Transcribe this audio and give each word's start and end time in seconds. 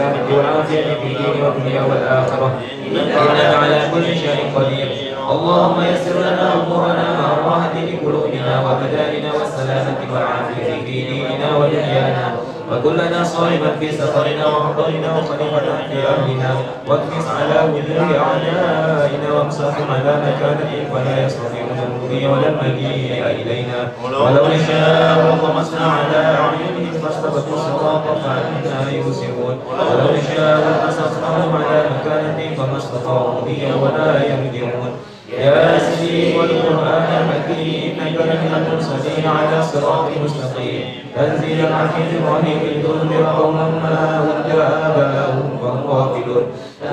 والعافية 0.00 0.94
في 0.94 1.06
الدين 1.06 1.42
والدنيا 1.44 1.82
والآخرة 1.82 2.60
إنك 2.86 3.54
على 3.54 3.80
كل 3.94 4.04
شيء 4.04 4.52
قدير 4.56 4.88
اللهم 5.30 5.80
يسر 5.84 6.18
لنا 6.20 6.52
أمورنا 6.54 7.20
مع 7.20 7.32
الراحة 7.32 7.72
لقلوبنا 7.74 8.60
وبداننا 8.64 9.32
والسلامة 9.32 9.98
والعافية 10.12 10.84
في 10.84 11.04
ديننا 11.04 11.56
ودنيانا. 11.56 12.36
وكلنا 12.72 13.24
صائما 13.24 13.76
في 13.80 13.92
سفرنا 13.92 14.46
وحضرنا 14.46 15.18
وخليفة 15.18 15.58
في 15.88 15.98
أهلنا 16.08 16.50
واكنس 16.88 17.26
على 17.38 17.72
وجوه 17.72 18.18
أعدائنا 18.18 19.32
وامسحهم 19.32 19.90
على 19.90 20.12
مكانهم 20.26 20.84
فلا 20.92 21.26
يستطيعون 21.26 21.78
المضي 21.86 22.26
ولا 22.26 22.48
المجيء 22.48 23.26
إلينا. 23.26 23.78
ولو 24.04 24.46
نشاء 24.46 25.38
وطمسنا 25.42 25.86
على 25.86 26.16
أعينهم 26.16 26.92
فاستبقوا 27.02 27.54
الصراط 27.54 28.04
فأنا 28.24 28.90
يبصرون 28.92 29.35
ولو 29.68 30.06
نشاء 30.16 30.58
لمسخناهم 30.58 31.52
على 31.56 31.78
مكانتهم 31.94 32.54
فما 32.58 32.76
استطاعوا 32.76 33.40
مضيا 33.40 33.74
ولا 33.82 34.08
يرجعون. 34.30 34.90
يا 35.38 35.78
سيدي 35.78 36.38
والقرآن 36.38 37.08
الحكيم 37.22 38.00
إنك 38.00 38.16
لمن 38.20 38.52
المرسلين 38.60 39.26
على 39.38 39.62
صراط 39.62 40.06
مستقيم. 40.24 40.82
تنزيل 41.16 41.58
العزيز 41.66 42.10
الرحيم 42.20 42.58
لتنذر 42.64 43.24
قوما 43.38 43.66
ما 43.82 43.96
أنذر 44.22 44.60
آباءهم 44.86 45.58
فهم 45.62 45.82
غافلون. 45.90 46.44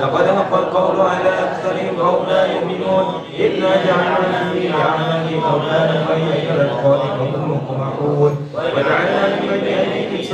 لقد 0.02 0.26
حق 0.36 0.52
القول 0.54 1.00
على 1.00 1.30
أكثرهم 1.44 1.92
فهم 1.98 2.20
لا 2.28 2.42
يؤمنون. 2.52 3.04
إنا 3.40 3.70
جعلنا 3.86 4.40
في 4.52 4.60
أعناقهم 4.80 5.40
أغلالا 5.52 5.96
فهي 6.04 6.28
إلى 6.42 6.52
الأذقان 6.54 7.00
فهم 7.18 7.50
مقمحون. 7.50 8.32
وجعلنا 8.54 9.22
من 9.40 9.60
بين 9.64 9.83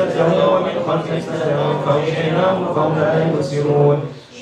سدا 0.08 0.46
ومن 0.46 1.20
سدا 1.20 1.56
فغشيناهم 1.86 2.74
فهم 2.74 2.98
لا 2.98 3.24
يبصرون 3.24 4.00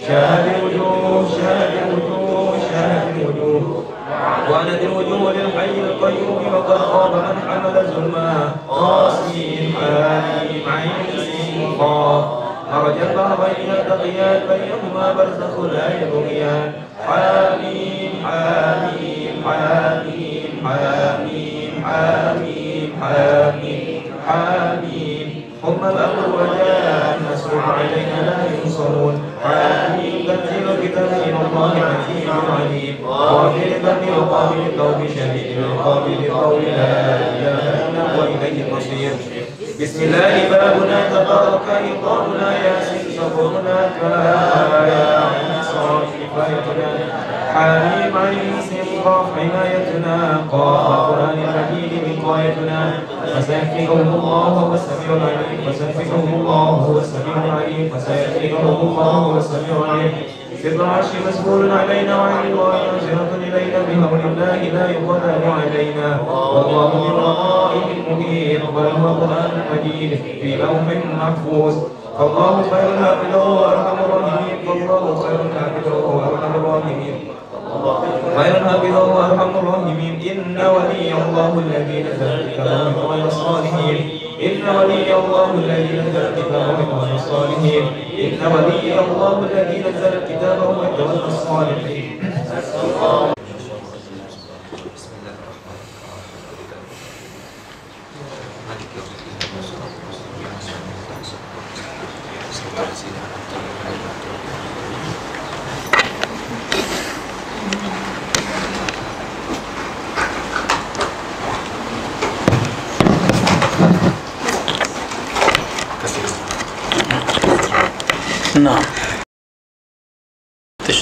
شاهد 0.08 0.54
الوجوه 0.56 1.28
شاهد 1.28 1.72
الوجوه 1.88 2.58
شاهد 2.72 3.16
الوجوه 3.20 3.84
وعنت 4.50 4.80
الوجوه 4.82 5.32
للحي 5.32 5.80
القيوم 5.80 6.54
وقد 6.54 6.78
خاب 6.78 7.12
من 7.14 7.36
حمل 7.48 7.86
ظلما 7.86 8.52
قاسم 8.68 9.72
حاميم 9.80 10.62
عين 10.68 11.72
قاف 11.78 12.24
مرج 12.72 12.94
البحرين 13.10 13.70
التقيان 13.70 14.40
بينهما 14.48 15.12
برزخ 15.12 15.60
لا 15.72 16.02
يبغيان 16.02 16.72
حاميم 17.06 18.12
حاميم 18.24 19.44
حاميم 19.44 20.66
حاميم 20.68 21.84
حاميم 21.84 22.92
حاميم 23.02 24.02
حاميم 24.28 25.07
هم 25.68 25.84
الأمر 25.84 26.24
وجاء 26.38 27.18
النصر 27.20 27.50
علينا 27.58 28.18
لا 28.26 28.36
ينصرون. 28.64 29.14
حاميم 29.44 30.26
تنزيل 30.26 30.66
الكتاب 30.74 31.10
من 31.26 31.36
الله 31.46 31.72
حكيم 31.90 32.28
عليم. 32.52 32.96
غافر 33.06 33.66
الذنب 33.76 34.04
وقابل 34.18 34.60
التوب 34.66 35.00
شديد 35.16 35.58
العقاب 35.58 36.04
لقول 36.08 36.62
لا 36.62 36.92
إله 37.36 37.64
إلا 37.88 38.02
هو 38.14 38.20
إليه 38.22 38.56
المصير. 38.68 39.12
بسم 39.80 40.02
الله 40.02 40.34
بابنا 40.50 40.98
تبارك 41.14 41.66
إقامنا 41.90 42.48
ياسين 42.64 43.06
صبرنا 43.18 43.76
كفايا 43.96 45.04
عين 45.30 45.62
صاد 45.62 46.02
كفايتنا 46.20 46.90
عين 47.54 48.12
قاف 49.08 49.26
عنايتنا 49.38 50.40
قاف 50.52 50.86
القرآن 50.90 51.38
المجيد 51.38 51.92
وقايتنا 52.24 52.92
فسيكفيكهم 53.34 54.14
الله 54.14 54.42
هو 54.42 54.74
السميع 54.74 55.16
العليم 55.16 55.72
فسيكفيكهم 55.72 56.34
الله 56.40 56.68
هو 56.86 56.98
السميع 56.98 57.44
العليم 57.44 57.90
فسيكفيكهم 57.94 58.88
الله 58.88 59.02
هو 59.04 59.36
السميع 59.38 59.76
العليم. 59.84 60.12
في 60.62 60.68
العرش 60.68 61.06
مسؤول 61.28 61.70
علينا 61.70 62.20
وعن 62.20 62.46
الله 62.50 62.72
ناصرة 62.92 63.30
إلينا 63.46 63.78
بأمر 63.88 64.20
الله 64.30 64.56
لا 64.76 64.90
يقدر 64.90 65.52
علينا. 65.60 66.20
والله 66.28 66.94
من 66.94 67.10
ورائهم 67.10 67.98
مهين 68.10 68.60
بل 68.76 68.86
هو 69.00 69.08
قرآن 69.08 69.62
مجيد 69.72 70.18
في 70.40 70.56
لوح 70.56 70.86
محفوظ. 71.18 71.74
فالله 72.18 72.62
خير 72.70 73.04
حافظه 73.04 73.60
وأرحم 73.60 73.98
الراحمين 74.04 74.56
فالله 74.66 75.04
خير 75.22 75.38
حافظه 75.54 76.06
وأرحم 76.06 76.54
الراحمين. 76.54 77.37
خير 78.36 78.54
حافظه 78.64 79.04
وأرحم 79.14 79.50
الراحمين. 79.58 80.14
إن 80.30 80.56
ولي 80.56 81.12
الله 81.12 81.52
الذي 81.66 81.98
نزل 82.02 82.30
الكتاب 82.40 82.92
وهو 82.96 83.14
الصالحين. 83.26 83.98
إن 84.42 84.62
ولي 84.76 85.08
الله 85.20 85.48
الذي 85.54 85.90
نزل 85.98 86.22
الكتاب 86.30 86.76
وهو 86.90 87.14
الصالحين. 87.14 87.84
إن 88.24 88.40
ولي 88.54 88.98
الله 89.04 89.36
الذي 89.48 89.78
نزل 89.86 90.12
الكتاب 90.18 90.58
وهو 90.58 91.26
الصالحين. 91.28 92.06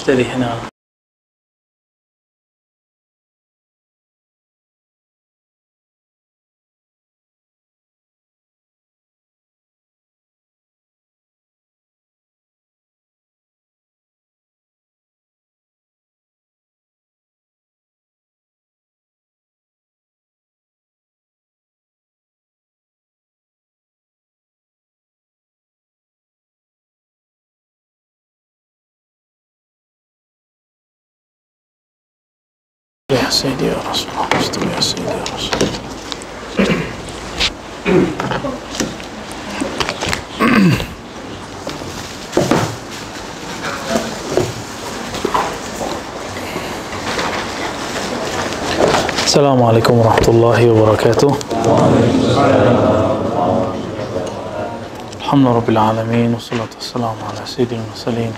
تشتري 0.06 0.24
هنا 0.24 0.75
يا 33.12 33.30
سيدي 33.30 33.66
يا 33.66 33.76
رسول 33.90 34.10
الله 34.10 34.40
استوي 34.40 34.66
يا 34.76 34.80
سيدي 34.80 35.02
يا 35.02 35.24
رسول 35.34 35.50
الله. 35.60 35.78
السلام 49.24 49.62
عليكم 49.62 49.98
ورحمة 49.98 50.28
الله 50.28 50.70
وبركاته. 50.70 51.36
الحمد 55.18 55.40
لله 55.46 55.52
رب 55.56 55.68
العالمين 55.68 56.34
والصلاة 56.34 56.72
والسلام 56.74 57.16
على 57.30 57.46
سيد 57.46 57.72
المرسلين. 57.72 58.32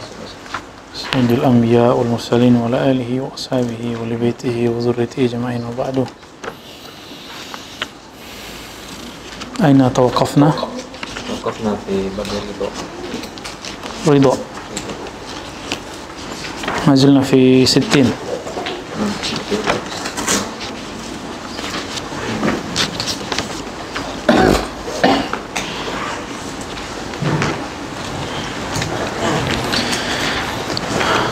سيد 0.98 1.30
الأنبياء 1.30 1.96
والمرسلين 1.96 2.56
وعلى 2.56 2.90
آله 2.90 3.20
وأصحابه 3.20 3.96
ولبيته 4.02 4.68
وذريته 4.68 5.24
أجمعين 5.24 5.62
وبعد. 5.64 6.06
أين 9.64 9.92
توقفنا؟ 9.94 10.52
وقفنا 11.30 11.76
في 11.86 12.08
باب 12.16 12.26
الرضا. 12.26 12.70
رضا. 14.06 14.38
ما 16.86 16.94
زلنا 16.94 17.22
في 17.22 17.66
ستين. 17.66 18.12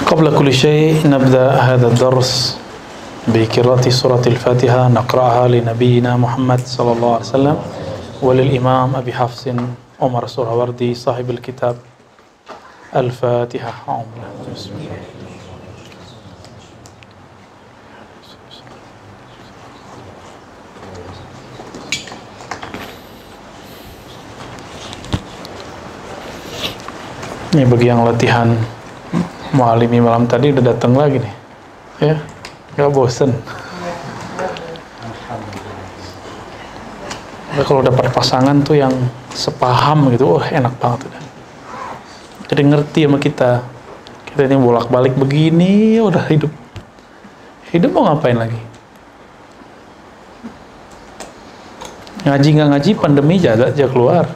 قبل 0.06 0.38
كل 0.38 0.53
شيء 0.55 1.08
نبدأ 1.08 1.50
هذا 1.50 1.87
الدرس 1.87 2.58
بقراءة 3.29 3.88
سورة 3.88 4.23
الفاتحة 4.26 4.88
نقرأها 4.88 5.49
لنبينا 5.49 6.17
محمد 6.17 6.61
صلى 6.67 6.93
الله 6.93 7.12
عليه 7.14 7.25
وسلم 7.25 7.56
وللإمام 8.23 8.97
أبي 8.97 9.12
حفص 9.12 9.49
عمر 10.00 10.26
سهروردي 10.26 10.94
صاحب 10.94 11.31
الكتاب 11.31 11.76
الفاتحة. 12.97 13.75
من 13.88 14.55
بسم 14.55 14.70
الله 14.79 15.17
Ini 27.56 27.64
bagi 27.64 27.88
yang 27.88 28.05
latihan 28.05 28.75
mualimi 29.56 29.99
malam 30.05 30.29
tadi 30.29 30.53
udah 30.53 30.76
datang 30.76 30.93
lagi 30.93 31.25
nih. 31.25 31.35
Ya, 31.97 32.17
nggak 32.76 32.93
bosen. 32.93 33.32
Nah, 37.56 37.64
kalau 37.64 37.81
dapat 37.81 38.12
pasangan 38.12 38.61
tuh 38.61 38.76
yang 38.76 38.93
sepaham 39.32 40.12
gitu, 40.12 40.37
oh 40.37 40.44
enak 40.44 40.76
banget 40.76 41.08
udah. 41.08 41.23
Jadi 42.53 42.62
ngerti 42.69 43.00
sama 43.08 43.17
kita. 43.17 43.64
Kita 44.29 44.44
ini 44.44 44.61
bolak-balik 44.61 45.17
begini, 45.17 45.97
udah 45.97 46.29
hidup. 46.29 46.53
Hidup 47.73 47.91
mau 47.97 48.12
ngapain 48.12 48.37
lagi? 48.37 48.61
Ngaji 52.29 52.49
nggak 52.61 52.69
ngaji, 52.76 52.91
pandemi 53.00 53.41
aja 53.41 53.56
aja 53.56 53.87
keluar. 53.88 54.29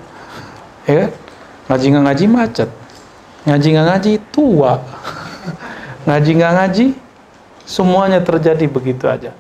Ya 0.88 1.04
kan? 1.04 1.10
Ngaji 1.68 1.84
nggak 1.92 2.04
ngaji 2.08 2.24
macet. 2.32 2.70
Ngaji 3.48 3.66
nggak 3.72 3.86
ngaji 3.88 4.12
tua. 4.32 4.80
ngaji 6.08 6.30
nggak 6.36 6.52
ngaji, 6.56 6.86
semuanya 7.64 8.20
terjadi 8.20 8.64
begitu 8.68 9.08
aja. 9.08 9.32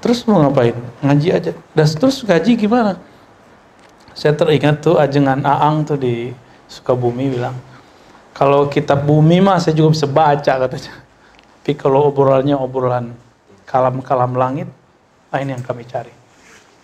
Terus 0.00 0.22
mau 0.28 0.40
ngapain? 0.44 0.76
Ngaji 1.02 1.28
aja. 1.32 1.52
Dan 1.74 1.86
terus 1.98 2.22
ngaji 2.22 2.52
gimana? 2.56 3.00
Saya 4.16 4.32
teringat 4.32 4.80
tuh 4.80 4.96
ajengan 4.96 5.44
Aang 5.44 5.84
tuh 5.84 6.00
di 6.00 6.32
Sukabumi 6.66 7.30
bilang, 7.30 7.54
kalau 8.32 8.66
kitab 8.66 9.04
bumi 9.04 9.38
mah 9.38 9.60
saya 9.60 9.76
juga 9.76 9.92
bisa 9.92 10.06
baca 10.08 10.52
katanya. 10.66 10.94
Tapi 11.60 11.72
kalau 11.74 12.10
obrolannya 12.10 12.54
obrolan 12.54 13.12
kalam-kalam 13.66 14.38
langit, 14.38 14.70
ah 15.34 15.42
ini 15.42 15.52
yang 15.52 15.64
kami 15.66 15.82
cari. 15.84 16.14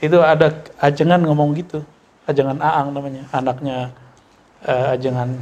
Itu 0.02 0.18
ada 0.18 0.50
ajengan 0.82 1.22
ngomong 1.22 1.54
gitu, 1.54 1.86
ajengan 2.26 2.58
Aang 2.58 2.90
namanya, 2.90 3.30
anaknya 3.30 3.94
uh, 4.66 4.94
ajengan 4.98 5.38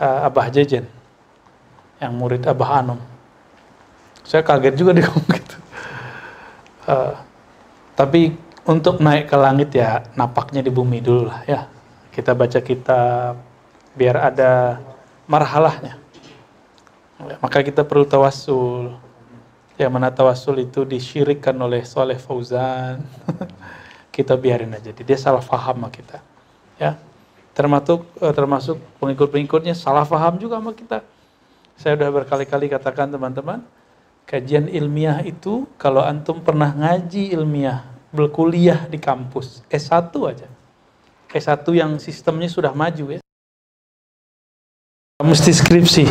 uh, 0.00 0.26
Abah 0.26 0.48
Jejen, 0.48 0.88
yang 2.00 2.16
murid 2.16 2.42
Abah 2.48 2.80
Anom. 2.80 3.00
Saya 4.24 4.40
kaget 4.40 4.74
juga 4.80 4.96
ngomong 4.96 5.28
gitu. 5.36 5.56
Uh, 6.88 7.14
tapi 7.94 8.32
untuk 8.64 8.98
naik 8.98 9.28
ke 9.28 9.36
langit 9.36 9.70
ya 9.76 10.08
napaknya 10.16 10.64
di 10.64 10.72
bumi 10.72 11.04
dulu 11.04 11.28
lah 11.28 11.44
ya. 11.44 11.68
Kita 12.10 12.34
baca 12.34 12.58
kitab 12.58 13.38
biar 13.94 14.16
ada 14.32 14.80
marhalahnya. 15.28 16.00
Ya, 17.20 17.36
maka 17.38 17.60
kita 17.60 17.84
perlu 17.84 18.08
tawasul. 18.08 18.96
Yang 19.76 19.92
mana 19.92 20.12
tawasul 20.12 20.60
itu 20.60 20.84
disyirikan 20.84 21.56
oleh 21.60 21.84
Soleh 21.84 22.18
Fauzan. 22.18 23.00
kita 24.16 24.36
biarin 24.36 24.74
aja. 24.76 24.92
Dia 24.92 25.18
salah 25.18 25.40
faham 25.40 25.80
sama 25.80 25.88
kita. 25.88 26.18
Ya. 26.76 26.98
Termasuk 27.60 28.08
termasuk 28.32 28.80
pengikut-pengikutnya 28.96 29.76
salah 29.76 30.08
faham 30.08 30.40
juga 30.40 30.56
sama 30.56 30.72
kita. 30.72 31.04
Saya 31.76 31.92
sudah 32.00 32.08
berkali-kali 32.08 32.72
katakan 32.72 33.12
teman-teman, 33.12 33.60
kajian 34.24 34.64
ilmiah 34.72 35.20
itu 35.20 35.68
kalau 35.76 36.00
antum 36.00 36.40
pernah 36.40 36.72
ngaji 36.72 37.36
ilmiah, 37.36 37.84
berkuliah 38.16 38.88
di 38.88 38.96
kampus, 38.96 39.60
S1 39.68 40.08
aja. 40.24 40.48
S1 41.28 41.68
yang 41.76 42.00
sistemnya 42.00 42.48
sudah 42.48 42.72
maju 42.72 43.16
ya. 43.16 43.20
Mesti 45.20 45.52
skripsi. 45.52 46.08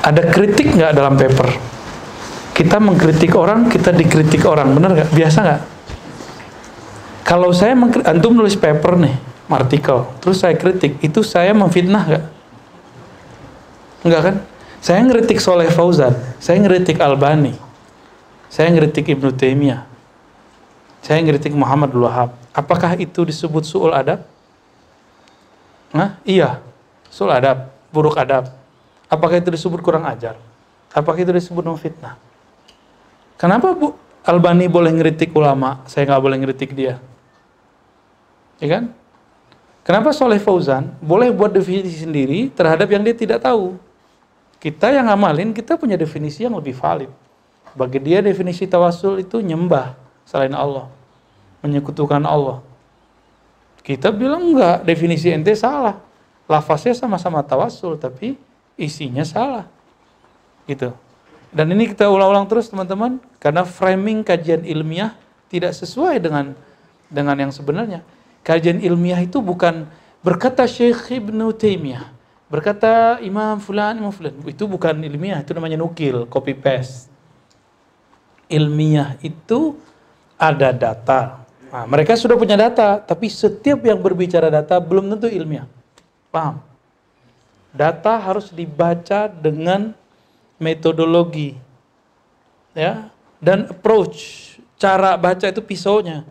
Ada 0.00 0.32
kritik 0.32 0.72
nggak 0.72 0.96
dalam 0.96 1.12
paper? 1.20 1.48
Kita 2.56 2.80
mengkritik 2.80 3.36
orang, 3.36 3.68
kita 3.68 3.92
dikritik 3.92 4.48
orang, 4.48 4.72
bener 4.72 4.96
nggak? 4.96 5.12
Biasa 5.12 5.38
nggak? 5.44 5.62
Kalau 7.28 7.52
saya 7.52 7.76
antum 8.08 8.32
nulis 8.32 8.56
paper 8.56 8.96
nih, 8.96 9.27
artikel, 9.56 10.04
terus 10.20 10.44
saya 10.44 10.52
kritik, 10.54 11.00
itu 11.00 11.24
saya 11.24 11.56
memfitnah 11.56 12.04
nggak? 12.04 12.24
Enggak 14.04 14.22
kan? 14.22 14.36
Saya 14.78 15.02
ngeritik 15.02 15.42
Soleh 15.42 15.72
Fauzan, 15.72 16.14
saya 16.38 16.60
ngeritik 16.62 17.02
Albani, 17.02 17.56
saya 18.46 18.70
ngeritik 18.70 19.10
Ibnu 19.10 19.34
Taimiyah, 19.34 19.88
saya 21.02 21.18
ngeritik 21.24 21.50
Muhammad 21.56 21.90
Wahab. 21.96 22.30
Apakah 22.54 22.94
itu 22.94 23.26
disebut 23.26 23.66
su'ul 23.66 23.90
adab? 23.90 24.22
Nah, 25.90 26.20
iya, 26.22 26.62
su'ul 27.10 27.32
adab, 27.32 27.72
buruk 27.90 28.14
adab. 28.14 28.54
Apakah 29.08 29.40
itu 29.40 29.48
disebut 29.48 29.80
kurang 29.80 30.04
ajar? 30.04 30.36
Apakah 30.92 31.18
itu 31.24 31.32
disebut 31.32 31.64
memfitnah? 31.64 32.20
Kenapa 33.40 33.72
Bu 33.72 33.96
Albani 34.26 34.68
boleh 34.68 34.92
ngeritik 34.92 35.32
ulama, 35.32 35.80
saya 35.88 36.04
nggak 36.04 36.22
boleh 36.22 36.36
ngeritik 36.42 36.70
dia? 36.76 37.00
Ya 38.60 38.68
kan? 38.68 38.97
Kenapa 39.88 40.12
Soleh 40.12 40.36
Fauzan 40.36 40.92
boleh 41.00 41.32
buat 41.32 41.48
definisi 41.48 42.04
sendiri 42.04 42.52
terhadap 42.52 42.92
yang 42.92 43.00
dia 43.00 43.16
tidak 43.16 43.40
tahu? 43.40 43.80
Kita 44.60 44.92
yang 44.92 45.08
ngamalin, 45.08 45.56
kita 45.56 45.80
punya 45.80 45.96
definisi 45.96 46.44
yang 46.44 46.52
lebih 46.60 46.76
valid. 46.76 47.08
Bagi 47.72 47.96
dia 47.96 48.20
definisi 48.20 48.68
tawasul 48.68 49.24
itu 49.24 49.40
nyembah 49.40 49.96
selain 50.28 50.52
Allah. 50.52 50.92
Menyekutukan 51.64 52.20
Allah. 52.20 52.60
Kita 53.80 54.12
bilang 54.12 54.52
enggak, 54.52 54.84
definisi 54.84 55.32
ente 55.32 55.56
salah. 55.56 56.04
Lafaznya 56.44 56.92
sama-sama 56.92 57.40
tawasul, 57.40 57.96
tapi 57.96 58.36
isinya 58.76 59.24
salah. 59.24 59.64
Gitu. 60.68 60.92
Dan 61.48 61.72
ini 61.72 61.88
kita 61.88 62.12
ulang-ulang 62.12 62.44
terus 62.44 62.68
teman-teman, 62.68 63.16
karena 63.40 63.64
framing 63.64 64.20
kajian 64.20 64.68
ilmiah 64.68 65.16
tidak 65.48 65.72
sesuai 65.72 66.20
dengan 66.20 66.52
dengan 67.08 67.40
yang 67.40 67.48
sebenarnya. 67.48 68.04
Kajian 68.48 68.80
ilmiah 68.80 69.20
itu 69.20 69.44
bukan 69.44 69.84
berkata 70.24 70.64
Syekh 70.64 71.20
Ibnu 71.20 71.52
Taimiyah, 71.52 72.16
Berkata 72.48 73.20
Imam 73.20 73.60
Fulan, 73.60 74.00
Imam 74.00 74.08
Fulan. 74.08 74.32
Itu 74.48 74.64
bukan 74.64 74.96
ilmiah, 75.04 75.44
itu 75.44 75.52
namanya 75.52 75.76
nukil, 75.76 76.24
copy 76.32 76.56
paste. 76.56 77.12
Ilmiah 78.48 79.20
itu 79.20 79.76
ada 80.40 80.72
data. 80.72 81.44
Nah, 81.68 81.84
mereka 81.84 82.16
sudah 82.16 82.40
punya 82.40 82.56
data, 82.56 82.96
tapi 83.04 83.28
setiap 83.28 83.84
yang 83.84 84.00
berbicara 84.00 84.48
data 84.48 84.80
belum 84.80 85.12
tentu 85.12 85.28
ilmiah. 85.28 85.68
Paham? 86.32 86.64
Data 87.68 88.16
harus 88.16 88.48
dibaca 88.48 89.28
dengan 89.28 89.92
metodologi. 90.56 91.52
Ya, 92.72 93.12
dan 93.44 93.68
approach, 93.68 94.56
cara 94.80 95.20
baca 95.20 95.44
itu 95.44 95.60
pisaunya. 95.60 96.24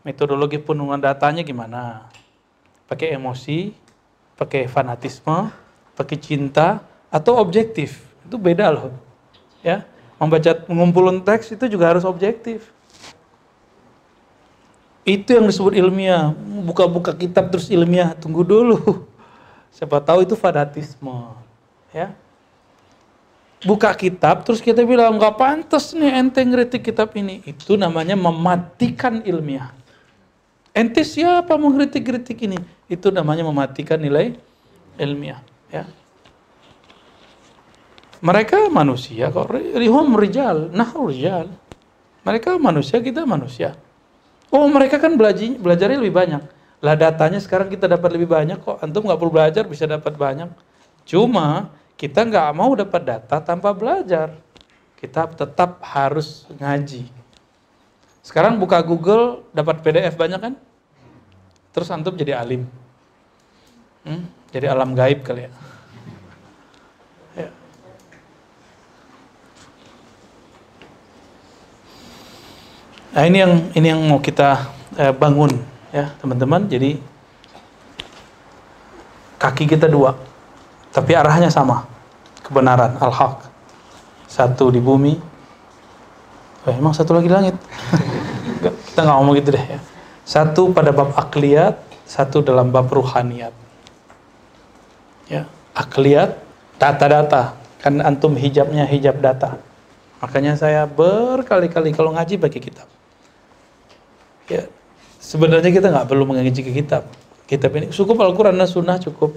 Metodologi 0.00 0.56
penurunan 0.56 0.96
datanya 0.96 1.44
gimana? 1.44 2.08
Pakai 2.88 3.12
emosi, 3.12 3.76
pakai 4.40 4.64
fanatisme, 4.64 5.52
pakai 5.92 6.16
cinta 6.16 6.80
atau 7.12 7.36
objektif. 7.36 8.00
Itu 8.24 8.40
beda 8.40 8.72
loh. 8.72 8.96
Ya, 9.60 9.84
membaca 10.16 10.56
mengumpulkan 10.64 11.20
teks 11.20 11.52
itu 11.52 11.68
juga 11.68 11.92
harus 11.92 12.08
objektif. 12.08 12.72
Itu 15.04 15.36
yang 15.36 15.48
disebut 15.48 15.76
ilmiah. 15.76 16.32
Buka-buka 16.64 17.12
kitab 17.12 17.52
terus 17.52 17.68
ilmiah, 17.68 18.16
tunggu 18.16 18.40
dulu. 18.40 19.04
Siapa 19.76 20.00
tahu 20.00 20.24
itu 20.24 20.32
fanatisme. 20.32 21.36
Ya. 21.92 22.16
Buka 23.60 23.92
kitab 23.92 24.40
terus 24.48 24.64
kita 24.64 24.80
bilang 24.88 25.20
nggak 25.20 25.36
pantas 25.36 25.92
nih 25.92 26.16
ente 26.16 26.40
ngeritik 26.40 26.80
kitab 26.80 27.12
ini. 27.12 27.44
Itu 27.44 27.76
namanya 27.76 28.16
mematikan 28.16 29.20
ilmiah. 29.20 29.76
Ente 30.70 31.02
siapa 31.02 31.58
mau 31.58 31.74
kritik-kritik 31.74 32.38
ini? 32.46 32.58
Itu 32.86 33.10
namanya 33.10 33.42
mematikan 33.42 33.98
nilai 33.98 34.38
ilmiah. 34.94 35.42
Ya. 35.70 35.86
Mereka 38.20 38.70
manusia 38.70 39.32
kok. 39.32 39.50
Rihum 39.50 40.14
rijal, 40.14 40.70
nah 40.70 40.92
rijal. 40.92 41.50
Mereka 42.22 42.60
manusia, 42.60 43.00
kita 43.00 43.24
manusia. 43.24 43.74
Oh 44.50 44.66
mereka 44.66 44.98
kan 44.98 45.14
belajar 45.14 45.56
belajarnya 45.56 45.98
lebih 46.02 46.14
banyak. 46.14 46.42
Lah 46.82 46.94
datanya 46.98 47.38
sekarang 47.38 47.70
kita 47.70 47.86
dapat 47.86 48.10
lebih 48.18 48.28
banyak 48.28 48.58
kok. 48.60 48.82
Antum 48.82 49.06
nggak 49.06 49.18
perlu 49.20 49.32
belajar 49.32 49.64
bisa 49.64 49.86
dapat 49.86 50.14
banyak. 50.18 50.50
Cuma 51.06 51.70
kita 51.94 52.26
nggak 52.26 52.50
mau 52.56 52.74
dapat 52.74 53.02
data 53.04 53.38
tanpa 53.40 53.70
belajar. 53.72 54.34
Kita 54.98 55.30
tetap 55.32 55.80
harus 55.80 56.44
ngaji. 56.60 57.19
Sekarang 58.30 58.62
buka 58.62 58.78
Google 58.86 59.42
dapat 59.50 59.82
PDF 59.82 60.14
banyak 60.14 60.38
kan? 60.38 60.54
Terus 61.74 61.90
antum 61.90 62.14
jadi 62.14 62.38
alim. 62.38 62.62
Hmm? 64.06 64.22
Jadi 64.54 64.70
alam 64.70 64.94
gaib 64.94 65.26
kali 65.26 65.50
ya. 65.50 65.52
ya. 67.34 67.50
Nah 73.18 73.22
ini 73.26 73.38
yang 73.42 73.52
ini 73.74 73.86
yang 73.90 74.00
mau 74.06 74.22
kita 74.22 74.62
eh, 74.94 75.10
bangun 75.10 75.50
ya 75.90 76.14
teman-teman. 76.22 76.70
Jadi 76.70 77.02
kaki 79.42 79.66
kita 79.66 79.90
dua, 79.90 80.14
tapi 80.94 81.18
arahnya 81.18 81.50
sama, 81.50 81.82
kebenaran, 82.46 82.94
al-haq. 83.02 83.42
Satu 84.30 84.70
di 84.70 84.78
bumi, 84.78 85.18
oh, 86.62 86.70
emang 86.78 86.94
satu 86.94 87.18
lagi 87.18 87.26
langit. 87.26 87.58
kita 89.00 89.08
nggak 89.08 89.16
ngomong 89.24 89.36
gitu 89.40 89.50
deh 89.56 89.64
ya. 89.64 89.80
Satu 90.28 90.76
pada 90.76 90.92
bab 90.92 91.16
akliyat, 91.16 91.80
satu 92.04 92.44
dalam 92.44 92.68
bab 92.68 92.84
ruhaniyat. 92.92 93.56
Ya, 95.24 95.48
akliyat 95.72 96.36
data-data. 96.76 97.56
Kan 97.80 98.04
antum 98.04 98.36
hijabnya 98.36 98.84
hijab 98.84 99.24
data. 99.24 99.56
Makanya 100.20 100.52
saya 100.60 100.84
berkali-kali 100.84 101.96
kalau 101.96 102.12
ngaji 102.12 102.36
bagi 102.36 102.60
kitab. 102.60 102.84
Ya, 104.52 104.68
sebenarnya 105.16 105.72
kita 105.72 105.88
nggak 105.88 106.04
perlu 106.04 106.28
mengaji 106.28 106.60
ke 106.60 106.76
kitab. 106.76 107.08
Kitab 107.48 107.72
ini 107.80 107.88
cukup 107.88 108.20
Al-Quran 108.20 108.52
dan 108.52 108.68
Sunnah 108.68 109.00
cukup. 109.00 109.32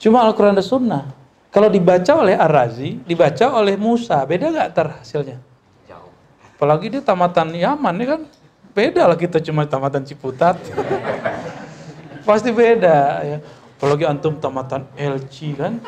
Cuma 0.00 0.24
Al-Quran 0.24 0.56
dan 0.56 0.64
Sunnah. 0.64 1.04
Kalau 1.52 1.68
dibaca 1.68 2.16
oleh 2.16 2.32
Ar-Razi, 2.32 2.96
dibaca 3.04 3.60
oleh 3.60 3.76
Musa, 3.76 4.24
beda 4.24 4.48
nggak 4.48 4.70
terhasilnya? 4.72 5.36
Jauh. 5.84 6.10
Apalagi 6.56 6.96
dia 6.96 7.04
tamatan 7.04 7.52
Yaman, 7.52 7.94
ya 8.00 8.08
kan? 8.16 8.22
Beda 8.74 9.06
lah 9.06 9.14
kita 9.14 9.38
cuma 9.38 9.62
tamatan 9.64 10.02
Ciputat. 10.02 10.58
Pasti 12.26 12.50
beda 12.50 13.22
ya. 13.22 13.38
Apalagi 13.78 14.04
antum 14.04 14.34
tamatan 14.42 14.90
LC 14.98 15.54
kan? 15.54 15.78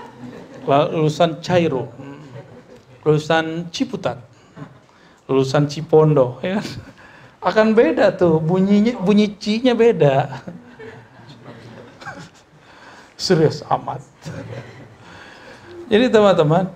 Lulusan 0.94 1.42
Cairo. 1.42 1.90
Lulusan 3.02 3.66
Ciputat. 3.74 4.22
Lulusan 5.26 5.66
Cipondo, 5.66 6.38
ya 6.38 6.62
kan? 6.62 6.66
Akan 7.42 7.74
beda 7.74 8.14
tuh, 8.14 8.38
bunyinya 8.38 8.94
bunyi 9.02 9.34
C-nya 9.34 9.74
beda. 9.74 10.42
Serius 13.18 13.66
amat. 13.66 14.02
Jadi 15.86 16.06
teman-teman, 16.10 16.70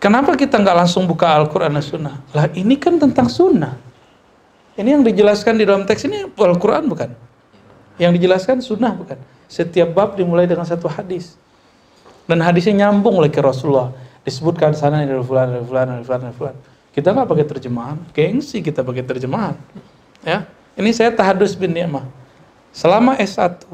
kenapa 0.00 0.36
kita 0.36 0.60
nggak 0.60 0.76
langsung 0.84 1.04
buka 1.08 1.32
Al-Quran 1.32 1.76
dan 1.76 1.84
Sunnah? 1.84 2.16
Lah 2.32 2.48
ini 2.52 2.76
kan 2.76 3.00
tentang 3.00 3.28
Sunnah. 3.28 3.85
Ini 4.76 4.88
yang 4.92 5.02
dijelaskan 5.02 5.56
di 5.56 5.64
dalam 5.64 5.88
teks 5.88 6.04
ini 6.04 6.28
Al-Quran 6.28 6.84
bukan? 6.92 7.10
Yang 7.96 8.12
dijelaskan 8.20 8.60
Sunnah 8.60 8.92
bukan? 8.92 9.16
Setiap 9.48 9.96
bab 9.96 10.20
dimulai 10.20 10.44
dengan 10.44 10.68
satu 10.68 10.84
hadis. 10.84 11.40
Dan 12.28 12.44
hadisnya 12.44 12.86
nyambung 12.86 13.16
oleh 13.16 13.32
ke 13.32 13.40
Rasulullah. 13.40 13.96
Disebutkan 14.20 14.76
sana 14.76 15.00
dari 15.06 15.22
fulan, 15.24 15.48
dari 15.48 15.64
fulan, 15.64 15.86
dari 15.88 16.04
fulan, 16.04 16.20
dari 16.28 16.36
fulan. 16.36 16.56
Kita 16.92 17.12
nggak 17.12 17.28
pakai 17.28 17.46
terjemahan, 17.46 17.96
gengsi 18.12 18.60
kita 18.60 18.84
pakai 18.84 19.04
terjemahan. 19.06 19.56
Ya, 20.26 20.44
ini 20.76 20.92
saya 20.92 21.14
tahadus 21.14 21.56
bin 21.56 21.72
Ni'mah. 21.72 22.04
Selama 22.74 23.16
S1, 23.16 23.64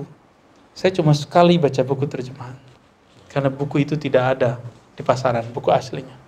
saya 0.76 0.90
cuma 0.94 1.10
sekali 1.18 1.58
baca 1.58 1.82
buku 1.82 2.06
terjemahan. 2.06 2.54
Karena 3.26 3.50
buku 3.50 3.82
itu 3.82 3.98
tidak 3.98 4.38
ada 4.38 4.60
di 4.94 5.02
pasaran, 5.02 5.42
buku 5.50 5.72
aslinya. 5.72 6.21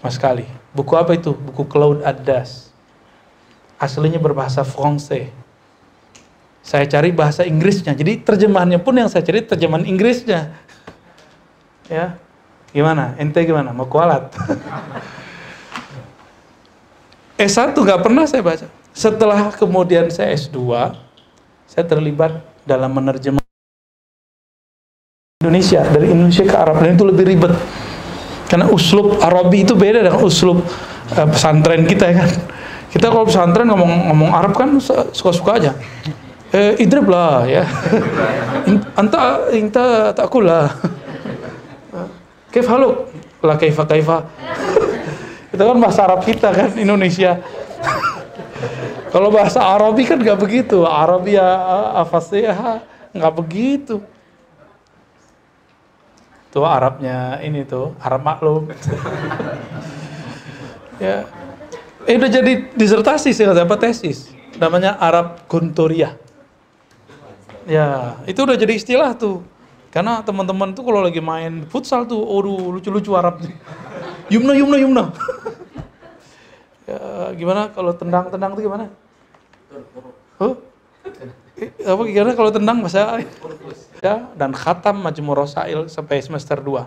Cuma 0.00 0.08
sekali. 0.08 0.48
Buku 0.72 0.96
apa 0.96 1.12
itu? 1.12 1.36
Buku 1.36 1.68
Claude 1.68 2.00
Adas. 2.00 2.72
Aslinya 3.76 4.16
berbahasa 4.16 4.64
Fransai. 4.64 5.28
Saya 6.64 6.88
cari 6.88 7.12
bahasa 7.12 7.44
Inggrisnya. 7.44 7.92
Jadi 7.92 8.24
terjemahannya 8.24 8.80
pun 8.80 8.96
yang 8.96 9.12
saya 9.12 9.20
cari 9.20 9.44
terjemahan 9.44 9.84
Inggrisnya. 9.84 10.56
Ya. 11.92 12.16
Gimana? 12.72 13.12
Ente 13.20 13.44
gimana? 13.44 13.76
Mau 13.76 13.84
kualat? 13.84 14.32
S1 17.40 17.72
nggak 17.72 18.00
pernah 18.04 18.24
saya 18.24 18.40
baca. 18.44 18.68
Setelah 18.92 19.52
kemudian 19.52 20.12
saya 20.12 20.36
S2, 20.36 20.60
saya 21.64 21.84
terlibat 21.88 22.44
dalam 22.68 22.92
menerjemah 22.92 23.40
Indonesia 25.40 25.80
dari 25.88 26.12
Indonesia 26.12 26.44
ke 26.44 26.52
Arab 26.52 26.84
dan 26.84 27.00
itu 27.00 27.04
lebih 27.08 27.24
ribet 27.24 27.52
karena 28.50 28.66
uslub 28.66 29.22
Arabi 29.22 29.62
itu 29.62 29.78
beda 29.78 30.02
dengan 30.02 30.26
uslub 30.26 30.58
uh, 31.14 31.28
pesantren 31.30 31.86
kita 31.86 32.10
ya 32.10 32.14
kan. 32.26 32.30
Kita 32.90 33.06
kalau 33.06 33.22
pesantren 33.22 33.70
ngomong 33.70 34.10
ngomong 34.10 34.30
Arab 34.34 34.58
kan 34.58 34.74
suka-suka 35.14 35.62
aja. 35.62 35.72
Eh, 36.50 36.82
idrib 36.82 37.06
lah 37.06 37.46
ya. 37.46 37.62
Anta 38.98 39.46
inta 39.54 40.10
takulah 40.10 40.74
kaif 42.50 42.66
haluk 42.66 43.06
lah 43.38 43.54
kaifa 43.54 43.86
kaifa? 43.86 44.26
Itu 45.54 45.62
kan 45.62 45.78
bahasa 45.78 46.10
Arab 46.10 46.26
kita 46.26 46.50
kan 46.50 46.74
Indonesia. 46.74 47.38
Kalau 49.14 49.30
bahasa 49.30 49.62
Arabi 49.62 50.02
kan 50.02 50.18
nggak 50.18 50.38
begitu. 50.42 50.82
Arabi 50.82 51.38
ya 51.38 51.46
afasih 52.02 52.50
nggak 53.14 53.34
begitu 53.38 54.02
tuh 56.50 56.66
Arabnya 56.66 57.38
ini 57.40 57.64
tuh 57.64 57.96
Arab 58.02 58.22
maklum. 58.22 58.68
Ya. 61.00 61.24
Eh 62.04 62.20
udah 62.20 62.28
jadi 62.28 62.76
disertasi 62.76 63.32
sih 63.32 63.48
apa 63.48 63.72
tesis? 63.80 64.28
Namanya 64.60 65.00
Arab 65.00 65.48
Gunturia 65.48 66.12
ya 67.70 68.18
itu 68.26 68.42
udah 68.42 68.58
jadi 68.58 68.74
istilah 68.74 69.14
tuh. 69.14 69.46
Karena 69.90 70.22
teman-teman 70.22 70.70
tuh 70.70 70.86
kalau 70.86 71.02
lagi 71.02 71.18
main 71.18 71.66
futsal 71.66 72.06
tuh 72.06 72.22
aduh 72.22 72.78
lucu-lucu 72.78 73.10
Arab 73.14 73.42
yumna 74.30 74.54
yumna 74.58 74.76
yumna. 74.78 75.04
Ya, 76.90 77.30
gimana? 77.38 77.70
Kalau 77.70 77.94
tendang-tendang 77.94 78.50
tuh 78.58 78.66
gimana? 78.66 78.90
Huh? 80.42 80.58
Apa 81.84 82.02
gimana 82.08 82.32
kalau 82.32 82.50
tendang 82.52 82.80
bahasa 82.80 83.20
ya. 84.00 84.28
Dan 84.32 84.56
khatam 84.56 85.04
Majmu 85.04 85.36
Rosail 85.36 85.86
sampai 85.92 86.24
semester 86.24 86.56
2 86.56 86.84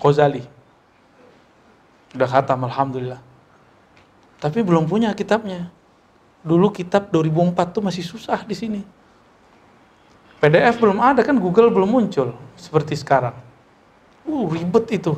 Ghazali. 0.00 0.44
Udah 2.16 2.28
khatam 2.28 2.64
alhamdulillah. 2.64 3.20
Tapi 4.40 4.64
belum 4.64 4.88
punya 4.88 5.12
kitabnya. 5.12 5.68
Dulu 6.46 6.70
kitab 6.70 7.10
2004 7.10 7.74
tuh 7.74 7.82
masih 7.82 8.04
susah 8.06 8.40
di 8.46 8.54
sini. 8.54 8.80
PDF 10.36 10.76
belum 10.78 11.00
ada 11.00 11.24
kan 11.24 11.34
Google 11.40 11.72
belum 11.72 11.88
muncul 11.88 12.36
seperti 12.54 12.94
sekarang. 12.94 13.34
Uh 14.28 14.46
ribet 14.52 14.86
itu. 14.94 15.16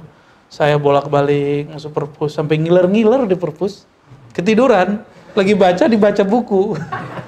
Saya 0.48 0.80
bolak-balik 0.80 1.68
masuk 1.68 1.92
perpus 1.92 2.32
sampai 2.32 2.56
ngiler-ngiler 2.56 3.28
di 3.28 3.36
perpus. 3.36 3.84
Ketiduran. 4.32 5.04
Lagi 5.36 5.54
baca 5.54 5.84
dibaca 5.86 6.24
buku 6.24 6.74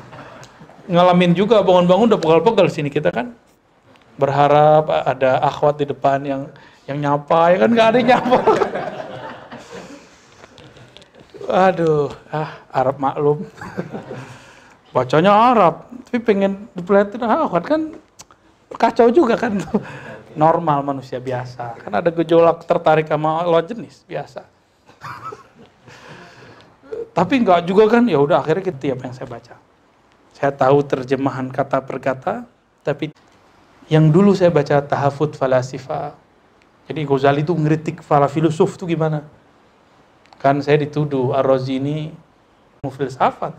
ngalamin 0.91 1.33
juga 1.39 1.63
bangun-bangun 1.63 2.11
udah 2.11 2.21
pegal-pegal 2.21 2.67
sini 2.67 2.91
kita 2.91 3.15
kan. 3.15 3.31
Berharap 4.19 4.91
ada 4.91 5.39
akhwat 5.41 5.79
di 5.79 5.87
depan 5.87 6.19
yang 6.27 6.43
yang 6.91 6.99
nyapa 6.99 7.55
ya 7.55 7.57
kan? 7.65 7.71
Nggak 7.71 7.89
ada 7.95 8.01
nyapa. 8.03 8.39
Aduh 11.71 12.11
ah 12.35 12.51
Arab 12.75 12.99
maklum. 12.99 13.47
Bacanya 14.95 15.31
Arab 15.31 15.87
tapi 16.11 16.19
pengen 16.19 16.67
dipelatin 16.75 17.23
akhwat 17.23 17.65
kan. 17.65 17.81
Kacau 18.75 19.09
juga 19.15 19.39
kan. 19.39 19.63
Normal 20.43 20.83
manusia 20.83 21.23
biasa. 21.23 21.79
Kan 21.79 21.95
ada 21.95 22.11
gejolak 22.11 22.67
tertarik 22.67 23.07
sama 23.07 23.47
lawan 23.47 23.67
jenis 23.67 24.03
biasa. 24.07 24.43
Tapi 27.15 27.35
nggak 27.47 27.67
juga 27.67 27.87
kan. 27.87 28.05
Ya 28.11 28.19
udah 28.19 28.43
akhirnya 28.43 28.67
kita 28.67 28.79
tiap 28.79 28.99
yang 29.07 29.15
saya 29.15 29.31
baca 29.31 29.70
saya 30.41 30.57
tahu 30.57 30.81
terjemahan 30.81 31.53
kata 31.53 31.85
per 31.85 32.01
kata, 32.01 32.49
tapi 32.81 33.13
yang 33.93 34.09
dulu 34.09 34.33
saya 34.33 34.49
baca 34.49 34.81
tahafut 34.81 35.37
falasifa. 35.37 36.17
Jadi 36.89 37.05
Ghazali 37.05 37.45
itu 37.45 37.53
ngeritik 37.53 38.01
para 38.09 38.25
filosof 38.25 38.81
itu 38.81 38.89
gimana? 38.89 39.29
Kan 40.41 40.65
saya 40.65 40.81
dituduh 40.81 41.37
Ar-Razi 41.37 41.77
ini 41.77 42.09
filsafat. 42.89 43.53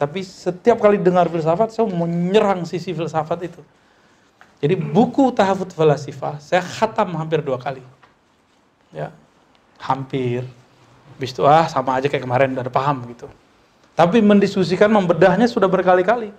Tapi 0.00 0.24
setiap 0.24 0.80
kali 0.80 0.96
dengar 0.96 1.28
filsafat, 1.28 1.76
saya 1.76 1.84
menyerang 1.92 2.64
sisi 2.64 2.96
filsafat 2.96 3.44
itu. 3.44 3.60
Jadi 4.64 4.80
buku 4.80 5.28
tahafut 5.36 5.76
falasifa, 5.76 6.40
saya 6.40 6.64
khatam 6.64 7.12
hampir 7.20 7.44
dua 7.44 7.60
kali. 7.60 7.84
Ya, 8.96 9.12
hampir. 9.76 10.48
Habis 11.14 11.36
itu, 11.36 11.44
ah 11.44 11.68
sama 11.68 12.00
aja 12.00 12.08
kayak 12.08 12.24
kemarin, 12.24 12.56
udah 12.56 12.72
paham 12.72 13.04
gitu. 13.12 13.28
Tapi 13.94 14.18
mendiskusikan, 14.18 14.90
membedahnya 14.90 15.46
sudah 15.46 15.70
berkali-kali. 15.70 16.34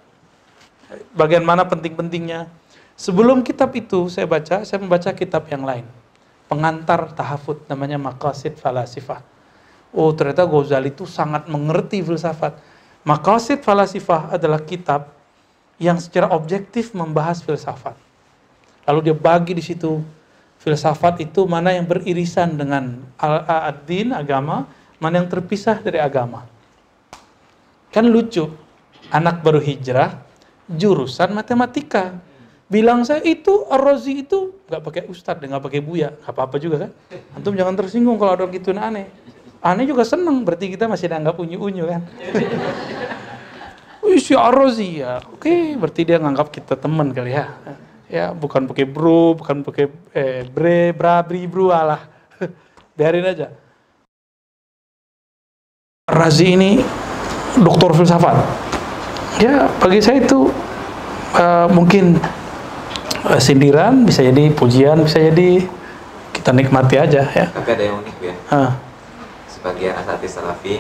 Bagian 1.16 1.44
mana 1.48 1.64
penting-pentingnya. 1.64 2.52
Sebelum 2.96 3.44
kitab 3.44 3.76
itu 3.76 4.08
saya 4.08 4.28
baca, 4.28 4.64
saya 4.64 4.80
membaca 4.80 5.12
kitab 5.12 5.48
yang 5.52 5.64
lain. 5.64 5.88
Pengantar 6.48 7.12
tahafut, 7.16 7.64
namanya 7.68 8.00
Maqasid 8.00 8.60
Falasifah. 8.60 9.24
Oh 9.96 10.12
ternyata 10.12 10.44
Ghazali 10.44 10.92
itu 10.92 11.08
sangat 11.08 11.48
mengerti 11.48 12.04
filsafat. 12.04 12.60
Maqasid 13.08 13.64
Falasifah 13.64 14.36
adalah 14.36 14.60
kitab 14.60 15.16
yang 15.80 15.96
secara 16.00 16.32
objektif 16.36 16.92
membahas 16.92 17.40
filsafat. 17.40 17.96
Lalu 18.84 19.12
dia 19.12 19.16
bagi 19.16 19.56
di 19.56 19.64
situ 19.64 20.04
filsafat 20.60 21.24
itu 21.24 21.48
mana 21.48 21.72
yang 21.72 21.88
beririsan 21.88 22.60
dengan 22.60 23.04
al-din 23.20 24.12
agama, 24.12 24.68
mana 25.00 25.24
yang 25.24 25.32
terpisah 25.32 25.80
dari 25.80 26.00
agama. 26.00 26.44
Kan 27.96 28.12
lucu, 28.12 28.52
anak 29.08 29.40
baru 29.40 29.64
hijrah, 29.64 30.20
jurusan 30.68 31.32
matematika. 31.32 32.20
Bilang 32.68 33.08
saya 33.08 33.24
itu 33.24 33.64
Ar-Razi 33.72 34.28
itu 34.28 34.52
nggak 34.68 34.82
pakai 34.84 35.02
ustadz, 35.08 35.40
nggak 35.48 35.64
pakai 35.64 35.80
buya, 35.80 36.12
nggak 36.12 36.34
apa-apa 36.36 36.60
juga 36.60 36.76
kan. 36.84 36.92
Antum 37.40 37.56
jangan 37.56 37.72
tersinggung 37.80 38.20
kalau 38.20 38.36
ada 38.36 38.44
gitu 38.52 38.76
aneh. 38.76 39.08
Aneh 39.64 39.88
juga 39.88 40.04
seneng, 40.04 40.44
berarti 40.44 40.76
kita 40.76 40.92
masih 40.92 41.08
dianggap 41.08 41.40
unyu-unyu 41.40 41.88
kan. 41.88 42.02
si 44.20 44.36
Ar-Razi 44.36 45.00
ya. 45.00 45.24
Oke, 45.32 45.80
berarti 45.80 46.02
dia 46.04 46.20
nganggap 46.20 46.52
kita 46.52 46.76
teman 46.76 47.16
kali 47.16 47.32
ya. 47.32 47.48
Ya, 48.12 48.26
bukan 48.36 48.68
pakai 48.68 48.84
bro, 48.84 49.40
bukan 49.40 49.64
pakai 49.64 49.88
eh, 50.12 50.44
bre, 50.44 50.92
bra, 50.92 51.24
bri, 51.24 51.48
bro, 51.48 51.72
alah. 51.72 52.04
Biarin 53.00 53.24
aja. 53.24 53.56
Razi 56.12 56.54
ini 56.60 57.05
doktor 57.60 57.96
filsafat. 57.96 58.36
Ya, 59.40 59.68
bagi 59.80 60.00
saya 60.00 60.24
itu 60.24 60.52
eh, 61.36 61.68
mungkin 61.72 62.20
eh, 63.28 63.40
sindiran, 63.40 64.08
bisa 64.08 64.24
jadi 64.24 64.52
pujian, 64.56 65.04
bisa 65.04 65.20
jadi 65.20 65.64
kita 66.32 66.52
nikmati 66.56 66.96
aja 67.00 67.24
ya. 67.26 67.46
Tapi 67.52 67.70
ada 67.72 67.84
yang 67.84 67.96
unik 68.04 68.16
ya. 68.22 68.36
Ah. 68.52 68.72
Sebagai 69.50 69.92
asati 69.92 70.28
salafi, 70.30 70.76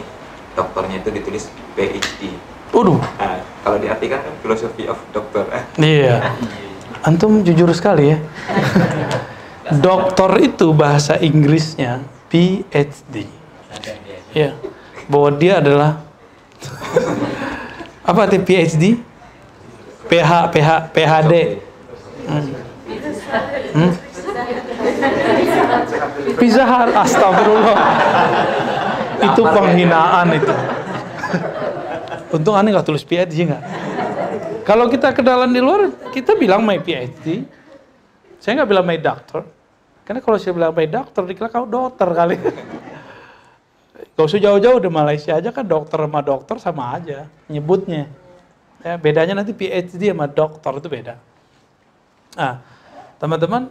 dokternya 0.53 1.01
itu 1.01 1.09
ditulis 1.11 1.43
PhD. 1.73 2.35
Waduh, 2.75 2.99
Nah, 2.99 3.39
kalau 3.63 3.77
diartikan 3.79 4.19
kan 4.19 4.33
filosofi 4.43 4.83
of 4.85 4.99
dokter. 5.15 5.47
iya. 5.79 6.35
Antum 7.05 7.45
jujur 7.45 7.69
sekali 7.71 8.13
ya. 8.13 8.17
Doktor 9.85 10.37
itu 10.37 10.73
bahasa 10.77 11.17
Inggrisnya 11.17 12.01
PhD. 12.29 13.25
Ya, 14.35 14.53
bahwa 15.09 15.29
dia 15.33 15.57
adalah 15.63 16.04
apa 18.09 18.19
arti 18.25 18.39
PhD? 18.41 18.83
PH, 20.05 20.31
PH, 20.53 20.69
PhD. 20.93 21.33
Hmm. 22.25 22.47
Hmm? 23.73 23.91
Pizza 26.37 26.63
Hut, 26.65 26.89
astagfirullah. 26.93 27.77
itu 29.31 29.41
penghinaan 29.41 30.27
itu. 30.35 30.53
Untung 32.35 32.55
aneh 32.57 32.75
nggak 32.75 32.85
tulis 32.85 33.03
PhD 33.07 33.47
nggak. 33.47 33.63
Kalau 34.65 34.89
kita 34.89 35.13
kenalan 35.13 35.53
di 35.53 35.61
luar, 35.61 35.93
kita 36.09 36.33
bilang 36.35 36.65
my 36.65 36.81
PhD. 36.81 37.45
Saya 38.41 38.61
nggak 38.61 38.69
bilang 38.69 38.85
my 38.85 38.97
doctor. 38.97 39.45
Karena 40.05 40.21
kalau 40.21 40.37
saya 40.37 40.53
bilang 40.53 40.73
my 40.73 40.85
doctor, 40.89 41.25
dikira 41.25 41.49
kau 41.49 41.65
dokter 41.65 42.09
kali. 42.13 42.37
Gak 44.15 44.31
usah 44.31 44.39
jauh-jauh 44.39 44.79
di 44.79 44.87
Malaysia 44.87 45.35
aja 45.35 45.51
kan 45.51 45.67
dokter 45.67 45.99
sama 45.99 46.23
dokter 46.23 46.55
sama 46.55 46.95
aja 46.95 47.27
nyebutnya. 47.51 48.07
Ya, 48.79 48.95
bedanya 48.95 49.43
nanti 49.43 49.51
PhD 49.51 50.15
sama 50.15 50.31
dokter 50.31 50.71
itu 50.79 50.87
beda. 50.87 51.19
Nah, 52.39 52.63
teman-teman, 53.19 53.67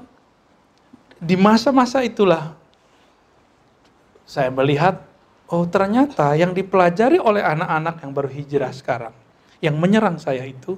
di 1.17 1.37
masa-masa 1.41 2.05
itulah 2.05 2.53
saya 4.29 4.53
melihat, 4.53 5.01
oh 5.49 5.65
ternyata 5.65 6.37
yang 6.37 6.53
dipelajari 6.53 7.17
oleh 7.17 7.41
anak-anak 7.41 8.05
yang 8.05 8.13
baru 8.13 8.29
hijrah 8.29 8.73
sekarang, 8.77 9.15
yang 9.65 9.81
menyerang 9.81 10.21
saya 10.21 10.45
itu, 10.45 10.77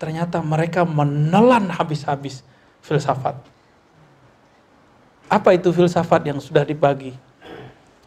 ternyata 0.00 0.40
mereka 0.40 0.88
menelan 0.88 1.68
habis-habis 1.68 2.40
filsafat. 2.80 3.36
Apa 5.26 5.52
itu 5.52 5.68
filsafat 5.74 6.22
yang 6.24 6.38
sudah 6.40 6.62
dibagi? 6.62 7.25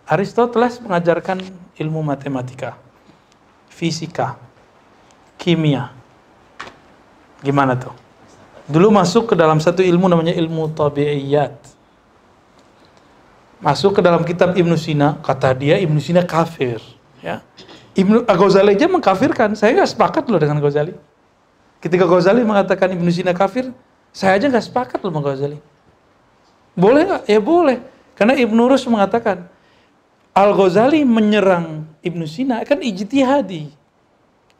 Aristoteles 0.10 0.82
mengajarkan 0.82 1.38
ilmu 1.78 2.01
matematika, 2.01 2.74
fisika, 3.70 4.42
kimia. 5.38 5.94
Gimana 7.46 7.78
tuh? 7.78 7.94
Dulu 8.66 8.89
masuk 8.89 9.34
ke 9.34 9.36
dalam 9.38 9.62
satu 9.62 9.86
ilmu 9.86 10.10
namanya 10.10 10.34
ilmu 10.34 10.74
tabi'iyat. 10.74 11.54
Masuk 13.62 13.98
ke 13.98 14.01
dalam 14.01 14.25
kitab 14.25 14.58
Ibnu 14.58 14.74
Sina, 14.82 15.22
kata 15.22 15.54
dia 15.54 15.78
Ibnu 15.78 16.01
Sina 16.01 16.25
kafir. 16.25 16.82
Ya. 17.22 17.46
Ibnu 17.94 18.25
Ghazali 18.25 18.74
aja 18.74 18.89
mengkafirkan. 18.89 19.54
Saya 19.54 19.78
nggak 19.78 19.94
sepakat 19.94 20.24
loh 20.25 20.39
dengan 20.42 20.58
Ghazali. 20.58 20.98
Ketika 21.84 22.10
Ghazali 22.10 22.42
mengatakan 22.42 22.89
Ibnu 22.98 23.10
Sina 23.13 23.36
kafir, 23.38 23.70
saya 24.10 24.42
aja 24.42 24.50
nggak 24.50 24.66
sepakat 24.74 25.00
loh 25.06 25.13
sama 25.13 25.22
Ghazali. 25.22 25.60
Boleh 26.74 27.01
nggak? 27.06 27.22
Ya 27.30 27.39
boleh. 27.44 27.77
Karena 28.16 28.33
Ibnu 28.40 28.62
Rus 28.72 28.88
mengatakan, 28.90 29.48
Al-Ghazali 30.33 31.03
menyerang 31.03 31.89
Ibnu 32.00 32.25
Sina 32.29 32.63
kan 32.63 32.79
ijtihadi. 32.79 33.70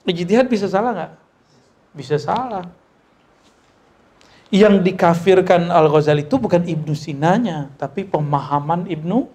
Ijtihad 0.04 0.50
bisa 0.50 0.68
salah 0.68 0.92
nggak? 0.92 1.14
Bisa 1.96 2.18
salah. 2.18 2.66
Yang 4.50 4.82
dikafirkan 4.82 5.70
Al-Ghazali 5.70 6.26
itu 6.26 6.42
bukan 6.42 6.66
Ibnu 6.66 6.98
Sinanya, 6.98 7.70
tapi 7.78 8.02
pemahaman 8.02 8.90
Ibnu 8.90 9.30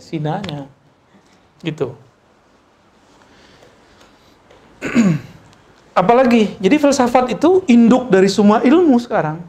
Sinanya. 0.00 0.66
Gitu. 1.60 1.92
Apalagi, 6.00 6.58
jadi 6.58 6.80
filsafat 6.80 7.30
itu 7.36 7.62
induk 7.70 8.10
dari 8.10 8.26
semua 8.26 8.64
ilmu 8.64 8.98
sekarang. 8.98 9.44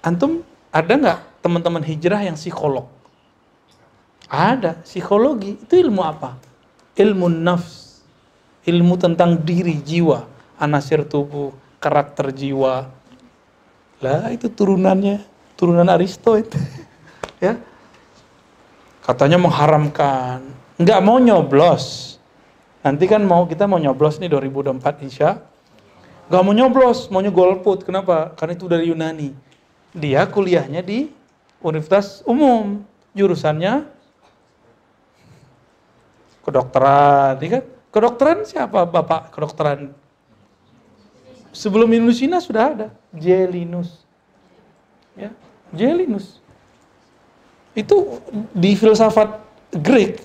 Antum 0.00 0.40
ada 0.70 0.94
nggak 0.94 1.18
teman-teman 1.44 1.82
hijrah 1.84 2.22
yang 2.24 2.38
psikolog? 2.38 2.95
Ada, 4.26 4.82
psikologi. 4.82 5.54
Itu 5.62 5.78
ilmu 5.78 6.02
apa? 6.02 6.34
Ilmu 6.98 7.30
nafs. 7.30 8.02
Ilmu 8.66 8.98
tentang 8.98 9.38
diri, 9.38 9.78
jiwa. 9.78 10.26
Anasir 10.58 11.06
tubuh, 11.06 11.54
karakter 11.78 12.34
jiwa. 12.34 12.90
Lah 14.02 14.28
itu 14.34 14.50
turunannya, 14.50 15.22
turunan 15.54 15.86
Aristo 15.86 16.34
itu. 16.34 16.58
ya. 17.44 17.54
Katanya 19.06 19.38
mengharamkan. 19.38 20.42
Nggak 20.76 21.00
mau 21.06 21.22
nyoblos. 21.22 22.18
Nanti 22.82 23.06
kan 23.06 23.22
mau 23.22 23.46
kita 23.46 23.70
mau 23.70 23.78
nyoblos 23.78 24.18
nih 24.18 24.30
2024 24.30 25.06
insya. 25.06 25.38
Nggak 26.26 26.42
mau 26.42 26.54
nyoblos, 26.54 27.06
maunya 27.14 27.30
golput. 27.30 27.86
Kenapa? 27.86 28.34
Karena 28.34 28.58
itu 28.58 28.66
dari 28.66 28.90
Yunani. 28.90 29.30
Dia 29.94 30.26
kuliahnya 30.26 30.82
di 30.82 31.06
Universitas 31.62 32.26
Umum. 32.26 32.82
Jurusannya 33.14 33.95
kedokteran, 36.46 37.34
ya 37.42 37.48
kan? 37.58 37.64
Kedokteran 37.90 38.38
siapa 38.46 38.86
Bapak 38.86 39.34
kedokteran? 39.34 39.90
Sebelum 41.50 41.90
Inusina 41.90 42.38
sudah 42.38 42.70
ada 42.70 42.88
Jelinus. 43.10 44.06
Ya, 45.18 45.34
Jelinus. 45.74 46.38
Itu 47.74 48.22
di 48.54 48.78
filsafat 48.78 49.42
Greek 49.74 50.22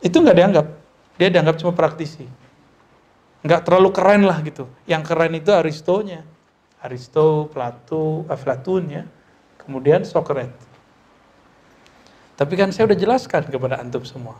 itu 0.00 0.16
nggak 0.16 0.36
dianggap. 0.38 0.66
Dia 1.18 1.28
dianggap 1.28 1.58
cuma 1.58 1.74
praktisi. 1.74 2.24
Nggak 3.42 3.66
terlalu 3.66 3.90
keren 3.90 4.22
lah 4.22 4.38
gitu. 4.46 4.70
Yang 4.86 5.02
keren 5.10 5.34
itu 5.34 5.50
Aristonya. 5.50 6.22
Aristo, 6.78 7.50
Plato, 7.50 8.22
Aflatun 8.30 8.84
ya. 8.86 9.02
Kemudian 9.58 10.06
Socrates. 10.06 10.54
Tapi 12.38 12.54
kan 12.54 12.70
saya 12.70 12.86
udah 12.86 12.98
jelaskan 12.98 13.50
kepada 13.50 13.82
antum 13.82 14.06
semua. 14.06 14.38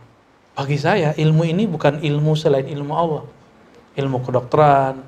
Bagi 0.58 0.74
saya 0.74 1.14
ilmu 1.14 1.46
ini 1.46 1.70
bukan 1.70 2.02
ilmu 2.02 2.34
selain 2.34 2.66
ilmu 2.66 2.90
Allah. 2.90 3.22
Ilmu 3.94 4.26
kedokteran, 4.26 4.98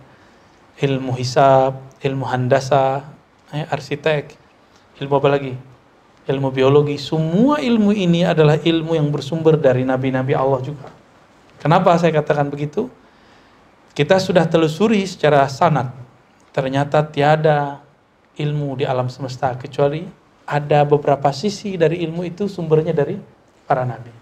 ilmu 0.79 1.11
hisab, 1.19 1.75
ilmu 1.99 2.23
handasa, 2.23 3.03
eh, 3.51 3.67
arsitek, 3.67 4.31
ilmu 5.03 5.19
apa 5.19 5.27
lagi? 5.27 5.59
Ilmu 6.31 6.55
biologi. 6.55 6.95
Semua 7.03 7.59
ilmu 7.59 7.91
ini 7.91 8.23
adalah 8.23 8.63
ilmu 8.63 8.95
yang 8.95 9.11
bersumber 9.11 9.59
dari 9.59 9.83
nabi-nabi 9.83 10.39
Allah 10.39 10.63
juga. 10.63 10.87
Kenapa 11.59 11.99
saya 11.99 12.15
katakan 12.15 12.47
begitu? 12.47 12.87
Kita 13.91 14.23
sudah 14.23 14.47
telusuri 14.47 15.03
secara 15.03 15.43
sanad. 15.51 15.91
Ternyata 16.55 17.03
tiada 17.11 17.83
ilmu 18.39 18.79
di 18.79 18.87
alam 18.87 19.11
semesta 19.11 19.59
kecuali 19.59 20.07
ada 20.47 20.87
beberapa 20.87 21.35
sisi 21.35 21.75
dari 21.75 22.07
ilmu 22.07 22.23
itu 22.23 22.47
sumbernya 22.47 22.95
dari 22.95 23.19
para 23.67 23.83
nabi. 23.83 24.20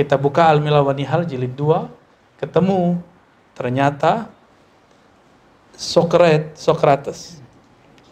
Kita 0.00 0.16
buka 0.16 0.48
Al-Milah 0.48 0.80
wa 0.80 0.96
Nihal 0.96 1.28
jilid 1.28 1.52
2, 1.60 2.40
ketemu 2.40 2.96
ternyata 3.52 4.32
Socrates 5.76 7.36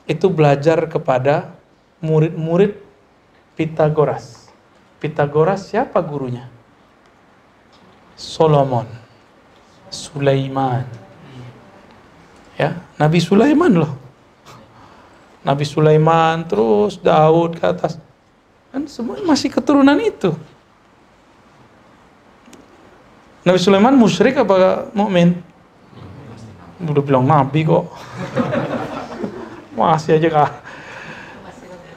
itu 0.05 0.29
belajar 0.29 0.85
kepada 0.85 1.57
murid-murid 2.05 2.77
Pitagoras. 3.57 4.53
Pitagoras 5.01 5.72
siapa 5.72 5.96
gurunya? 6.05 6.53
Solomon, 8.20 8.85
Sulaiman. 9.88 10.85
Ya, 12.61 12.85
Nabi 13.01 13.16
Sulaiman 13.16 13.72
loh. 13.72 13.96
Nabi 15.40 15.64
Sulaiman 15.64 16.44
terus 16.44 17.01
Daud 17.01 17.57
ke 17.57 17.64
atas. 17.64 17.96
Kan 18.77 18.85
semua 18.85 19.16
masih 19.24 19.48
keturunan 19.48 19.96
itu. 20.05 20.37
Nabi 23.49 23.65
Sulaiman 23.65 23.97
musyrik 23.97 24.37
apa 24.37 24.93
mukmin? 24.93 25.41
Udah 26.85 27.01
bilang 27.01 27.25
nabi 27.25 27.65
kok. 27.65 27.89
Masih 29.73 30.21
aja 30.21 30.29
kak. 30.29 30.51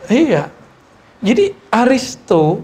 Iya. 0.07 0.47
Jadi 1.19 1.51
Aristo 1.67 2.63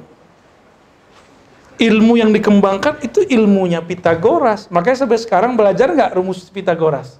ilmu 1.78 2.15
yang 2.15 2.32
dikembangkan 2.32 3.04
itu 3.04 3.28
ilmunya 3.28 3.84
Pitagoras. 3.84 4.71
Makanya 4.71 5.04
sampai 5.04 5.19
sekarang 5.19 5.60
belajar 5.60 5.91
nggak 5.91 6.15
rumus 6.15 6.47
Pitagoras? 6.47 7.19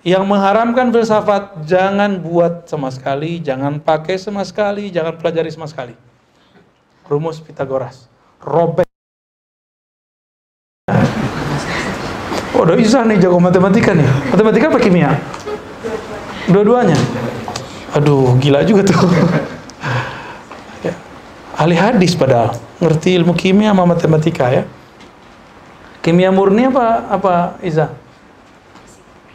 Yang 0.00 0.24
mengharamkan 0.24 0.88
filsafat 0.88 1.68
jangan 1.68 2.16
buat 2.24 2.64
sama 2.72 2.88
sekali, 2.88 3.36
jangan 3.44 3.76
pakai 3.84 4.16
sama 4.16 4.40
sekali, 4.48 4.88
jangan 4.88 5.20
pelajari 5.20 5.52
sama 5.52 5.68
sekali. 5.68 5.92
Rumus 7.04 7.36
Pitagoras. 7.44 8.08
Robek. 8.40 8.87
Oh, 12.58 12.66
udah 12.66 12.74
Isa 12.74 13.06
nih 13.06 13.22
jago 13.22 13.38
matematika 13.38 13.94
nih. 13.94 14.02
Matematika 14.34 14.66
apa 14.66 14.82
kimia? 14.82 15.14
Dua-duanya. 16.50 16.98
Aduh, 17.94 18.34
gila 18.42 18.66
juga 18.66 18.82
tuh. 18.82 18.98
ya. 20.82 20.90
Ahli 21.62 21.78
hadis 21.78 22.18
padahal. 22.18 22.58
Ngerti 22.82 23.14
ilmu 23.14 23.38
kimia 23.38 23.70
sama 23.70 23.86
matematika 23.86 24.50
ya. 24.50 24.66
Kimia 26.02 26.34
murni 26.34 26.66
apa 26.66 27.06
apa 27.06 27.34
Iza? 27.62 27.94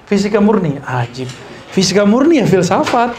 Fisika 0.03 0.43
murni, 0.43 0.83
ajib. 0.83 1.31
Fisika 1.71 2.03
murni 2.03 2.43
ya 2.43 2.45
filsafat. 2.45 3.15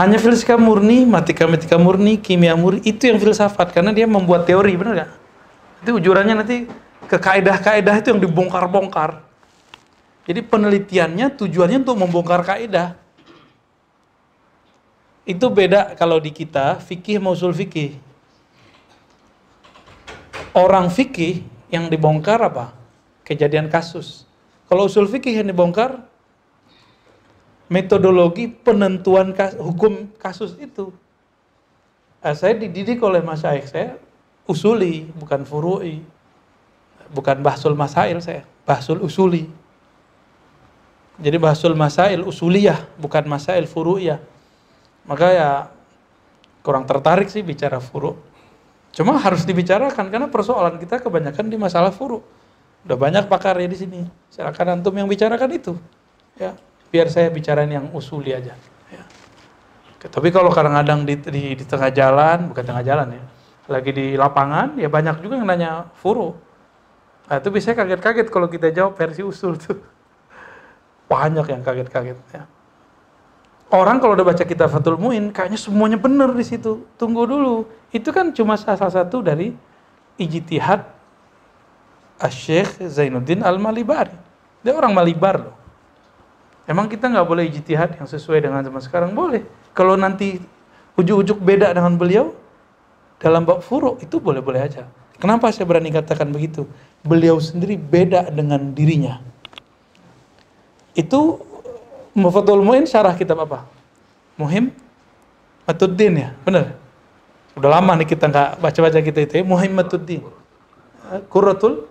Hanya 0.00 0.16
fisika 0.16 0.56
murni, 0.56 1.04
matematika 1.04 1.76
murni, 1.76 2.16
kimia 2.16 2.56
murni 2.56 2.80
itu 2.88 3.04
yang 3.04 3.20
filsafat 3.20 3.68
karena 3.76 3.92
dia 3.92 4.08
membuat 4.08 4.48
teori, 4.48 4.72
benar 4.80 4.92
nggak? 4.96 5.10
Itu 5.84 6.00
ujurannya 6.00 6.34
nanti 6.40 6.56
ke 7.10 7.18
kaidah-kaidah 7.18 7.98
itu 7.98 8.14
yang 8.14 8.22
dibongkar-bongkar. 8.22 9.26
Jadi 10.30 10.46
penelitiannya 10.46 11.34
tujuannya 11.34 11.82
untuk 11.82 11.98
membongkar 11.98 12.46
kaidah. 12.46 12.94
Itu 15.26 15.50
beda 15.50 15.98
kalau 15.98 16.22
di 16.22 16.30
kita 16.30 16.78
fikih 16.78 17.18
mau 17.18 17.34
usul 17.34 17.50
fikih. 17.50 17.98
Orang 20.54 20.86
fikih 20.86 21.42
yang 21.66 21.90
dibongkar 21.90 22.38
apa? 22.46 22.78
Kejadian 23.26 23.66
kasus. 23.66 24.22
Kalau 24.70 24.86
usul 24.86 25.10
fikih 25.10 25.42
yang 25.42 25.50
dibongkar 25.50 26.06
metodologi 27.66 28.46
penentuan 28.46 29.34
kas, 29.34 29.58
hukum 29.58 30.06
kasus 30.14 30.54
itu. 30.62 30.94
Nah, 32.22 32.38
saya 32.38 32.54
dididik 32.54 33.02
oleh 33.02 33.18
Mas 33.18 33.42
Syaikh, 33.42 33.66
saya 33.66 33.98
usuli, 34.46 35.10
bukan 35.18 35.42
furu'i. 35.42 36.02
Bukan 37.10 37.42
bahsul 37.42 37.74
masail 37.74 38.22
saya, 38.22 38.46
bahsul 38.62 39.02
usuli. 39.02 39.50
Jadi 41.20 41.36
bahsul 41.36 41.76
masail 41.76 42.24
usuliyah, 42.24 42.86
bukan 42.96 43.26
masail 43.28 43.66
furu'iyah. 43.68 44.22
Maka 45.04 45.26
ya 45.34 45.50
kurang 46.64 46.86
tertarik 46.88 47.28
sih 47.28 47.44
bicara 47.44 47.82
furu'. 47.82 48.16
Cuma 48.90 49.18
harus 49.18 49.46
dibicarakan 49.46 50.10
karena 50.10 50.26
persoalan 50.30 50.78
kita 50.80 51.02
kebanyakan 51.02 51.46
di 51.50 51.56
masalah 51.60 51.92
furu'. 51.92 52.22
Udah 52.88 52.96
banyak 52.96 53.28
pakar 53.28 53.60
ya 53.60 53.68
di 53.68 53.76
sini. 53.76 54.00
Silakan 54.32 54.80
antum 54.80 54.96
yang 54.96 55.04
bicarakan 55.04 55.50
itu. 55.52 55.76
Ya, 56.40 56.56
biar 56.88 57.12
saya 57.12 57.28
bicarain 57.28 57.68
yang 57.68 57.92
usuli 57.92 58.32
aja. 58.32 58.56
Ya. 58.88 59.02
Tapi 60.00 60.32
kalau 60.32 60.48
kadang-kadang 60.48 61.04
di, 61.04 61.14
di, 61.20 61.42
di 61.60 61.64
tengah 61.68 61.92
jalan, 61.92 62.48
bukan 62.48 62.64
tengah 62.64 62.80
jalan 62.80 63.12
ya, 63.12 63.22
lagi 63.68 63.90
di 63.92 64.16
lapangan, 64.16 64.80
ya 64.80 64.88
banyak 64.88 65.20
juga 65.20 65.36
yang 65.36 65.48
nanya 65.48 65.70
furu. 66.00 66.32
Nah, 67.30 67.38
itu 67.38 67.46
biasanya 67.46 67.76
kaget-kaget 67.78 68.26
kalau 68.26 68.50
kita 68.50 68.74
jawab 68.74 68.98
versi 68.98 69.22
usul 69.22 69.54
tuh. 69.54 69.78
Banyak 71.06 71.46
yang 71.46 71.62
kaget-kaget 71.62 72.18
ya. 72.34 72.50
Orang 73.70 74.02
kalau 74.02 74.18
udah 74.18 74.26
baca 74.26 74.42
kitab 74.42 74.66
Fathul 74.66 74.98
Muin, 74.98 75.30
kayaknya 75.30 75.54
semuanya 75.54 75.94
benar 75.94 76.34
di 76.34 76.42
situ. 76.42 76.82
Tunggu 76.98 77.22
dulu. 77.22 77.70
Itu 77.94 78.10
kan 78.10 78.34
cuma 78.34 78.58
salah 78.58 78.90
satu 78.90 79.22
dari 79.22 79.54
ijtihad 80.18 80.82
Syekh 82.26 82.82
Zainuddin 82.82 83.46
Al-Malibari. 83.46 84.18
Dia 84.66 84.74
orang 84.74 84.90
Malibar 84.90 85.38
loh. 85.38 85.56
Emang 86.66 86.90
kita 86.90 87.06
nggak 87.06 87.26
boleh 87.30 87.46
ijtihad 87.46 87.94
yang 87.94 88.10
sesuai 88.10 88.42
dengan 88.42 88.60
zaman 88.66 88.82
sekarang? 88.82 89.14
Boleh. 89.14 89.46
Kalau 89.70 89.94
nanti 89.94 90.42
ujuk-ujuk 90.98 91.38
beda 91.38 91.70
dengan 91.70 91.94
beliau, 91.94 92.34
dalam 93.22 93.46
bab 93.46 93.62
furu 93.62 93.96
itu 94.02 94.18
boleh-boleh 94.18 94.66
aja. 94.66 94.90
Kenapa 95.20 95.52
saya 95.54 95.68
berani 95.68 95.94
katakan 95.94 96.32
begitu? 96.32 96.66
Beliau 97.00 97.40
sendiri 97.40 97.80
beda 97.80 98.28
dengan 98.28 98.72
dirinya. 98.76 99.20
Itu 100.92 101.40
Mufatul 102.12 102.60
Mu'in 102.60 102.84
syarah 102.84 103.14
kitab 103.14 103.38
apa? 103.40 103.64
Muhim 104.34 104.74
Matuddin 105.64 106.14
ya, 106.16 106.30
benar? 106.42 106.74
Udah 107.54 107.70
lama 107.78 107.94
nih 108.02 108.08
kita 108.10 108.26
nggak 108.26 108.58
baca-baca 108.58 108.98
kita 108.98 109.18
itu 109.22 109.32
ya, 109.40 109.44
Muhim 109.46 109.72
Matuddin. 109.72 110.26
Qurratul 111.30 111.86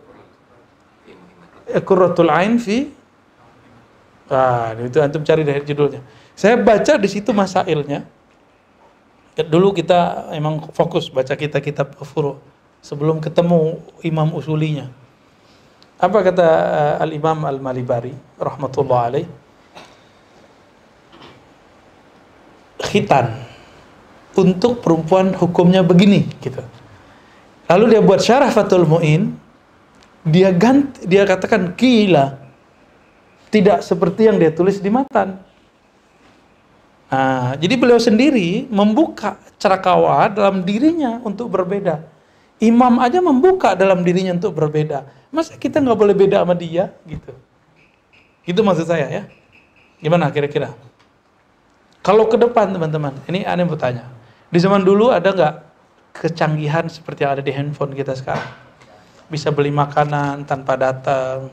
Qurratul 1.84 2.32
Ain 2.32 2.56
fi 2.60 3.00
Nah, 4.30 4.78
itu 4.78 5.02
antum 5.02 5.26
cari 5.26 5.42
dari 5.42 5.66
judulnya. 5.66 6.06
Saya 6.38 6.54
baca 6.62 7.02
di 7.02 7.10
situ 7.10 7.34
masailnya. 7.34 8.06
Dulu 9.34 9.74
kita 9.74 10.30
emang 10.38 10.70
fokus 10.70 11.10
baca 11.10 11.34
kita 11.34 11.58
kitab 11.58 11.98
furu 12.06 12.38
sebelum 12.80 13.20
ketemu 13.20 13.80
imam 14.04 14.32
usulinya. 14.36 14.92
Apa 16.00 16.24
kata 16.24 16.48
uh, 16.48 17.04
Al-Imam 17.04 17.44
Al-Malibari 17.44 18.16
rahmatullah 18.40 19.00
alaih? 19.12 19.28
Khitan 22.80 23.36
untuk 24.40 24.80
perempuan 24.80 25.36
hukumnya 25.36 25.84
begini 25.84 26.24
gitu. 26.40 26.64
Lalu 27.70 27.94
dia 27.94 28.02
buat 28.02 28.24
syarah 28.24 28.50
Fathul 28.50 28.88
Muin, 28.88 29.36
dia 30.26 30.50
ganti, 30.50 31.06
dia 31.06 31.28
katakan 31.28 31.76
gila. 31.76 32.40
Tidak 33.50 33.82
seperti 33.82 34.30
yang 34.30 34.38
dia 34.38 34.54
tulis 34.54 34.78
di 34.80 34.90
matan. 34.94 35.42
Nah, 37.10 37.58
jadi 37.58 37.74
beliau 37.74 37.98
sendiri 37.98 38.70
membuka 38.70 39.42
cerakawa 39.58 40.30
dalam 40.30 40.62
dirinya 40.62 41.18
untuk 41.26 41.50
berbeda. 41.50 42.19
Imam 42.60 43.00
aja 43.00 43.24
membuka 43.24 43.72
dalam 43.72 44.04
dirinya 44.04 44.36
untuk 44.36 44.52
berbeda. 44.52 45.08
Masa 45.32 45.56
kita 45.56 45.80
nggak 45.80 45.96
boleh 45.96 46.16
beda 46.16 46.44
sama 46.44 46.56
dia 46.60 46.92
gitu? 47.08 47.32
Itu 48.44 48.60
maksud 48.68 48.84
saya 48.84 49.08
ya. 49.08 49.24
Gimana 50.04 50.28
kira-kira? 50.28 50.76
Kalau 52.04 52.28
ke 52.28 52.36
depan 52.36 52.72
teman-teman, 52.76 53.16
ini 53.32 53.48
aneh 53.48 53.64
bertanya. 53.64 54.12
Di 54.52 54.60
zaman 54.60 54.84
dulu 54.84 55.08
ada 55.08 55.32
nggak 55.32 55.56
kecanggihan 56.20 56.88
seperti 56.92 57.24
yang 57.24 57.40
ada 57.40 57.44
di 57.44 57.52
handphone 57.56 57.96
kita 57.96 58.12
sekarang? 58.16 58.48
Bisa 59.32 59.56
beli 59.56 59.72
makanan 59.72 60.44
tanpa 60.44 60.76
datang, 60.76 61.48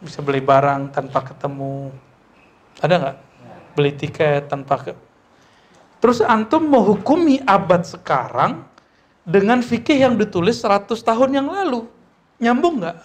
bisa 0.00 0.24
beli 0.24 0.40
barang 0.40 0.88
tanpa 0.94 1.20
ketemu. 1.20 1.92
Ada 2.80 2.94
nggak? 2.96 3.16
Beli 3.76 3.92
tiket 3.92 4.48
tanpa 4.48 4.80
ke... 4.80 4.92
Terus 6.00 6.24
antum 6.24 6.64
menghukumi 6.66 7.44
abad 7.44 7.84
sekarang 7.84 8.71
dengan 9.22 9.62
fikih 9.62 10.02
yang 10.02 10.14
ditulis 10.18 10.58
100 10.60 10.90
tahun 10.98 11.30
yang 11.30 11.48
lalu. 11.50 11.86
Nyambung 12.42 12.82
nggak? 12.82 12.98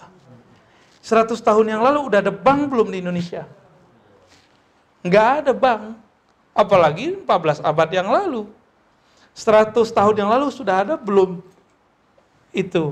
100 1.02 1.38
tahun 1.38 1.66
yang 1.66 1.82
lalu 1.82 2.10
udah 2.10 2.18
ada 2.18 2.34
bank 2.34 2.68
belum 2.68 2.90
di 2.90 2.98
Indonesia? 3.00 3.46
Nggak 5.06 5.28
ada 5.44 5.52
bank. 5.54 5.82
Apalagi 6.52 7.14
14 7.22 7.62
abad 7.62 7.88
yang 7.94 8.10
lalu. 8.10 8.50
100 9.38 9.70
tahun 9.74 10.14
yang 10.18 10.30
lalu 10.34 10.50
sudah 10.50 10.82
ada 10.82 10.94
belum 10.98 11.38
itu 12.50 12.90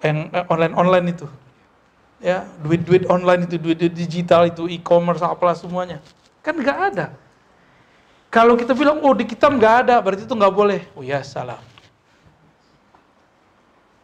yang 0.00 0.32
online-online 0.48 1.06
itu 1.12 1.26
ya 2.22 2.46
duit-duit 2.62 3.04
online 3.10 3.44
itu 3.44 3.58
duit, 3.58 3.76
duit 3.76 3.94
digital 3.94 4.46
itu 4.46 4.70
e-commerce 4.70 5.20
apalah 5.20 5.58
semuanya 5.58 5.98
kan 6.40 6.54
nggak 6.54 6.78
ada 6.94 7.06
kalau 8.30 8.54
kita 8.54 8.72
bilang 8.72 9.02
oh 9.02 9.12
di 9.12 9.26
kitab 9.26 9.50
nggak 9.58 9.86
ada 9.86 9.98
berarti 9.98 10.22
itu 10.24 10.34
nggak 10.34 10.54
boleh 10.54 10.80
oh 10.94 11.02
ya 11.02 11.20
salah 11.26 11.58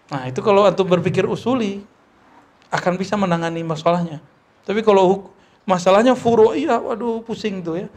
nah 0.09 0.25
itu 0.25 0.41
kalau 0.41 0.65
antum 0.65 0.89
berpikir 0.89 1.29
usuli 1.29 1.85
akan 2.69 3.01
bisa 3.01 3.17
menangani 3.17 3.65
masalahnya. 3.65 4.21
Tapi 4.65 4.85
kalau 4.85 5.33
masalahnya 5.65 6.13
furu 6.13 6.53
iya 6.53 6.77
waduh 6.77 7.25
pusing 7.25 7.65
tuh 7.65 7.85
ya. 7.85 7.89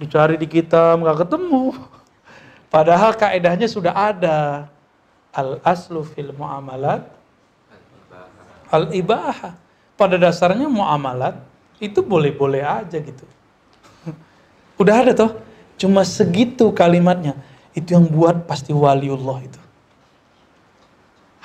Dicari 0.00 0.40
di 0.40 0.48
kitab 0.48 1.00
nggak 1.00 1.28
ketemu. 1.28 1.76
Padahal 2.74 3.12
kaedahnya 3.16 3.68
sudah 3.68 3.92
ada. 3.92 4.68
Al 5.36 5.60
aslu 5.60 6.00
fil 6.00 6.32
muamalat 6.32 7.04
al 8.72 8.88
ibaha 8.96 9.52
pada 9.94 10.16
dasarnya 10.16 10.64
muamalat 10.64 11.36
itu 11.76 12.00
boleh-boleh 12.00 12.64
aja 12.64 12.96
gitu. 12.96 13.24
Udah 14.80 15.04
ada 15.04 15.12
toh. 15.12 15.36
Cuma 15.76 16.08
segitu 16.08 16.72
kalimatnya. 16.72 17.36
Itu 17.76 18.00
yang 18.00 18.08
buat 18.08 18.48
pasti 18.48 18.72
waliullah 18.72 19.44
itu 19.44 19.60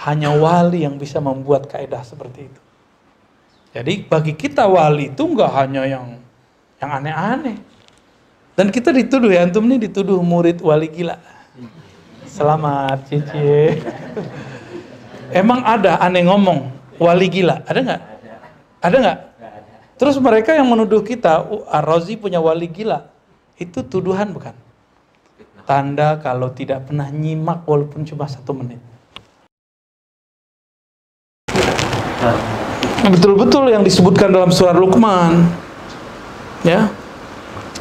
hanya 0.07 0.33
wali 0.33 0.83
yang 0.85 0.97
bisa 0.97 1.21
membuat 1.21 1.69
kaidah 1.69 2.01
seperti 2.01 2.49
itu 2.49 2.61
jadi 3.71 3.93
bagi 4.05 4.33
kita 4.35 4.67
wali 4.67 5.13
itu 5.13 5.23
nggak 5.23 5.51
hanya 5.53 5.83
yang 5.87 6.19
yang 6.81 6.91
aneh-aneh 7.01 7.57
dan 8.57 8.67
kita 8.73 8.91
dituduh 8.91 9.31
ya 9.31 9.47
antum 9.47 9.63
ini 9.69 9.87
dituduh 9.87 10.19
murid 10.19 10.59
wali 10.59 10.89
gila 10.89 11.15
Selamat, 12.31 13.11
Cici. 13.11 13.75
Emang 15.35 15.59
ada 15.67 15.99
aneh 15.99 16.23
ngomong 16.23 16.71
wali 16.95 17.27
gila? 17.27 17.59
Ada 17.67 17.79
nggak? 17.83 18.01
Ada 18.79 18.95
nggak? 19.03 19.19
Terus 19.99 20.15
mereka 20.15 20.55
yang 20.55 20.71
menuduh 20.71 21.03
kita, 21.03 21.43
"Oh, 21.43 21.67
Ar-Razi 21.67 22.15
punya 22.15 22.39
wali 22.39 22.71
gila. 22.71 23.11
Itu 23.59 23.83
tuduhan 23.83 24.31
bukan? 24.31 24.55
Tanda 25.67 26.23
kalau 26.23 26.55
tidak 26.55 26.87
pernah 26.87 27.11
nyimak 27.11 27.67
walaupun 27.67 28.07
cuma 28.07 28.31
satu 28.31 28.55
menit. 28.55 28.79
Betul-betul 33.01 33.71
yang 33.73 33.81
disebutkan 33.81 34.29
dalam 34.29 34.53
surat 34.53 34.77
Luqman. 34.77 35.49
Ya. 36.61 36.93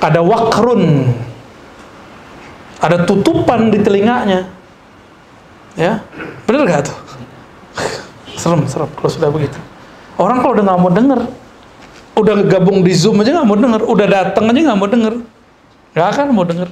Ada 0.00 0.24
wakrun. 0.24 1.12
Ada 2.80 3.04
tutupan 3.04 3.68
di 3.68 3.78
telinganya. 3.84 4.48
Ya. 5.76 6.00
Benar 6.48 6.64
gak 6.66 6.88
tuh? 6.88 7.10
serem, 8.40 8.64
serem 8.64 8.88
kalau 8.96 9.10
sudah 9.12 9.28
begitu. 9.28 9.60
Orang 10.16 10.40
kalau 10.40 10.56
udah 10.56 10.64
nggak 10.64 10.80
mau 10.80 10.92
denger, 10.92 11.20
udah 12.16 12.34
gabung 12.48 12.80
di 12.80 12.92
Zoom 12.96 13.20
aja 13.20 13.36
nggak 13.36 13.48
mau 13.48 13.58
denger, 13.60 13.82
udah 13.84 14.06
datang 14.08 14.44
aja 14.48 14.60
nggak 14.72 14.80
mau 14.80 14.88
denger, 14.88 15.14
nggak 15.92 16.06
akan 16.16 16.24
mau 16.32 16.46
denger. 16.48 16.68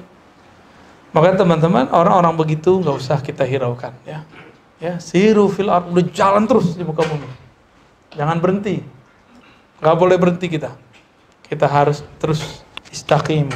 Maka 1.12 1.40
teman-teman, 1.40 1.84
orang-orang 1.92 2.34
begitu 2.36 2.80
nggak 2.80 2.96
usah 2.96 3.20
kita 3.20 3.44
hiraukan, 3.44 3.92
ya. 4.08 4.24
Ya, 4.78 4.94
siru 5.02 5.50
fil 5.50 5.66
udah 5.68 6.04
jalan 6.14 6.46
terus 6.46 6.78
di 6.78 6.86
muka 6.86 7.02
bumi. 7.02 7.47
Jangan 8.16 8.38
berhenti. 8.40 8.80
Nggak 9.78 9.96
boleh 9.96 10.16
berhenti 10.16 10.46
kita. 10.48 10.72
Kita 11.44 11.66
harus 11.68 12.04
terus 12.20 12.64
istaqim. 12.92 13.48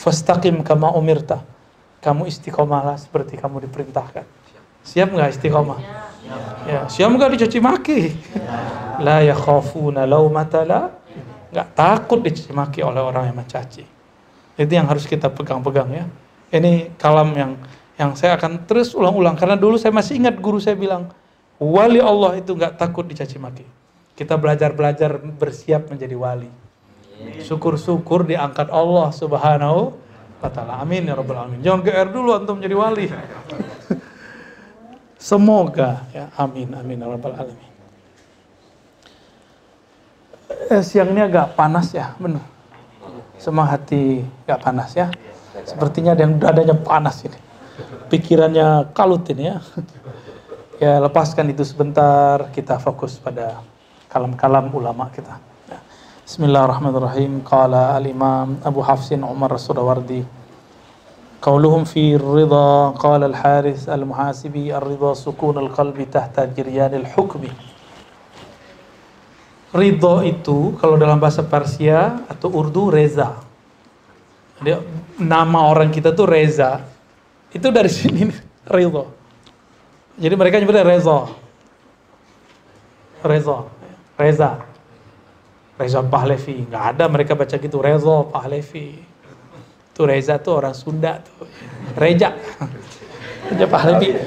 Fastaqim 0.00 0.64
kama 0.64 0.90
umirta. 0.96 1.44
Kamu 2.00 2.24
istiqomahlah 2.24 2.96
seperti 2.96 3.36
kamu 3.36 3.68
diperintahkan. 3.68 4.24
Siap 4.80 5.12
nggak 5.12 5.36
istiqomah? 5.36 5.80
Ya, 6.64 6.88
siap 6.88 7.12
nggak 7.12 7.36
dicaci 7.36 7.58
maki? 7.60 8.00
La 9.04 9.20
yakhafuna 9.20 10.08
laumata 10.08 10.64
la 10.64 10.88
nggak 11.52 11.68
takut 11.76 12.24
dicaci 12.24 12.52
maki 12.56 12.80
oleh 12.80 13.02
orang 13.04 13.28
yang 13.28 13.36
mencaci. 13.36 13.84
Itu 14.56 14.72
yang 14.72 14.88
harus 14.88 15.04
kita 15.04 15.28
pegang-pegang 15.28 15.90
ya. 15.92 16.04
Ini 16.50 16.96
kalam 16.96 17.30
yang 17.36 17.60
yang 18.00 18.16
saya 18.16 18.40
akan 18.40 18.64
terus 18.64 18.96
ulang-ulang 18.96 19.36
karena 19.36 19.60
dulu 19.60 19.76
saya 19.76 19.92
masih 19.92 20.16
ingat 20.16 20.40
guru 20.40 20.56
saya 20.56 20.72
bilang 20.72 21.12
wali 21.60 22.00
Allah 22.00 22.40
itu 22.40 22.56
nggak 22.56 22.80
takut 22.80 23.04
dicaci 23.04 23.36
maki. 23.36 23.79
Kita 24.20 24.36
belajar-belajar 24.36 25.16
bersiap 25.16 25.88
menjadi 25.88 26.12
wali. 26.12 26.52
Syukur-syukur 27.40 28.28
diangkat 28.28 28.68
Allah 28.68 29.08
Subhanahu 29.16 29.96
wa 30.44 30.50
taala. 30.52 30.76
Amin 30.76 31.08
ya 31.08 31.16
rabbal 31.16 31.40
alamin. 31.40 31.64
Jangan 31.64 31.80
GR 31.80 32.08
dulu 32.12 32.36
antum 32.36 32.60
menjadi 32.60 32.76
wali. 32.76 33.08
Semoga 35.32 36.04
ya 36.12 36.28
amin 36.36 36.68
amin 36.76 37.00
ya 37.00 37.08
rabbal 37.08 37.32
alamin. 37.32 37.70
Eh, 40.68 40.84
siang 40.84 41.16
ini 41.16 41.24
agak 41.24 41.56
panas 41.56 41.88
ya, 41.96 42.12
benar. 42.20 42.44
Semua 43.40 43.72
hati 43.72 44.20
agak 44.44 44.68
panas 44.68 44.92
ya. 44.92 45.08
Sepertinya 45.64 46.12
ada 46.12 46.28
yang 46.28 46.36
dadanya 46.36 46.76
panas 46.76 47.24
ini. 47.24 47.40
Pikirannya 48.12 48.92
kalut 48.92 49.24
ini 49.32 49.48
ya. 49.48 49.64
Ya 50.76 50.92
lepaskan 51.00 51.48
itu 51.48 51.64
sebentar, 51.64 52.52
kita 52.52 52.76
fokus 52.76 53.16
pada 53.16 53.64
kalam-kalam 54.11 54.71
ulama 54.71 55.11
kita. 55.11 55.37
Ya. 55.67 55.79
Bismillahirrahmanirrahim. 56.23 57.43
Qala 57.43 57.95
al-Imam 57.97 58.59
Abu 58.63 58.81
Hafsin 58.85 59.21
Umar 59.21 59.53
Sudawardi. 59.59 60.45
قولهم 61.45 61.85
في 61.85 62.17
الرضا 62.17 62.97
قال 62.97 63.21
الحارث 63.23 63.85
المحاسبي 63.89 64.77
الرضا 64.77 65.13
سكون 65.13 65.57
القلب 65.57 66.09
تحت 66.09 66.57
جريان 66.57 66.93
الحكم 67.05 67.43
Ridho 69.75 70.23
itu 70.23 70.79
kalau 70.79 70.95
dalam 70.95 71.19
bahasa 71.19 71.43
Persia 71.43 72.23
atau 72.31 72.47
Urdu 72.47 72.87
Reza. 72.87 73.35
Jadi, 74.63 74.71
nama 75.19 75.67
orang 75.67 75.91
kita 75.91 76.15
tuh 76.15 76.23
Reza. 76.23 76.79
Itu 77.51 77.75
dari 77.75 77.91
sini 77.91 78.23
Ridho. 78.71 79.03
Jadi 80.15 80.31
mereka 80.39 80.63
nyebutnya 80.63 80.87
Reza. 80.87 81.27
Reza. 83.19 83.67
Reza. 84.20 84.60
Reza 85.80 86.04
Pahlevi. 86.04 86.68
Nggak 86.68 86.84
ada 86.92 87.04
mereka 87.08 87.32
baca 87.32 87.56
gitu. 87.56 87.80
Reza 87.80 88.16
Pahlevi. 88.28 89.00
Itu 89.96 90.04
Reza 90.04 90.36
tuh 90.36 90.60
orang 90.60 90.76
Sunda 90.76 91.24
tuh. 91.24 91.48
Reja. 91.96 92.36
Reja 93.48 93.64
Pahlevi. 93.64 94.20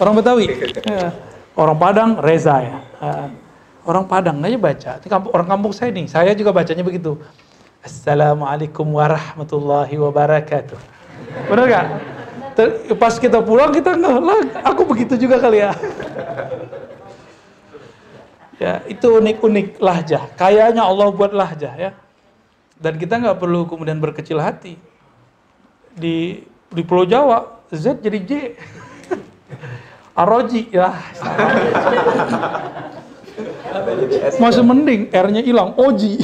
Orang 0.00 0.16
Betawi. 0.16 0.48
Ya. 0.88 1.12
Orang 1.52 1.76
Padang 1.76 2.16
Reza 2.24 2.56
ya. 2.64 2.78
Orang 3.84 4.08
Padang 4.08 4.40
aja 4.40 4.56
baca. 4.56 4.96
Orang 5.28 5.44
kampung 5.44 5.76
saya 5.76 5.92
nih. 5.92 6.08
Saya 6.08 6.32
juga 6.32 6.56
bacanya 6.56 6.80
begitu. 6.80 7.20
Assalamualaikum 7.84 8.88
warahmatullahi 8.96 9.92
wabarakatuh. 10.00 10.80
Benar 11.52 11.64
gak? 11.68 11.86
Pas 12.96 13.14
kita 13.20 13.44
pulang 13.44 13.74
kita 13.74 13.92
nggak 13.92 14.64
aku 14.64 14.88
begitu 14.88 15.20
juga 15.20 15.36
kali 15.36 15.60
ya. 15.60 15.74
Ya 18.58 18.82
itu 18.86 19.06
unik-unik 19.20 19.78
lahjah. 19.78 20.22
Kayaknya 20.38 20.82
Allah 20.84 21.08
buat 21.10 21.32
lahjah 21.34 21.74
ya. 21.74 21.90
Dan 22.74 22.98
kita 22.98 23.22
nggak 23.22 23.38
perlu 23.38 23.66
kemudian 23.70 24.02
berkecil 24.02 24.42
hati 24.42 24.76
di 25.94 26.42
di 26.74 26.82
Pulau 26.82 27.06
Jawa 27.06 27.62
Z 27.70 28.02
jadi 28.02 28.18
J. 28.22 28.32
Aroji 30.20 30.70
ya. 30.70 30.94
Masih 34.42 34.62
mending 34.62 35.10
R-nya 35.10 35.42
hilang, 35.42 35.74
Oji. 35.74 36.22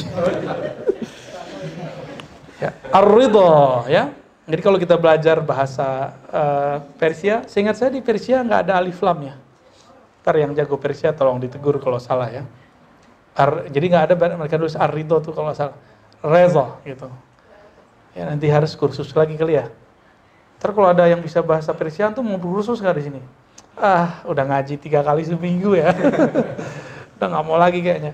ya, 2.63 2.71
Ar-Ridho 2.95 3.85
ya. 3.91 4.15
Jadi 4.51 4.61
kalau 4.67 4.79
kita 4.83 4.99
belajar 4.99 5.39
bahasa 5.43 6.15
uh, 6.31 6.77
Persia, 6.99 7.47
seingat 7.47 7.79
saya 7.79 7.95
di 7.95 8.03
Persia 8.03 8.43
nggak 8.43 8.67
ada 8.67 8.83
alif 8.83 8.99
lam 9.03 9.19
ya. 9.23 9.35
Ntar 10.21 10.35
yang 10.37 10.53
jago 10.53 10.77
Persia 10.77 11.17
tolong 11.17 11.41
ditegur 11.41 11.81
kalau 11.81 11.97
salah 11.97 12.29
ya. 12.29 12.45
Ar, 13.33 13.73
jadi 13.73 13.87
nggak 13.89 14.05
ada 14.05 14.15
mereka 14.37 14.61
tulis 14.61 14.77
Ar-Ridho 14.77 15.17
tuh 15.25 15.33
kalau 15.33 15.57
salah. 15.57 15.77
Rezo 16.21 16.77
gitu. 16.85 17.09
Ya 18.13 18.29
nanti 18.29 18.53
harus 18.53 18.77
kursus 18.77 19.09
lagi 19.17 19.41
kali 19.41 19.57
ya. 19.57 19.73
Ntar 20.61 20.77
kalau 20.77 20.93
ada 20.93 21.09
yang 21.09 21.25
bisa 21.25 21.41
bahasa 21.41 21.73
Persia 21.73 22.13
tuh 22.13 22.21
mau 22.21 22.37
kursus 22.37 22.85
nggak 22.85 22.97
di 23.01 23.05
sini? 23.09 23.21
Ah, 23.81 24.21
udah 24.29 24.45
ngaji 24.45 24.77
tiga 24.77 25.01
kali 25.01 25.25
seminggu 25.25 25.73
ya. 25.73 25.97
udah 27.17 27.27
nggak 27.33 27.45
mau 27.49 27.57
lagi 27.57 27.81
kayaknya. 27.81 28.13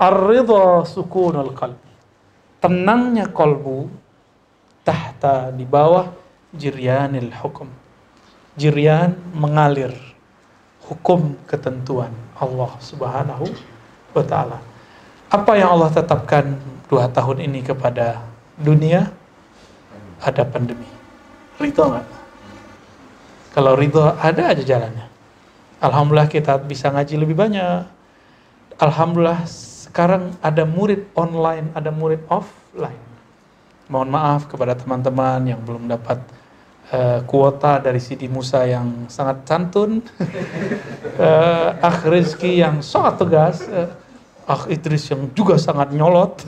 Ar-ridha 0.00 0.88
sukunul 0.88 1.52
qalb. 1.52 1.76
Tenangnya 2.64 3.28
kolbu 3.28 3.92
tahta 4.86 5.52
di 5.52 5.68
bawah 5.68 6.08
jiryanil 6.56 7.28
hukum. 7.44 7.68
Jiryan 8.56 9.16
mengalir 9.36 10.11
hukum 10.88 11.38
ketentuan 11.46 12.10
Allah 12.38 12.70
Subhanahu 12.82 13.46
wa 14.12 14.24
taala. 14.26 14.58
Apa 15.32 15.56
yang 15.56 15.72
Allah 15.72 15.90
tetapkan 15.94 16.58
dua 16.90 17.08
tahun 17.08 17.40
ini 17.48 17.64
kepada 17.64 18.20
dunia 18.60 19.08
ada 20.20 20.42
pandemi. 20.44 20.86
Ridho 21.56 21.84
nggak? 21.88 22.06
Kalau 23.52 23.72
ridho 23.76 24.12
ada 24.16 24.42
aja 24.52 24.62
jalannya. 24.64 25.06
Alhamdulillah 25.82 26.30
kita 26.30 26.62
bisa 26.62 26.92
ngaji 26.92 27.14
lebih 27.18 27.34
banyak. 27.34 27.84
Alhamdulillah 28.78 29.44
sekarang 29.92 30.32
ada 30.40 30.62
murid 30.64 31.10
online, 31.18 31.74
ada 31.74 31.90
murid 31.90 32.22
offline. 32.30 33.02
Mohon 33.90 34.10
maaf 34.14 34.48
kepada 34.48 34.72
teman-teman 34.78 35.42
yang 35.44 35.60
belum 35.60 35.90
dapat 35.90 36.22
uh, 36.92 37.20
kuota 37.24 37.80
dari 37.80 37.98
Sidi 37.98 38.28
Musa 38.28 38.68
yang 38.68 39.08
sangat 39.08 39.48
santun, 39.48 40.04
uh, 41.18 41.70
Akh 41.88 42.04
Rizki 42.06 42.60
yang 42.60 42.84
sangat 42.84 43.14
tegas, 43.18 43.56
uh, 43.66 43.88
Akh 44.46 44.68
Idris 44.68 45.08
yang 45.08 45.32
juga 45.32 45.56
sangat 45.56 45.90
nyolot. 45.96 46.44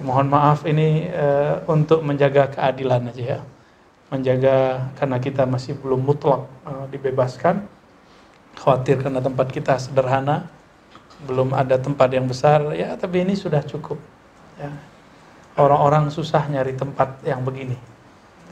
Mohon 0.00 0.26
maaf 0.26 0.66
ini 0.66 1.08
uh, 1.12 1.62
untuk 1.70 2.02
menjaga 2.02 2.50
keadilan 2.50 3.14
aja 3.14 3.38
ya. 3.38 3.40
Menjaga 4.12 4.90
karena 4.98 5.16
kita 5.22 5.42
masih 5.46 5.78
belum 5.78 6.02
mutlak 6.02 6.44
uh, 6.66 6.84
dibebaskan. 6.90 7.64
Khawatir 8.54 9.02
karena 9.02 9.18
tempat 9.18 9.50
kita 9.50 9.74
sederhana, 9.82 10.46
belum 11.26 11.50
ada 11.50 11.74
tempat 11.74 12.06
yang 12.14 12.30
besar 12.30 12.70
ya, 12.78 12.94
tapi 12.94 13.26
ini 13.26 13.34
sudah 13.34 13.66
cukup. 13.66 13.98
Ya. 14.54 14.70
Orang-orang 15.58 16.10
susah 16.14 16.46
nyari 16.46 16.78
tempat 16.78 17.18
yang 17.26 17.42
begini. 17.42 17.93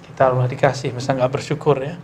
Kita 0.03 0.31
Allah 0.31 0.51
dikasih, 0.51 0.93
masa 0.95 1.15
nggak 1.15 1.33
bersyukur 1.33 1.79
ya. 1.79 1.97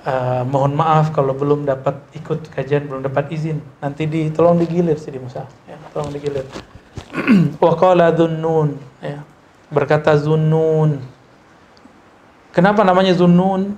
Uh, 0.00 0.48
mohon 0.48 0.72
maaf 0.72 1.12
kalau 1.12 1.36
belum 1.36 1.68
dapat 1.68 2.00
ikut 2.16 2.48
kajian, 2.48 2.88
belum 2.88 3.04
dapat 3.04 3.28
izin. 3.36 3.60
Nanti 3.84 4.08
di 4.08 4.32
tolong 4.32 4.56
digilir 4.56 4.96
sih 4.96 5.12
di 5.12 5.20
Musa, 5.20 5.44
ya, 5.68 5.76
tolong 5.92 6.08
digilir. 6.08 6.48
Waqala 7.62 8.08
Zunnun 8.16 8.80
ya. 9.04 9.20
Berkata 9.68 10.16
Zunnun. 10.16 10.98
Kenapa 12.50 12.82
namanya 12.82 13.12
Zunnun? 13.14 13.76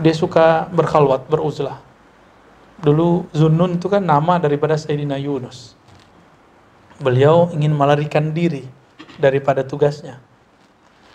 dia 0.00 0.14
suka 0.16 0.70
berkhalwat, 0.72 1.28
beruzlah. 1.28 1.82
Dulu 2.80 3.28
Zunnun 3.36 3.76
itu 3.76 3.90
kan 3.92 4.00
nama 4.00 4.40
daripada 4.40 4.78
Sayyidina 4.78 5.20
Yunus. 5.20 5.76
Beliau 7.02 7.50
ingin 7.52 7.74
melarikan 7.74 8.32
diri 8.32 8.64
daripada 9.18 9.66
tugasnya. 9.66 10.22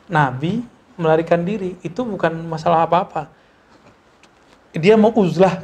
Nabi 0.08 0.64
melarikan 0.96 1.44
diri 1.44 1.76
itu 1.84 2.02
bukan 2.04 2.34
masalah 2.48 2.88
apa-apa. 2.88 3.30
Dia 4.74 4.96
mau 4.96 5.12
uzlah. 5.14 5.64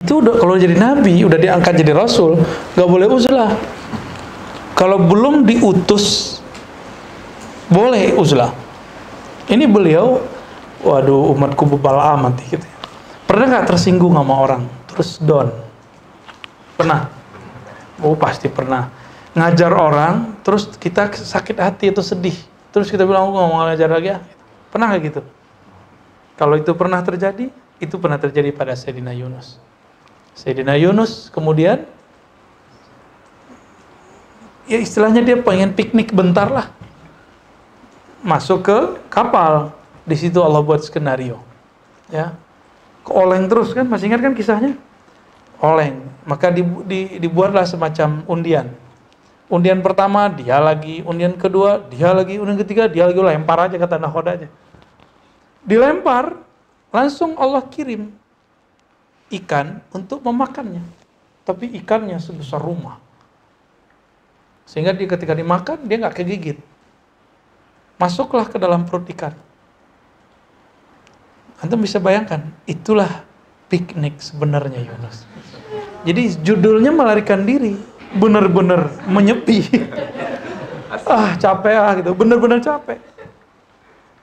Itu 0.00 0.24
udah, 0.24 0.40
kalau 0.40 0.56
jadi 0.56 0.74
nabi, 0.74 1.22
udah 1.22 1.36
diangkat 1.36 1.76
jadi 1.84 1.92
rasul, 1.92 2.40
nggak 2.74 2.88
boleh 2.88 3.06
uzlah. 3.08 3.52
Kalau 4.74 4.96
belum 4.96 5.44
diutus, 5.44 6.38
boleh 7.68 8.16
uzlah. 8.16 8.50
Ini 9.50 9.68
beliau, 9.68 10.24
waduh 10.80 11.36
umatku 11.36 11.68
bebal 11.76 12.00
amat 12.16 12.40
gitu. 12.48 12.64
Pernah 13.28 13.44
nggak 13.52 13.66
tersinggung 13.76 14.16
sama 14.16 14.34
orang, 14.40 14.62
terus 14.88 15.20
down? 15.20 15.52
Pernah? 16.80 17.12
Oh 18.00 18.16
pasti 18.16 18.48
pernah. 18.48 18.88
Ngajar 19.30 19.70
orang, 19.70 20.34
terus 20.42 20.66
kita 20.74 21.06
sakit 21.14 21.56
hati 21.62 21.94
atau 21.94 22.02
sedih, 22.02 22.34
terus 22.74 22.90
kita 22.90 23.06
bilang 23.06 23.30
aku 23.30 23.38
nggak 23.38 23.48
mau 23.48 23.62
ngajar 23.62 23.90
lagi 23.90 24.08
ya. 24.10 24.18
Pernah 24.74 24.86
nggak 24.90 25.02
gitu? 25.06 25.22
Kalau 26.34 26.58
itu 26.58 26.72
pernah 26.74 26.98
terjadi, 26.98 27.46
itu 27.78 27.94
pernah 28.00 28.18
terjadi 28.18 28.50
pada 28.50 28.74
Sayyidina 28.74 29.14
Yunus. 29.14 29.62
Sayyidina 30.34 30.74
Yunus 30.80 31.30
kemudian 31.30 31.84
ya 34.66 34.78
istilahnya 34.78 35.22
dia 35.22 35.36
pengen 35.38 35.74
piknik 35.74 36.10
bentar 36.10 36.50
lah. 36.50 36.66
Masuk 38.24 38.66
ke 38.66 38.78
kapal. 39.12 39.74
Di 40.06 40.16
situ 40.16 40.42
Allah 40.42 40.64
buat 40.64 40.82
skenario. 40.82 41.38
Ya. 42.10 42.34
Oleng 43.06 43.46
terus 43.46 43.70
kan, 43.74 43.86
masih 43.86 44.10
ingat 44.10 44.22
kan 44.22 44.34
kisahnya? 44.34 44.74
Oleng. 45.62 46.02
Maka 46.26 46.50
dibuatlah 47.20 47.68
semacam 47.68 48.22
undian. 48.26 48.70
Undian 49.50 49.82
pertama 49.82 50.30
dia 50.30 50.62
lagi, 50.62 51.02
undian 51.02 51.34
kedua 51.34 51.82
dia 51.90 52.14
lagi, 52.14 52.38
undian 52.38 52.54
ketiga 52.54 52.86
dia 52.86 53.10
lagi 53.10 53.18
lempar 53.18 53.66
aja 53.66 53.74
kata 53.74 53.98
nahoda 53.98 54.38
aja. 54.38 54.48
Dilempar, 55.66 56.38
langsung 56.94 57.34
Allah 57.34 57.66
kirim 57.66 58.14
ikan 59.34 59.82
untuk 59.90 60.22
memakannya. 60.22 60.86
Tapi 61.42 61.66
ikannya 61.82 62.22
sebesar 62.22 62.62
rumah. 62.62 63.02
Sehingga 64.70 64.94
dia 64.94 65.10
ketika 65.10 65.34
dimakan, 65.34 65.82
dia 65.82 65.98
nggak 65.98 66.22
kegigit. 66.22 66.62
Masuklah 67.98 68.46
ke 68.46 68.54
dalam 68.54 68.86
perut 68.86 69.02
ikan. 69.10 69.34
Antum 71.58 71.82
bisa 71.82 71.98
bayangkan, 71.98 72.54
itulah 72.70 73.26
piknik 73.66 74.22
sebenarnya 74.22 74.78
Yunus. 74.78 75.26
Jadi 76.06 76.38
judulnya 76.40 76.94
melarikan 76.94 77.42
diri, 77.44 77.76
benar-benar 78.14 78.90
menyepi. 79.06 79.66
ah 81.10 81.34
capek 81.38 81.74
ah 81.74 81.92
gitu, 81.98 82.10
benar-benar 82.14 82.58
capek. 82.62 82.98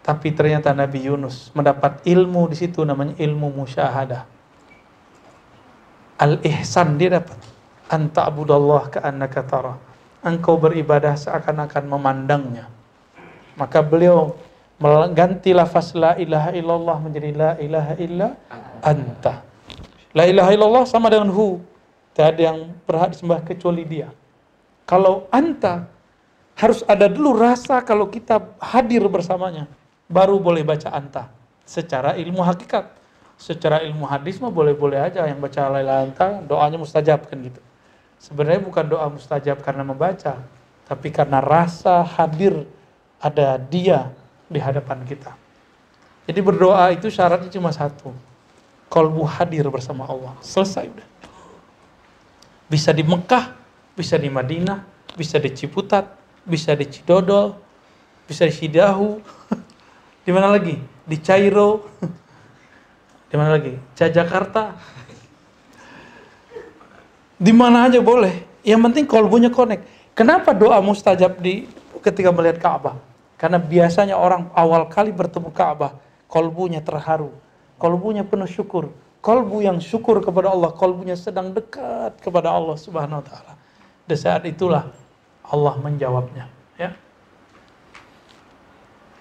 Tapi 0.08 0.32
ternyata 0.32 0.72
Nabi 0.72 1.04
Yunus 1.04 1.52
mendapat 1.52 2.00
ilmu 2.08 2.48
di 2.48 2.56
situ 2.56 2.80
namanya 2.88 3.20
ilmu 3.20 3.52
musyahadah. 3.52 4.24
Al-ihsan 6.16 6.96
dia 6.96 7.20
dapat. 7.20 7.36
Anta 7.92 8.24
abudallah 8.24 8.88
ka'annaka 8.88 9.44
tara. 9.44 9.76
Engkau 10.24 10.56
beribadah 10.56 11.16
seakan-akan 11.20 11.84
memandangnya. 11.92 12.72
Maka 13.60 13.84
beliau 13.84 14.40
mengganti 14.80 15.52
lafaz 15.52 15.92
la 15.92 16.16
ilaha 16.16 16.56
illallah 16.56 16.98
menjadi 17.04 17.30
la 17.36 17.52
ilaha 17.60 17.94
illa 18.00 18.28
anta. 18.80 19.44
La 20.16 20.24
ilaha 20.24 20.50
illallah 20.56 20.84
sama 20.88 21.12
dengan 21.12 21.30
hu. 21.36 21.60
Tidak 22.18 22.34
ada 22.34 22.42
yang 22.50 22.74
berhak 22.90 23.14
disembah 23.14 23.46
kecuali 23.46 23.86
dia. 23.86 24.10
Kalau 24.90 25.30
anta 25.30 25.86
harus 26.58 26.82
ada 26.90 27.06
dulu 27.06 27.38
rasa 27.38 27.86
kalau 27.86 28.10
kita 28.10 28.42
hadir 28.58 29.06
bersamanya. 29.06 29.70
Baru 30.10 30.42
boleh 30.42 30.66
baca 30.66 30.90
anta. 30.90 31.30
Secara 31.62 32.18
ilmu 32.18 32.42
hakikat 32.42 32.98
secara 33.38 33.86
ilmu 33.86 34.10
hadis 34.10 34.42
mah 34.42 34.50
boleh-boleh 34.50 34.98
aja 34.98 35.22
yang 35.30 35.38
baca 35.38 35.70
la 35.70 35.80
ilaha 35.86 36.02
anta 36.10 36.28
doanya 36.42 36.82
mustajab 36.82 37.30
kan 37.30 37.38
gitu. 37.38 37.62
Sebenarnya 38.18 38.66
bukan 38.66 38.86
doa 38.90 39.06
mustajab 39.14 39.62
karena 39.62 39.86
membaca, 39.86 40.42
tapi 40.90 41.14
karena 41.14 41.38
rasa 41.38 42.02
hadir 42.02 42.66
ada 43.22 43.62
dia 43.62 44.10
di 44.50 44.58
hadapan 44.58 45.06
kita. 45.06 45.38
Jadi 46.26 46.40
berdoa 46.42 46.90
itu 46.90 47.14
syaratnya 47.14 47.54
cuma 47.54 47.70
satu. 47.70 48.10
Kolbu 48.90 49.22
hadir 49.30 49.70
bersama 49.70 50.10
Allah. 50.10 50.34
Selesai 50.42 50.90
udah. 50.90 51.08
Bisa 52.68 52.92
di 52.92 53.04
Mekah, 53.04 53.56
bisa 53.96 54.20
di 54.20 54.28
Madinah, 54.28 54.84
bisa 55.16 55.40
di 55.40 55.50
Ciputat, 55.56 56.12
bisa 56.44 56.76
di 56.76 56.86
Cidodol, 56.88 57.56
bisa 58.28 58.44
di 58.44 58.54
Sidahu. 58.54 59.24
di 60.28 60.32
mana 60.36 60.52
lagi? 60.52 60.76
Di 61.08 61.18
Cairo. 61.24 61.88
Di 63.28 63.36
mana 63.36 63.60
lagi? 63.60 63.76
Jakarta. 63.92 64.72
Di 67.36 67.52
mana 67.52 67.92
aja 67.92 68.00
boleh. 68.00 68.64
Yang 68.64 68.82
penting 68.88 69.04
kolbunya 69.04 69.52
connect. 69.52 69.84
Kenapa 70.16 70.56
doa 70.56 70.80
mustajab 70.80 71.38
di 71.44 71.68
ketika 72.00 72.32
melihat 72.32 72.58
Ka'bah? 72.58 72.96
Karena 73.38 73.62
biasanya 73.62 74.18
orang 74.18 74.50
awal 74.58 74.90
kali 74.90 75.14
bertemu 75.14 75.54
Ka'bah, 75.54 75.94
kolbunya 76.26 76.82
terharu, 76.82 77.30
kolbunya 77.78 78.26
penuh 78.26 78.50
syukur. 78.50 78.90
Kolbu 79.22 79.66
yang 79.66 79.82
syukur 79.84 80.24
kepada 80.24 80.54
Allah, 80.54 80.72
kolbunya 80.72 81.18
sedang 81.18 81.52
dekat 81.52 82.22
kepada 82.22 82.54
Allah 82.54 82.78
Subhanahu 82.80 83.20
wa 83.20 83.26
taala. 83.26 83.54
Di 84.08 84.16
saat 84.16 84.48
itulah 84.48 84.88
Allah 85.44 85.76
menjawabnya, 85.84 86.48
ya. 86.80 86.96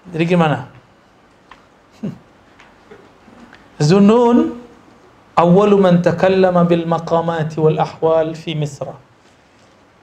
Jadi 0.07 0.23
gimana? 0.23 0.71
Zunun 3.77 4.57
awwalu 5.37 5.77
man 5.77 6.01
takallama 6.01 6.65
bil 6.65 6.87
maqamati 6.89 7.61
wal 7.61 7.77
ahwal 7.77 8.33
fi 8.33 8.57
Misra. 8.57 8.97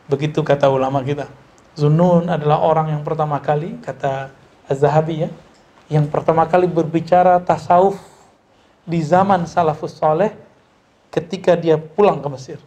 Begitu 0.07 0.45
kata 0.45 0.69
ulama 0.71 1.03
kita. 1.03 1.27
Zunun 1.75 2.31
adalah 2.31 2.63
orang 2.63 2.95
yang 2.95 3.03
pertama 3.03 3.41
kali 3.43 3.81
kata 3.83 4.31
Az-Zahabi 4.71 5.27
ya, 5.27 5.31
yang 5.91 6.07
pertama 6.07 6.47
kali 6.47 6.71
berbicara 6.71 7.43
tasawuf 7.43 7.99
di 8.85 9.01
zaman 9.01 9.49
salafus 9.49 9.97
soleh 9.97 10.33
ketika 11.09 11.57
dia 11.57 11.81
pulang 11.81 12.21
ke 12.21 12.29
Mesir. 12.29 12.59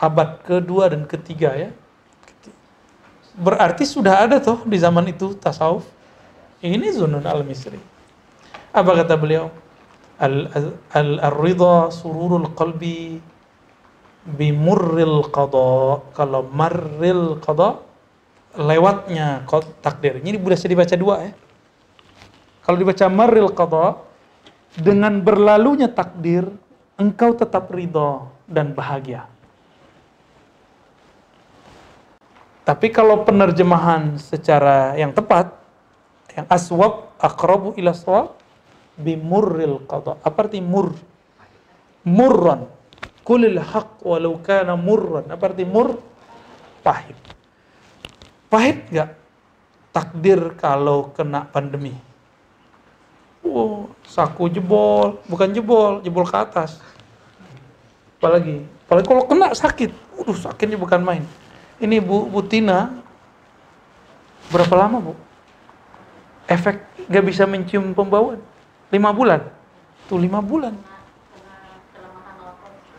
Abad 0.00 0.44
kedua 0.44 0.92
dan 0.92 1.04
ketiga 1.04 1.52
ya. 1.56 1.70
Berarti 3.36 3.84
sudah 3.88 4.24
ada 4.28 4.40
toh 4.40 4.64
di 4.64 4.76
zaman 4.76 5.08
itu 5.08 5.36
tasawuf. 5.36 5.84
Ini 6.60 6.92
Zunun 6.92 7.24
al-Misri. 7.24 7.80
Apa 8.76 8.92
kata 9.00 9.16
beliau? 9.16 9.48
al-ridha 10.20 11.88
sururul 11.88 12.52
qalbi 12.52 13.24
bimurril 14.36 15.24
qada 15.32 16.04
kalau 16.12 16.44
marril 16.52 17.40
qada 17.40 17.80
lewatnya 18.52 19.48
takdir 19.80 20.20
ini 20.20 20.36
bisa 20.36 20.68
dibaca 20.68 20.92
dua 20.92 21.24
ya 21.24 21.32
kalau 22.60 22.76
dibaca 22.76 23.08
marril 23.08 23.48
qada 23.56 23.96
dengan 24.78 25.18
berlalunya 25.18 25.90
takdir 25.90 26.46
engkau 27.00 27.34
tetap 27.34 27.70
ridho 27.74 28.30
dan 28.46 28.70
bahagia 28.70 29.26
tapi 32.62 32.92
kalau 32.94 33.26
penerjemahan 33.26 34.14
secara 34.20 34.94
yang 34.94 35.10
tepat 35.10 35.50
yang 36.36 36.46
aswab 36.46 37.10
akrabu 37.18 37.74
ila 37.74 37.90
sawab 37.90 38.38
bimurril 39.00 39.82
qada. 39.88 40.20
Apa 40.20 40.46
arti 40.46 40.60
mur? 40.60 40.94
Murran. 42.04 42.68
Kulil 43.24 43.60
haq 43.60 44.04
walau 44.04 44.38
kana 44.44 44.76
murran. 44.76 45.26
Apa 45.32 45.50
arti 45.50 45.64
mur? 45.64 45.98
Pahit. 46.84 47.16
Pahit 48.52 48.86
nggak? 48.92 49.10
Takdir 49.90 50.54
kalau 50.54 51.10
kena 51.10 51.48
pandemi. 51.50 51.96
Oh, 53.40 53.88
saku 54.04 54.52
jebol, 54.52 55.16
bukan 55.24 55.48
jebol, 55.50 56.04
jebol 56.04 56.28
ke 56.28 56.36
atas. 56.36 56.76
Apalagi, 58.20 58.68
apalagi 58.84 59.06
kalau 59.08 59.24
kena 59.24 59.48
sakit, 59.56 59.90
udah 60.20 60.36
sakitnya 60.36 60.76
bukan 60.76 61.00
main. 61.00 61.24
Ini 61.80 62.04
Bu, 62.04 62.28
Bu 62.28 62.44
Tina, 62.44 62.92
berapa 64.52 64.74
lama 64.76 65.00
Bu? 65.00 65.12
Efek 66.44 66.84
gak 67.08 67.24
bisa 67.24 67.48
mencium 67.48 67.96
pembawaan. 67.96 68.44
Lima 68.92 69.08
bulan. 69.14 69.40
Tuh 70.04 70.20
lima 70.20 70.44
bulan. 70.44 70.76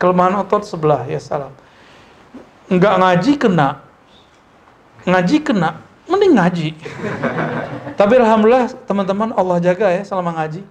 Kelemahan 0.02 0.42
otot 0.42 0.66
sebelah 0.66 1.06
ya 1.06 1.22
salam. 1.22 1.54
Nggak 2.66 2.94
ngaji 2.98 3.32
kena. 3.38 3.68
Ngaji 5.06 5.36
kena 5.46 5.78
mending 6.12 6.36
ngaji 6.36 6.68
Tapi 7.96 8.14
alhamdulillah 8.20 8.68
teman-teman 8.84 9.32
Allah 9.32 9.58
jaga 9.60 9.88
ya 9.88 10.02
selama 10.04 10.36
ngaji. 10.36 10.64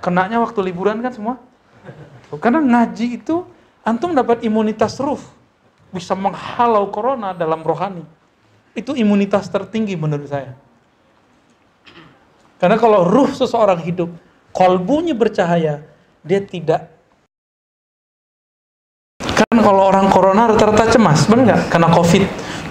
Kenanya 0.00 0.40
waktu 0.40 0.58
liburan 0.64 0.98
kan 1.04 1.12
semua. 1.12 1.34
Karena 2.38 2.62
ngaji 2.62 3.20
itu 3.20 3.44
antum 3.84 4.14
dapat 4.14 4.42
imunitas 4.46 4.96
ruh. 5.02 5.20
Bisa 5.90 6.14
menghalau 6.14 6.88
corona 6.88 7.34
dalam 7.34 7.60
rohani. 7.60 8.06
Itu 8.72 8.94
imunitas 8.94 9.50
tertinggi 9.50 9.98
menurut 9.98 10.30
saya. 10.30 10.54
Karena 12.62 12.78
kalau 12.78 13.02
ruh 13.02 13.32
seseorang 13.34 13.82
hidup, 13.82 14.12
kolbunya 14.54 15.16
bercahaya, 15.16 15.82
dia 16.22 16.40
tidak 16.44 17.00
kan 19.40 19.56
kalau 19.56 19.88
orang 19.88 20.12
corona 20.12 20.52
rata-rata 20.52 20.92
cemas, 20.92 21.24
benar 21.24 21.44
nggak? 21.48 21.62
Karena 21.72 21.88
covid, 21.88 22.22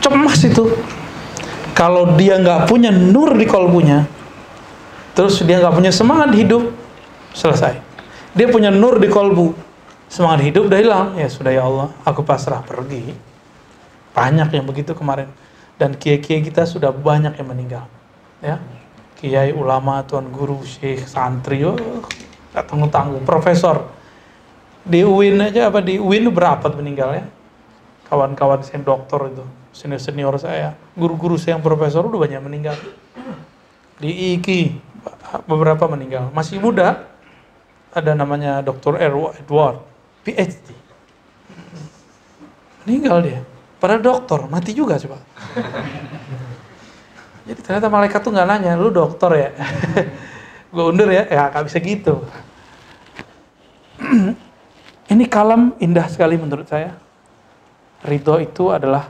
cemas 0.06 0.38
itu. 0.46 0.64
Kalau 1.80 2.20
dia 2.20 2.36
nggak 2.36 2.68
punya 2.68 2.92
nur 2.92 3.40
di 3.40 3.48
kolbunya, 3.48 4.04
terus 5.16 5.40
dia 5.48 5.64
nggak 5.64 5.80
punya 5.80 5.96
semangat 5.96 6.36
hidup, 6.36 6.76
selesai. 7.32 7.80
Dia 8.36 8.52
punya 8.52 8.68
nur 8.68 9.00
di 9.00 9.08
kolbu, 9.08 9.56
semangat 10.12 10.52
hidup 10.52 10.68
udah 10.68 10.80
hilang. 10.84 11.08
Ya 11.16 11.32
sudah 11.32 11.56
ya 11.56 11.64
Allah, 11.64 11.96
aku 12.04 12.20
pasrah 12.28 12.60
pergi. 12.60 13.16
Banyak 14.12 14.52
yang 14.52 14.68
begitu 14.68 14.92
kemarin. 14.92 15.32
Dan 15.80 15.96
kiai-kiai 15.96 16.44
kita 16.44 16.68
sudah 16.68 16.92
banyak 16.92 17.40
yang 17.40 17.48
meninggal. 17.48 17.88
Ya, 18.44 18.60
kiai 19.16 19.56
ulama, 19.56 20.04
tuan 20.04 20.28
guru, 20.28 20.60
syekh, 20.68 21.08
santri, 21.08 21.64
oh, 21.64 21.80
tanggung-tanggung, 22.52 23.24
profesor, 23.24 23.88
di 24.90 25.06
UIN 25.06 25.38
aja 25.38 25.70
apa 25.70 25.86
di 25.86 26.02
UIN 26.02 26.32
berapa 26.34 26.66
meninggal 26.74 27.14
ya 27.14 27.26
kawan-kawan 28.10 28.66
saya 28.66 28.82
dokter 28.82 29.30
itu 29.30 29.46
senior 29.80 30.04
senior 30.04 30.36
saya. 30.36 30.76
Guru-guru 31.00 31.40
saya 31.40 31.56
yang 31.56 31.64
profesor 31.64 32.04
udah 32.04 32.20
banyak 32.20 32.44
meninggal. 32.44 32.76
Di 33.96 34.36
IKI 34.36 34.76
beberapa 35.48 35.88
meninggal. 35.88 36.36
Masih 36.36 36.60
muda 36.60 37.08
ada 37.96 38.12
namanya 38.12 38.60
Dr. 38.60 39.00
Edward 39.00 39.80
PhD 40.28 40.90
meninggal 42.90 43.22
dia. 43.22 43.40
Pada 43.78 44.02
dokter 44.02 44.42
mati 44.50 44.74
juga 44.74 44.98
coba. 44.98 45.22
Jadi 47.48 47.60
ternyata 47.62 47.88
malaikat 47.88 48.20
tuh 48.26 48.34
nggak 48.34 48.50
nanya 48.50 48.74
lu 48.74 48.90
dokter 48.90 49.32
ya? 49.38 49.50
Gue 50.74 50.84
undur 50.90 51.14
ya. 51.14 51.30
Ya 51.30 51.54
gak 51.54 51.70
bisa 51.70 51.78
gitu. 51.78 52.26
Ini 55.14 55.26
kalam 55.30 55.78
indah 55.78 56.10
sekali 56.10 56.34
menurut 56.36 56.66
saya. 56.66 56.98
Ridho 58.02 58.42
itu 58.42 58.74
adalah 58.74 59.06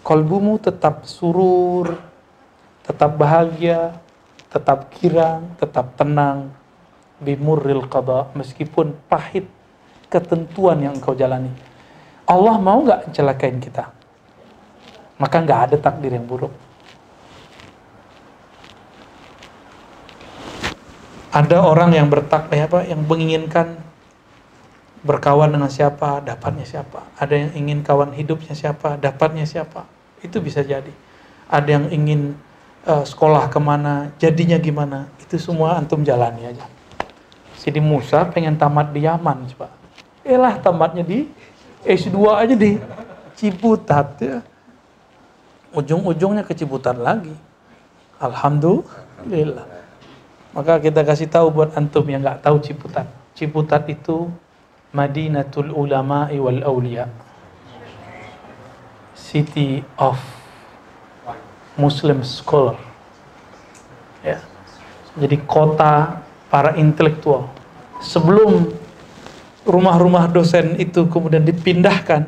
kolbumu 0.00 0.56
tetap 0.56 1.04
surur, 1.06 1.98
tetap 2.84 3.16
bahagia, 3.16 3.96
tetap 4.50 4.90
girang, 4.98 5.54
tetap 5.60 5.94
tenang. 5.94 6.52
Bimurril 7.20 7.84
qada, 7.84 8.32
meskipun 8.32 8.96
pahit 9.04 9.44
ketentuan 10.08 10.80
yang 10.80 10.96
engkau 10.96 11.12
jalani. 11.12 11.52
Allah 12.24 12.56
mau 12.56 12.80
nggak 12.80 13.12
celakain 13.12 13.60
kita? 13.60 13.92
Maka 15.20 15.36
nggak 15.44 15.60
ada 15.68 15.76
takdir 15.76 16.16
yang 16.16 16.24
buruk. 16.24 16.52
Ada 21.30 21.62
orang 21.62 21.94
yang 21.94 22.08
bertak, 22.08 22.48
eh 22.50 22.64
apa, 22.64 22.88
yang 22.88 23.04
menginginkan 23.04 23.89
berkawan 25.00 25.48
dengan 25.48 25.72
siapa, 25.72 26.20
dapatnya 26.20 26.66
siapa. 26.68 27.08
Ada 27.16 27.34
yang 27.36 27.50
ingin 27.56 27.78
kawan 27.80 28.12
hidupnya 28.12 28.52
siapa, 28.52 29.00
dapatnya 29.00 29.48
siapa. 29.48 29.88
Itu 30.20 30.44
bisa 30.44 30.60
jadi. 30.60 30.92
Ada 31.48 31.68
yang 31.80 31.86
ingin 31.88 32.36
uh, 32.84 33.04
sekolah 33.04 33.48
ke 33.48 33.58
mana, 33.58 34.12
jadinya 34.20 34.60
gimana. 34.60 35.08
Itu 35.24 35.40
semua 35.40 35.80
antum 35.80 36.04
jalani 36.04 36.52
aja. 36.52 36.66
Sidi 37.56 37.80
Musa 37.80 38.24
pengen 38.28 38.56
tamat 38.56 38.92
di 38.92 39.04
Yaman, 39.04 39.48
coba. 39.56 39.72
Elah 40.24 40.60
tamatnya 40.60 41.04
di 41.04 41.28
S2 41.84 42.16
aja 42.36 42.54
di 42.56 42.76
Ciputat 43.40 44.20
ya. 44.20 44.44
Ujung-ujungnya 45.72 46.44
ke 46.44 46.52
Ciputat 46.52 46.96
lagi. 47.00 47.32
Alhamdulillah. 48.20 49.64
Maka 50.52 50.76
kita 50.82 51.00
kasih 51.06 51.30
tahu 51.30 51.48
buat 51.48 51.72
antum 51.72 52.04
yang 52.04 52.20
nggak 52.20 52.44
tahu 52.44 52.60
Ciputat. 52.60 53.08
Ciputat 53.32 53.88
itu 53.88 54.28
Madinatul 54.90 55.70
Ulama'i 55.70 56.42
wal 56.42 56.66
Awliya. 56.66 57.06
City 59.14 59.86
of 59.94 60.18
Muslim 61.78 62.26
Scholar. 62.26 62.74
Ya. 64.26 64.42
Jadi 65.14 65.38
kota 65.46 66.18
para 66.50 66.74
intelektual. 66.74 67.46
Sebelum 68.02 68.74
rumah-rumah 69.62 70.26
dosen 70.26 70.74
itu 70.80 71.04
kemudian 71.04 71.44
dipindahkan 71.44 72.24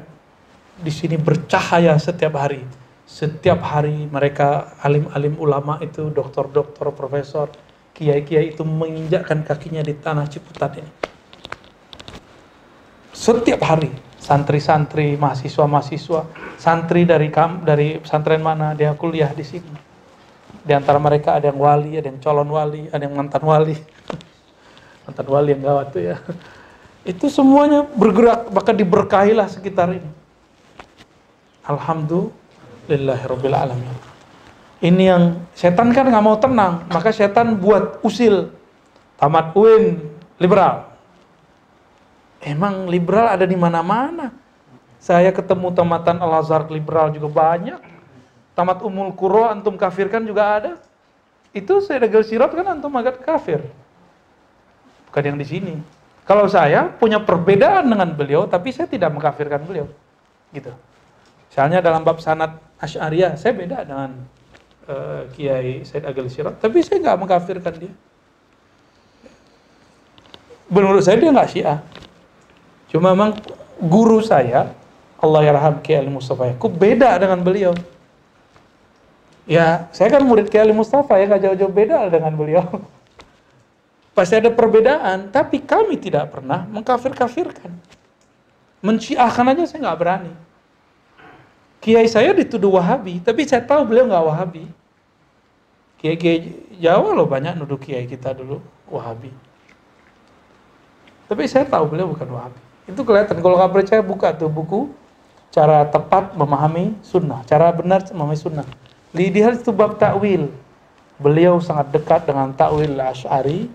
Di 0.82 0.92
sini 0.92 1.16
bercahaya 1.18 1.98
setiap 1.98 2.38
hari. 2.38 2.62
Setiap 3.06 3.58
hari 3.62 4.06
mereka 4.06 4.78
alim-alim 4.82 5.34
ulama 5.40 5.82
itu 5.82 6.10
Doktor-doktor, 6.14 6.94
profesor 6.94 7.50
Kiai-kiai 7.94 8.54
itu 8.54 8.62
menginjakkan 8.62 9.42
kakinya 9.46 9.82
di 9.82 9.94
tanah 9.94 10.26
Ciputat 10.30 10.78
ini 10.78 10.90
setiap 13.12 13.60
hari 13.62 13.92
santri-santri, 14.22 15.18
mahasiswa-mahasiswa, 15.18 16.20
santri 16.54 17.02
dari 17.02 17.26
kam, 17.34 17.66
dari 17.66 17.98
pesantren 17.98 18.38
mana 18.38 18.70
dia 18.78 18.94
kuliah 18.94 19.34
di 19.34 19.42
sini. 19.42 19.74
Di 20.62 20.70
antara 20.70 21.02
mereka 21.02 21.42
ada 21.42 21.50
yang 21.50 21.58
wali, 21.58 21.98
ada 21.98 22.06
yang 22.06 22.22
calon 22.22 22.46
wali, 22.46 22.86
ada 22.94 23.02
yang 23.02 23.18
mantan 23.18 23.42
wali. 23.42 23.74
mantan 25.04 25.26
wali 25.26 25.48
yang 25.58 25.62
gawat 25.66 25.86
tuh 25.90 26.02
ya. 26.06 26.16
Itu 27.02 27.26
semuanya 27.26 27.82
bergerak, 27.82 28.46
bahkan 28.54 28.78
diberkahilah 28.78 29.50
sekitar 29.50 29.90
ini. 29.90 30.10
Alhamdulillahirabbil 31.66 33.56
alamin. 33.58 33.90
Ini 34.78 35.02
yang 35.02 35.22
setan 35.50 35.90
kan 35.90 36.06
nggak 36.06 36.22
mau 36.22 36.38
tenang, 36.38 36.86
maka 36.94 37.10
setan 37.10 37.58
buat 37.58 37.98
usil. 38.06 38.54
Tamat 39.18 39.54
UIN 39.54 39.98
liberal, 40.38 40.91
Emang 42.42 42.90
liberal 42.90 43.38
ada 43.38 43.46
di 43.46 43.54
mana-mana. 43.54 44.34
Saya 44.98 45.30
ketemu 45.30 45.70
tamatan 45.70 46.18
Al-Azhar 46.18 46.66
liberal 46.66 47.14
juga 47.14 47.30
banyak. 47.30 47.78
Tamat 48.58 48.82
Umul 48.82 49.14
Kuro 49.14 49.46
antum 49.46 49.78
kafirkan 49.78 50.26
juga 50.26 50.58
ada. 50.58 50.72
Itu 51.54 51.78
saya 51.78 52.02
regal 52.02 52.26
sirot 52.26 52.50
kan 52.50 52.66
antum 52.66 52.90
agak 52.98 53.22
kafir. 53.22 53.62
Bukan 55.06 55.22
yang 55.22 55.38
di 55.38 55.46
sini. 55.46 55.74
Kalau 56.22 56.46
saya 56.46 56.86
punya 56.86 57.18
perbedaan 57.22 57.86
dengan 57.86 58.10
beliau, 58.14 58.46
tapi 58.46 58.70
saya 58.70 58.86
tidak 58.86 59.10
mengkafirkan 59.10 59.62
beliau. 59.62 59.90
Gitu. 60.54 60.70
Misalnya 61.50 61.82
dalam 61.82 62.06
bab 62.06 62.22
sanat 62.22 62.58
Asy'ariyah, 62.78 63.36
saya 63.36 63.52
beda 63.52 63.84
dengan 63.84 64.10
uh, 64.88 65.28
Kiai 65.34 65.82
Said 65.82 66.06
Agil 66.06 66.30
Sirot, 66.30 66.56
tapi 66.62 66.80
saya 66.80 67.02
nggak 67.02 67.18
mengkafirkan 67.18 67.74
dia. 67.76 67.92
Menurut 70.72 71.04
saya 71.04 71.20
dia 71.20 71.28
nggak 71.28 71.50
syiah. 71.52 71.78
Cuma 72.92 73.16
memang 73.16 73.32
guru 73.80 74.20
saya, 74.20 74.68
Allah 75.16 75.40
yarham 75.48 75.80
Kiai 75.80 76.04
Mustafa 76.04 76.52
Yakub, 76.52 76.76
beda 76.76 77.16
dengan 77.16 77.40
beliau. 77.40 77.72
Ya, 79.48 79.88
saya 79.96 80.12
kan 80.12 80.20
murid 80.20 80.52
Kiai 80.52 80.68
Mustafa 80.76 81.16
ya, 81.16 81.24
nggak 81.24 81.40
jauh-jauh 81.40 81.72
beda 81.72 82.12
dengan 82.12 82.36
beliau. 82.36 82.68
Pasti 84.16 84.36
ada 84.36 84.52
perbedaan, 84.52 85.32
tapi 85.32 85.64
kami 85.64 85.96
tidak 85.96 86.36
pernah 86.36 86.68
mengkafir-kafirkan. 86.68 87.72
Menciahkan 88.84 89.46
aja 89.56 89.64
saya 89.64 89.88
nggak 89.88 89.98
berani. 89.98 90.32
Kiai 91.80 92.06
saya 92.06 92.36
dituduh 92.36 92.76
Wahabi, 92.76 93.24
tapi 93.24 93.48
saya 93.48 93.64
tahu 93.64 93.88
beliau 93.88 94.04
nggak 94.04 94.26
Wahabi. 94.28 94.68
Kiai-kiai 95.96 96.60
Jawa 96.82 97.14
loh 97.14 97.30
banyak 97.30 97.54
nuduh 97.56 97.78
kiai 97.78 98.04
kita 98.10 98.34
dulu 98.34 98.58
Wahabi. 98.90 99.30
Tapi 101.30 101.42
saya 101.48 101.64
tahu 101.64 101.94
beliau 101.94 102.10
bukan 102.10 102.28
Wahabi. 102.28 102.71
Itu 102.86 103.06
kelihatan. 103.06 103.38
Kalau 103.38 103.56
nggak 103.58 103.72
percaya 103.72 104.02
buka 104.02 104.34
tuh 104.34 104.50
buku 104.50 104.90
cara 105.52 105.84
tepat 105.86 106.32
memahami 106.34 106.96
sunnah, 107.04 107.44
cara 107.44 107.70
benar 107.70 108.02
memahami 108.10 108.38
sunnah. 108.38 108.66
Lihat 109.12 109.60
itu 109.60 109.70
bab 109.70 110.00
takwil. 110.00 110.48
Beliau 111.20 111.60
sangat 111.60 111.92
dekat 111.92 112.24
dengan 112.26 112.50
takwil 112.56 112.96
Ash'ari 112.98 113.68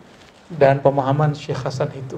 dan 0.52 0.82
pemahaman 0.82 1.38
Syekh 1.38 1.64
Hasan 1.64 1.94
itu. 1.94 2.18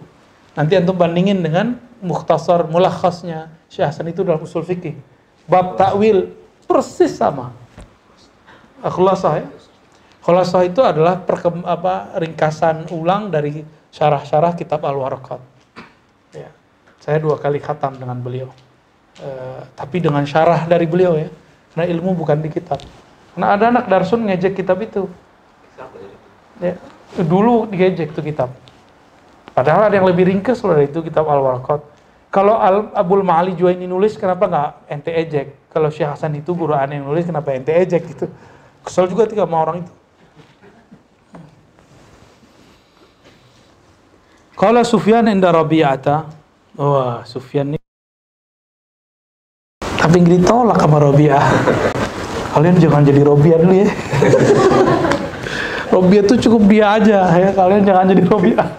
Nanti 0.58 0.74
antum 0.80 0.96
bandingin 0.98 1.44
dengan 1.44 1.78
mukhtasar 2.00 2.66
mulakhasnya 2.66 3.52
Syekh 3.68 3.86
Hasan 3.92 4.08
itu 4.10 4.24
dalam 4.24 4.42
usul 4.42 4.64
fikih. 4.64 4.96
Bab 5.46 5.76
takwil 5.76 6.34
persis 6.66 7.14
sama. 7.14 7.52
Khulasah 8.80 9.34
ya. 9.44 9.48
Khulasah 10.24 10.62
itu 10.68 10.80
adalah 10.86 11.26
apa, 11.66 12.16
ringkasan 12.22 12.88
ulang 12.94 13.34
dari 13.34 13.66
syarah-syarah 13.90 14.54
kitab 14.56 14.86
Al-Warakat. 14.86 15.42
Ya. 17.10 17.18
Saya 17.18 17.26
dua 17.26 17.42
kali 17.42 17.58
khatam 17.58 17.98
dengan 17.98 18.22
beliau. 18.22 18.54
Uh, 19.18 19.66
tapi 19.74 19.98
dengan 19.98 20.22
syarah 20.30 20.70
dari 20.70 20.86
beliau 20.86 21.18
ya. 21.18 21.34
Karena 21.74 21.90
ilmu 21.90 22.14
bukan 22.14 22.38
di 22.38 22.54
kitab. 22.54 22.78
Karena 23.34 23.58
ada 23.58 23.66
anak 23.74 23.90
darsun 23.90 24.30
ngejek 24.30 24.54
kitab 24.62 24.78
itu. 24.78 25.10
Ya, 26.62 26.78
dulu 27.18 27.66
diejek 27.66 28.14
tuh 28.14 28.22
kitab. 28.22 28.54
Padahal 29.58 29.90
ada 29.90 29.96
yang 29.98 30.06
lebih 30.06 30.30
ringkas 30.30 30.62
loh 30.62 30.78
dari 30.78 30.86
itu 30.86 31.02
kitab 31.02 31.26
Al-Warqat. 31.26 31.82
Kalau 32.30 32.62
Al 32.62 32.94
Abul 32.94 33.26
Ma'ali 33.26 33.58
Juwaini 33.58 33.90
nulis, 33.90 34.14
kenapa 34.14 34.46
nggak 34.46 34.70
ente 34.86 35.10
ejek? 35.10 35.48
Kalau 35.74 35.90
Syekh 35.90 36.14
Hasan 36.14 36.38
itu 36.38 36.54
guru 36.54 36.78
aneh 36.78 37.02
yang 37.02 37.10
nulis, 37.10 37.26
kenapa 37.26 37.58
ente 37.58 37.74
ejek 37.74 38.06
gitu? 38.06 38.30
Kesel 38.86 39.10
juga 39.10 39.26
tiga 39.26 39.50
sama 39.50 39.58
orang 39.66 39.82
itu. 39.82 39.94
Kalau 44.60 44.84
Sufyan 44.84 45.26
inda 45.32 45.50
Rabi'ata, 45.50 46.39
wah 46.78 47.24
Sufyan 47.26 47.74
ini 47.74 47.80
tapi 50.00 50.26
ditolak 50.26 50.80
sama 50.80 50.98
Rabi'ah. 51.04 51.46
Kalian 52.56 52.82
jangan 52.82 53.04
jadi 53.06 53.22
Rabi'ah 53.22 53.60
dulu 53.62 53.76
ya. 53.78 53.88
Rabi'ah 55.94 56.24
tuh 56.26 56.38
cukup 56.40 56.66
dia 56.66 56.98
aja 56.98 57.30
ya, 57.36 57.50
kalian 57.54 57.84
jangan 57.86 58.06
jadi 58.10 58.24
Rabi'ah. 58.26 58.70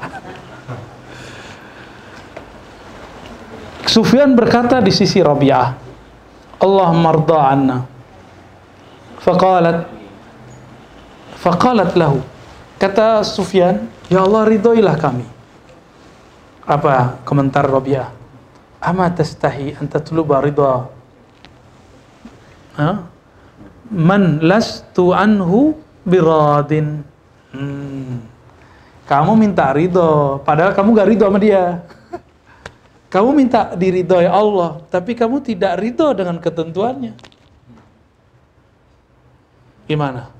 Sufyan 3.86 4.34
berkata 4.34 4.82
di 4.82 4.90
sisi 4.90 5.22
Rabi'ah, 5.22 5.68
Allah 6.58 6.88
marda 6.96 7.40
anna. 7.46 7.78
Faqalat 9.20 9.86
Faqalat 11.40 11.96
lahu. 11.96 12.20
Kata 12.80 13.24
Sufyan, 13.24 13.88
Ya 14.08 14.24
Allah 14.24 14.48
ridhoilah 14.48 14.96
kami. 14.96 15.24
Apa 16.70 17.18
komentar 17.26 17.66
Rabi'ah? 17.66 18.14
Ama 18.78 19.10
tastahi 19.10 19.74
an 19.74 19.90
tatluba 19.90 20.38
ridha 20.38 20.86
Ha? 22.78 22.90
Man 23.90 24.38
lastu 24.38 25.10
anhu 25.10 25.74
biradin. 26.06 27.02
Hmm. 27.50 28.22
Kamu 29.10 29.34
minta 29.34 29.74
ridho, 29.74 30.38
padahal 30.46 30.70
kamu 30.70 30.88
gak 30.94 31.08
ridho 31.10 31.26
sama 31.26 31.42
dia. 31.42 31.82
Kamu 33.12 33.34
minta 33.34 33.74
diridhoi 33.74 34.30
Allah, 34.30 34.78
tapi 34.86 35.18
kamu 35.18 35.42
tidak 35.42 35.82
ridho 35.82 36.14
dengan 36.14 36.38
ketentuannya. 36.38 37.18
Gimana? 39.90 40.30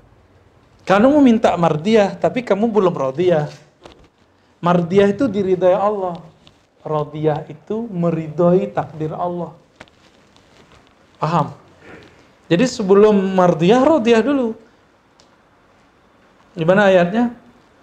Kamu 0.87 1.18
minta 1.18 1.51
mardiyah, 1.59 2.14
tapi 2.14 2.47
kamu 2.47 2.70
belum 2.70 2.95
radiyah. 2.95 3.51
Mardiyah 4.61 5.09
itu 5.17 5.25
diridhoi 5.25 5.73
Allah. 5.73 6.21
Radiyah 6.81 7.49
itu 7.49 7.89
meridhoi 7.89 8.69
takdir 8.73 9.13
Allah. 9.13 9.53
Paham? 11.21 11.53
Jadi 12.49 12.65
sebelum 12.65 13.37
mardiyah, 13.37 13.85
radiyah 13.85 14.21
dulu. 14.25 14.57
Gimana 16.57 16.89
ayatnya? 16.89 17.37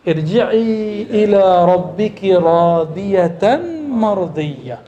Irji'i 0.06 1.08
ila 1.26 1.66
rabbiki 1.66 2.34
radiyatan 2.34 3.90
mardiyah. 3.90 4.82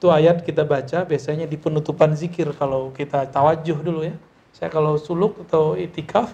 Itu 0.00 0.08
ayat 0.08 0.44
kita 0.44 0.64
baca 0.64 1.04
biasanya 1.04 1.44
di 1.44 1.60
penutupan 1.60 2.16
zikir 2.16 2.52
kalau 2.56 2.88
kita 2.92 3.28
tawajuh 3.28 3.76
dulu 3.80 4.08
ya. 4.08 4.16
Saya 4.56 4.72
kalau 4.72 4.96
suluk 4.96 5.40
atau 5.48 5.76
itikaf 5.76 6.32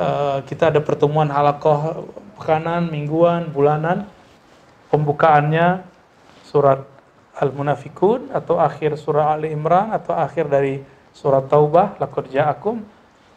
eh, 0.00 0.38
kita 0.48 0.72
ada 0.72 0.80
pertemuan 0.80 1.28
halakoh 1.28 2.08
pekanan, 2.40 2.88
mingguan, 2.88 3.52
bulanan. 3.52 4.08
Pembukaannya 4.90 5.86
surat 6.42 6.82
Al-Munafikun 7.38 8.34
atau 8.34 8.58
akhir 8.58 8.98
surah 8.98 9.38
Ali 9.38 9.54
Imran 9.54 9.94
atau 9.94 10.18
akhir 10.18 10.50
dari 10.50 10.82
surat 11.14 11.46
Taubah 11.46 11.94
laqad 12.02 12.26
ja'akum 12.26 12.82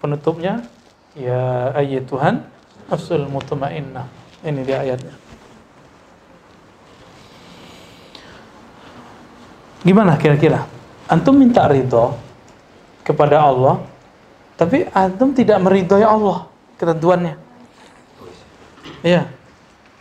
penutupnya 0.01 0.65
ya 1.13 1.69
ayyatuhan 1.77 2.41
nafsul 2.89 3.29
mutmainnah. 3.29 4.09
Ini 4.41 4.61
dia 4.65 4.81
ayatnya. 4.81 5.13
Gimana 9.83 10.17
kira-kira? 10.17 10.65
Antum 11.11 11.37
minta 11.37 11.67
ridho 11.67 12.15
kepada 13.03 13.45
Allah, 13.45 13.83
tapi 14.55 14.87
antum 14.89 15.35
tidak 15.35 15.59
meridhoi 15.59 16.01
Allah 16.07 16.52
ketentuannya. 16.77 17.35
Iya, 19.03 19.27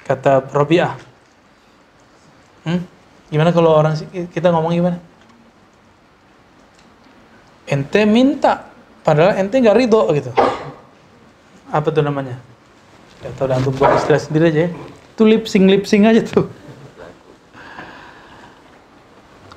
kata 0.06 0.46
Robiah. 0.54 0.94
Hmm? 2.62 2.86
Gimana 3.32 3.50
kalau 3.50 3.74
orang 3.74 3.96
kita 4.30 4.52
ngomong 4.52 4.72
gimana? 4.76 4.98
Ente 7.66 8.04
minta, 8.04 8.68
padahal 9.00 9.40
ente 9.40 9.56
nggak 9.56 9.76
ridho 9.78 10.02
gitu. 10.12 10.30
Apa 11.72 11.88
tuh 11.88 12.04
namanya? 12.04 12.36
Ya 13.24 13.30
tau 13.38 13.48
antum 13.48 13.72
buat 13.72 13.96
istilah 13.96 14.20
sendiri 14.20 14.44
aja 14.52 14.60
ya. 14.66 14.70
Itu 15.14 15.22
lip 15.24 15.48
sync 15.48 15.64
lip 15.70 15.84
sync 15.88 16.04
aja 16.04 16.20
tuh. 16.20 16.46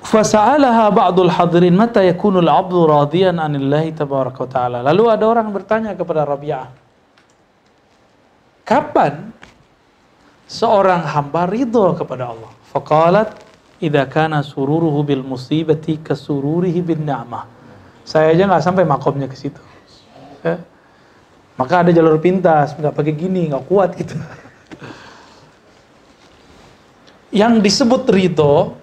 Fasa'alaha 0.05 0.93
ba'dul 0.93 1.33
hadirin 1.33 1.73
mata 1.73 1.99
yakunul 2.05 2.45
abdu 2.45 2.85
radiyan 2.85 3.41
anillahi 3.41 3.89
tabaraka 3.91 4.45
wa 4.45 4.49
ta'ala. 4.49 4.77
Lalu 4.85 5.03
ada 5.11 5.25
orang 5.25 5.49
bertanya 5.49 5.97
kepada 5.97 6.23
Rabi'ah. 6.23 6.84
Kapan 8.65 9.29
seorang 10.49 11.05
hamba 11.05 11.45
ridho 11.45 11.93
kepada 11.93 12.33
Allah? 12.33 12.49
Faqalat 12.73 13.37
idza 13.77 14.09
kana 14.09 14.41
sururuhu 14.41 15.05
bil 15.05 15.21
musibati 15.21 16.01
kasururihi 16.01 16.81
bin 16.81 17.05
ni'mah. 17.05 17.45
Saya 18.01 18.33
aja 18.33 18.49
nggak 18.49 18.65
sampai 18.65 18.81
makomnya 18.81 19.29
ke 19.29 19.37
situ. 19.37 19.61
Ya. 20.41 20.57
Maka 21.55 21.85
ada 21.85 21.91
jalur 21.93 22.19
pintas, 22.19 22.75
nggak 22.75 22.93
pakai 22.93 23.13
gini, 23.13 23.53
nggak 23.53 23.65
kuat 23.69 23.93
gitu. 23.95 24.17
Yang 27.45 27.53
disebut 27.69 28.09
ridho 28.09 28.73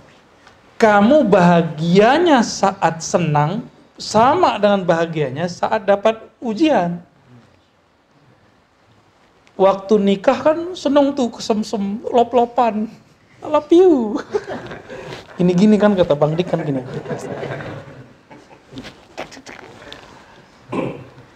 kamu 0.79 1.27
bahagianya 1.31 2.43
saat 2.43 3.03
senang 3.03 3.71
sama 3.95 4.59
dengan 4.59 4.83
bahagianya 4.83 5.47
saat 5.47 5.87
dapat 5.87 6.19
ujian. 6.43 7.12
Waktu 9.63 9.95
nikah 10.03 10.39
kan 10.43 10.59
seneng 10.75 11.15
tuh 11.15 11.31
kesem-sem 11.31 12.03
lop-lopan. 12.11 12.91
I 13.39 13.47
love 13.47 13.71
you. 13.71 14.19
Gini-gini 15.39 15.79
kan 15.79 15.95
kata 15.95 16.19
Bang 16.19 16.35
Dik 16.35 16.51
kan 16.51 16.67
gini. 16.67 16.83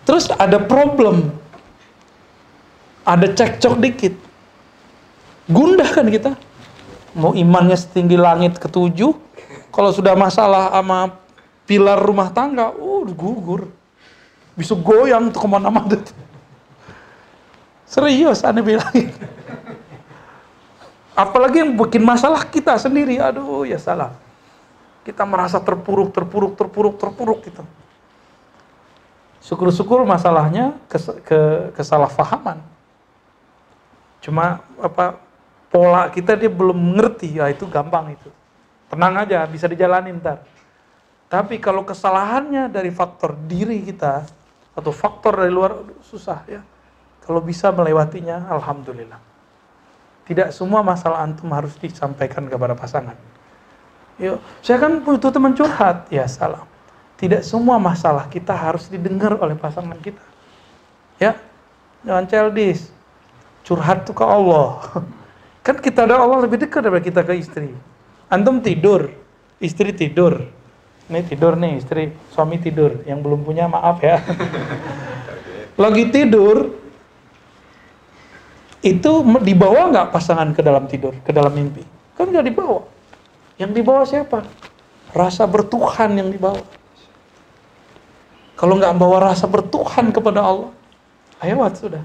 Terus 0.02 0.26
ada 0.34 0.58
problem. 0.58 1.30
Ada 3.06 3.30
cekcok 3.30 3.78
dikit. 3.78 4.14
Gundah 5.46 5.86
kan 5.86 6.10
kita. 6.10 6.34
Mau 7.14 7.30
imannya 7.30 7.78
setinggi 7.78 8.18
langit 8.18 8.58
ketujuh, 8.58 9.14
kalau 9.70 9.88
sudah 9.88 10.12
masalah 10.18 10.68
sama 10.74 11.16
pilar 11.64 11.96
rumah 12.02 12.28
tangga, 12.34 12.74
oh 12.74 13.06
gugur. 13.06 13.70
Bisa 14.52 14.74
goyang 14.76 15.30
tuh 15.32 15.40
ke 15.40 15.48
mana-mana. 15.48 15.96
Serius, 17.86 18.42
aneh 18.42 18.66
bilangin. 18.66 19.14
Apalagi 21.16 21.64
yang 21.64 21.72
bikin 21.78 22.02
masalah 22.02 22.44
kita 22.44 22.76
sendiri, 22.76 23.16
aduh 23.16 23.64
ya 23.64 23.80
salah. 23.80 24.12
Kita 25.06 25.22
merasa 25.22 25.62
terpuruk, 25.62 26.12
terpuruk, 26.12 26.58
terpuruk, 26.58 26.94
terpuruk 26.98 27.38
gitu. 27.46 27.62
Syukur-syukur 29.40 30.02
masalahnya 30.02 30.74
kes, 30.90 31.14
ke, 31.22 31.72
kesalahpahaman. 31.78 32.58
Cuma 34.18 34.66
apa 34.82 35.22
pola 35.70 36.10
kita 36.10 36.34
dia 36.34 36.50
belum 36.50 36.98
ngerti, 36.98 37.38
ya 37.38 37.46
itu 37.54 37.64
gampang 37.70 38.18
itu. 38.18 38.28
Tenang 38.90 39.22
aja, 39.22 39.46
bisa 39.46 39.70
dijalanin 39.70 40.18
ntar. 40.18 40.42
Tapi 41.30 41.62
kalau 41.62 41.86
kesalahannya 41.86 42.66
dari 42.66 42.90
faktor 42.90 43.38
diri 43.46 43.82
kita 43.86 44.26
atau 44.74 44.90
faktor 44.90 45.38
dari 45.46 45.54
luar 45.54 45.86
susah 46.02 46.42
ya. 46.50 46.60
Kalau 47.26 47.42
bisa 47.42 47.74
melewatinya, 47.74 48.46
alhamdulillah. 48.46 49.18
Tidak 50.30 50.54
semua 50.54 50.86
masalah 50.86 51.26
antum 51.26 51.50
harus 51.50 51.74
disampaikan 51.78 52.46
kepada 52.46 52.78
pasangan. 52.78 53.18
Yuk, 54.22 54.38
saya 54.62 54.78
kan 54.78 55.02
butuh 55.02 55.34
teman 55.34 55.52
curhat, 55.52 56.06
ya 56.08 56.24
salah. 56.30 56.62
Tidak 57.18 57.42
semua 57.42 57.82
masalah 57.82 58.30
kita 58.30 58.54
harus 58.54 58.86
didengar 58.86 59.34
oleh 59.42 59.58
pasangan 59.58 59.98
kita. 59.98 60.22
Ya, 61.18 61.34
jangan 62.06 62.24
childish. 62.30 62.92
Curhat 63.66 64.06
tuh 64.06 64.14
ke 64.14 64.22
Allah. 64.22 64.86
Kan 65.66 65.82
kita 65.82 66.06
ada 66.06 66.22
Allah 66.22 66.46
lebih 66.46 66.62
dekat 66.62 66.78
daripada 66.86 67.02
kita 67.02 67.20
ke 67.26 67.34
istri. 67.42 67.74
Antum 68.30 68.62
tidur, 68.62 69.10
istri 69.58 69.90
tidur. 69.90 70.46
Ini 71.10 71.26
tidur 71.26 71.58
nih, 71.58 71.82
istri, 71.82 72.14
suami 72.30 72.62
tidur. 72.62 73.02
Yang 73.02 73.18
belum 73.26 73.40
punya 73.42 73.66
maaf 73.66 73.98
ya. 73.98 74.22
Lagi 75.82 76.06
tidur, 76.14 76.85
itu 78.86 79.12
dibawa 79.42 79.90
nggak 79.90 80.08
pasangan 80.14 80.54
ke 80.54 80.62
dalam 80.62 80.86
tidur, 80.86 81.18
ke 81.26 81.34
dalam 81.34 81.50
mimpi? 81.50 81.82
Kan 82.14 82.30
nggak 82.30 82.46
dibawa. 82.46 82.86
Yang 83.58 83.70
dibawa 83.82 84.02
siapa? 84.06 84.46
Rasa 85.10 85.42
bertuhan 85.50 86.14
yang 86.14 86.30
dibawa. 86.30 86.62
Kalau 88.54 88.78
nggak 88.78 88.94
bawa 88.94 89.34
rasa 89.34 89.44
bertuhan 89.50 90.14
kepada 90.14 90.40
Allah, 90.40 90.70
lewat 91.42 91.72
sudah. 91.82 92.04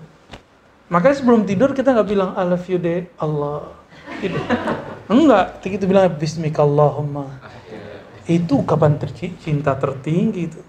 Makanya 0.91 1.15
sebelum 1.15 1.47
tidur 1.47 1.71
kita 1.71 1.95
nggak 1.95 2.09
bilang 2.09 2.36
I 2.36 2.43
love 2.43 2.67
you 2.67 2.75
dad, 2.82 3.07
Allah. 3.15 3.71
Gitu. 4.19 4.36
Enggak, 5.13 5.63
kita 5.63 5.88
bilang 5.88 6.11
Bismikallahumma. 6.19 7.39
Itu 8.27 8.63
kapan 8.67 8.99
terci- 8.99 9.36
cinta 9.39 9.75
tertinggi 9.79 10.51
itu. 10.51 10.59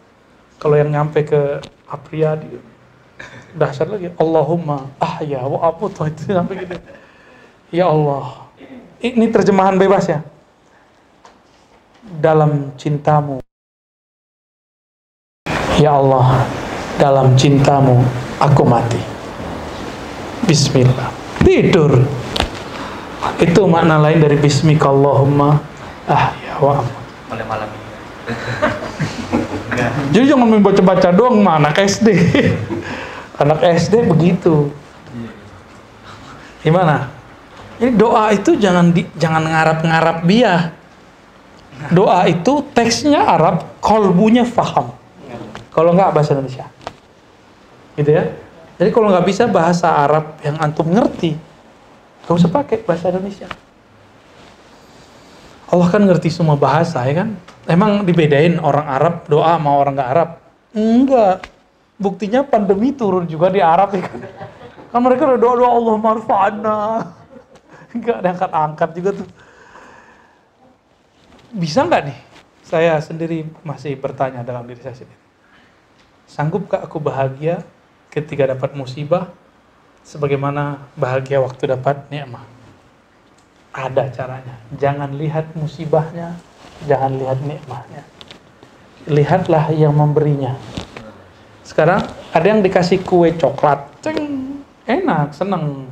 Kalau 0.63 0.79
yang 0.79 0.95
nyampe 0.95 1.27
ke 1.27 1.59
Apriyadi, 1.91 2.72
dahsyat 3.57 3.89
lagi. 3.89 4.09
Allahumma 4.17 4.89
ahya 4.97 5.45
wa 5.45 5.59
amutu 5.69 6.09
itu 6.09 6.33
sampai 6.33 6.65
gitu. 6.65 6.77
Ya 7.73 7.89
Allah. 7.89 8.49
Ini 9.03 9.27
terjemahan 9.33 9.77
bebas 9.77 10.07
ya. 10.07 10.23
Dalam 12.23 12.71
cintamu. 12.79 13.43
Ya 15.81 15.99
Allah, 15.99 16.47
dalam 17.01 17.35
cintamu 17.35 18.05
aku 18.39 18.63
mati. 18.63 19.01
Bismillah. 20.47 21.11
Tidur. 21.43 22.07
Itu 23.43 23.67
makna 23.67 23.99
lain 23.99 24.23
dari 24.23 24.39
Bismikallahumma 24.39 25.59
ahya 26.07 26.55
wa. 26.63 26.83
Mulai 27.31 27.47
malam 27.47 27.69
ini. 27.71 27.83
Jadi 30.13 30.25
jangan 30.29 30.47
main 30.47 30.63
baca-baca 30.63 31.09
doang 31.11 31.41
mah 31.43 31.59
anak 31.59 31.83
SD. 31.83 32.09
Anak 33.43 33.61
SD 33.77 34.07
begitu. 34.07 34.71
Gimana? 36.63 37.11
Ini 37.83 37.91
doa 37.99 38.31
itu 38.31 38.55
jangan 38.55 38.95
di, 38.95 39.03
jangan 39.19 39.43
ngarap-ngarap 39.43 40.23
biah. 40.23 40.71
Doa 41.91 42.31
itu 42.31 42.63
teksnya 42.71 43.27
Arab, 43.27 43.67
kolbunya 43.83 44.47
faham. 44.47 44.95
Kalau 45.75 45.91
nggak 45.91 46.15
bahasa 46.15 46.39
Indonesia. 46.39 46.71
Gitu 47.99 48.11
ya. 48.13 48.31
Jadi 48.79 48.91
kalau 48.95 49.11
nggak 49.11 49.27
bisa 49.27 49.51
bahasa 49.51 49.91
Arab 49.91 50.39
yang 50.47 50.57
antum 50.63 50.87
ngerti, 50.87 51.35
nggak 52.23 52.35
usah 52.39 52.51
pakai 52.51 52.87
bahasa 52.87 53.11
Indonesia. 53.11 53.51
Allah 55.73 55.89
kan 55.89 56.05
ngerti 56.05 56.29
semua 56.29 56.55
bahasa 56.55 57.01
ya 57.09 57.25
kan? 57.25 57.35
Emang 57.65 58.05
dibedain 58.05 58.61
orang 58.61 58.87
Arab 58.87 59.15
doa 59.27 59.57
sama 59.57 59.71
orang 59.73 59.95
nggak 59.97 60.11
Arab? 60.13 60.29
Enggak. 60.77 61.37
Buktinya 62.03 62.43
pandemi 62.43 62.91
turun 62.91 63.31
juga 63.31 63.47
di 63.47 63.63
Arab 63.63 63.95
ya 63.95 64.03
kan? 64.03 64.21
Kan 64.91 65.01
mereka 65.07 65.31
udah 65.31 65.39
doa 65.39 65.55
doa 65.55 65.71
Allah 65.71 65.95
marfa'na. 66.03 66.79
Enggak 67.95 68.17
ada 68.19 68.29
angkat-angkat 68.35 68.91
juga 68.99 69.11
tuh. 69.23 69.29
Bisa 71.55 71.87
nggak 71.87 72.03
nih? 72.11 72.19
Saya 72.67 72.99
sendiri 72.99 73.47
masih 73.63 73.95
bertanya 74.01 74.43
dalam 74.43 74.67
diri 74.67 74.83
saya 74.83 74.97
sendiri. 74.99 75.21
Sanggupkah 76.27 76.83
aku 76.83 76.97
bahagia 76.99 77.61
ketika 78.09 78.49
dapat 78.49 78.73
musibah 78.73 79.29
sebagaimana 80.03 80.81
bahagia 80.97 81.39
waktu 81.45 81.77
dapat 81.77 82.09
nikmat? 82.09 82.49
Ada 83.73 84.09
caranya. 84.13 84.57
Jangan 84.77 85.17
lihat 85.17 85.53
musibahnya, 85.53 86.37
jangan 86.89 87.17
lihat 87.21 87.39
nikmatnya. 87.45 88.03
Lihatlah 89.09 89.69
yang 89.73 89.93
memberinya. 89.93 90.57
Sekarang 91.73 92.05
ada 92.37 92.45
yang 92.45 92.61
dikasih 92.61 93.01
kue 93.01 93.33
coklat, 93.33 93.81
ceng, 94.05 94.61
enak, 94.85 95.33
seneng. 95.33 95.89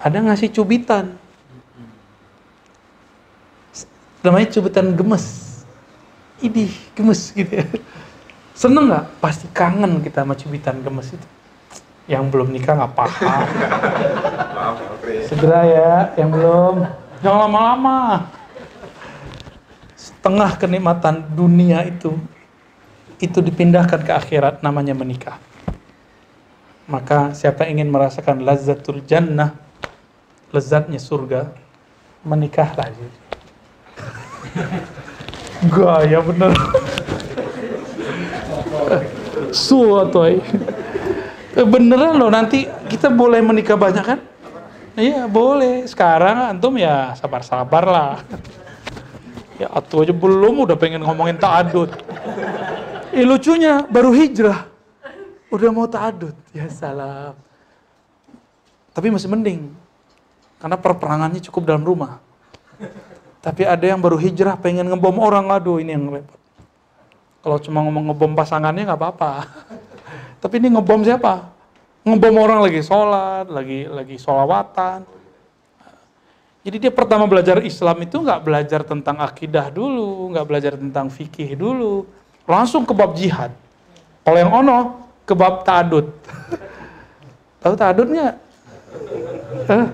Ada 0.00 0.24
ngasih 0.24 0.56
cubitan, 0.56 1.20
namanya 4.24 4.48
cubitan 4.56 4.96
gemes. 4.96 5.52
Idih, 6.40 6.72
gemes 6.96 7.32
gitu 7.36 7.48
ya. 7.60 7.68
Seneng 8.56 8.88
nggak? 8.88 9.20
Pasti 9.20 9.46
kangen 9.52 10.00
kita 10.00 10.24
sama 10.24 10.32
cubitan 10.32 10.80
gemes 10.80 11.12
itu. 11.12 11.28
Yang 12.08 12.24
belum 12.32 12.48
nikah 12.56 12.80
nggak 12.80 12.92
Pri. 15.04 15.28
Segera 15.28 15.60
ya, 15.68 15.92
yang 16.16 16.32
belum. 16.32 16.88
Jangan 17.20 17.38
lama-lama. 17.48 18.32
Setengah 19.92 20.56
kenikmatan 20.56 21.24
dunia 21.36 21.84
itu, 21.84 22.16
itu 23.20 23.40
dipindahkan 23.40 24.04
ke 24.04 24.12
akhirat 24.12 24.60
namanya 24.60 24.92
menikah. 24.92 25.40
Maka 26.86 27.34
siapa 27.34 27.66
ingin 27.66 27.90
merasakan 27.90 28.46
lazzatul 28.46 29.02
jannah, 29.02 29.58
lezatnya 30.54 31.02
surga, 31.02 31.50
menikahlah. 32.22 32.92
Gaya 35.74 36.20
bener. 36.20 36.52
Suatu 39.56 40.20
Beneran 41.56 42.20
loh 42.20 42.28
nanti 42.28 42.68
kita 42.92 43.08
boleh 43.08 43.40
menikah 43.40 43.80
banyak 43.80 44.04
kan? 44.04 44.20
Iya 44.92 45.24
boleh. 45.24 45.88
Sekarang 45.88 46.52
antum 46.52 46.76
ya 46.76 47.16
sabar-sabar 47.16 47.88
lah. 47.88 48.20
Ya 49.56 49.72
atuh 49.72 50.04
aja 50.04 50.12
belum 50.12 50.68
udah 50.68 50.76
pengen 50.76 51.00
ngomongin 51.00 51.40
ta'adud. 51.40 51.88
Eh 53.16 53.24
lucunya 53.24 53.80
baru 53.88 54.12
hijrah. 54.12 54.68
Udah 55.48 55.72
mau 55.72 55.88
ta'adud. 55.88 56.36
Ya 56.52 56.68
salam. 56.68 57.32
Tapi 58.92 59.08
masih 59.08 59.32
mending. 59.32 59.72
Karena 60.60 60.76
perperangannya 60.76 61.40
cukup 61.48 61.64
dalam 61.64 61.80
rumah. 61.80 62.20
Tapi 63.40 63.64
ada 63.64 63.80
yang 63.88 64.04
baru 64.04 64.20
hijrah 64.20 64.60
pengen 64.60 64.92
ngebom 64.92 65.16
orang. 65.16 65.48
Aduh 65.48 65.80
ini 65.80 65.96
yang 65.96 66.12
repot. 66.12 66.36
Kalau 67.40 67.56
cuma 67.62 67.80
ngomong 67.88 68.12
ngebom 68.12 68.36
pasangannya 68.36 68.84
nggak 68.84 69.00
apa-apa. 69.00 69.48
Tapi 70.44 70.54
ini 70.60 70.76
ngebom 70.76 71.00
siapa? 71.00 71.48
Ngebom 72.04 72.36
orang 72.36 72.60
lagi 72.60 72.84
sholat, 72.84 73.48
lagi 73.48 73.88
lagi 73.88 74.20
sholawatan. 74.20 75.08
Jadi 76.66 76.76
dia 76.82 76.92
pertama 76.92 77.30
belajar 77.30 77.62
Islam 77.62 77.96
itu 78.02 78.18
nggak 78.18 78.42
belajar 78.42 78.82
tentang 78.82 79.22
akidah 79.22 79.70
dulu, 79.70 80.34
nggak 80.34 80.46
belajar 80.50 80.74
tentang 80.74 81.06
fikih 81.06 81.54
dulu, 81.54 82.02
langsung 82.46 82.86
ke 82.86 82.94
bab 82.94 83.12
jihad. 83.18 83.50
Kalau 84.22 84.38
yang 84.38 84.50
ono 84.54 85.06
ke 85.26 85.34
bab 85.34 85.66
ta'adud. 85.66 86.06
Tahu 87.62 87.74
ta'adud 87.74 88.08
nggak? 88.10 88.34
Eh, 89.66 89.86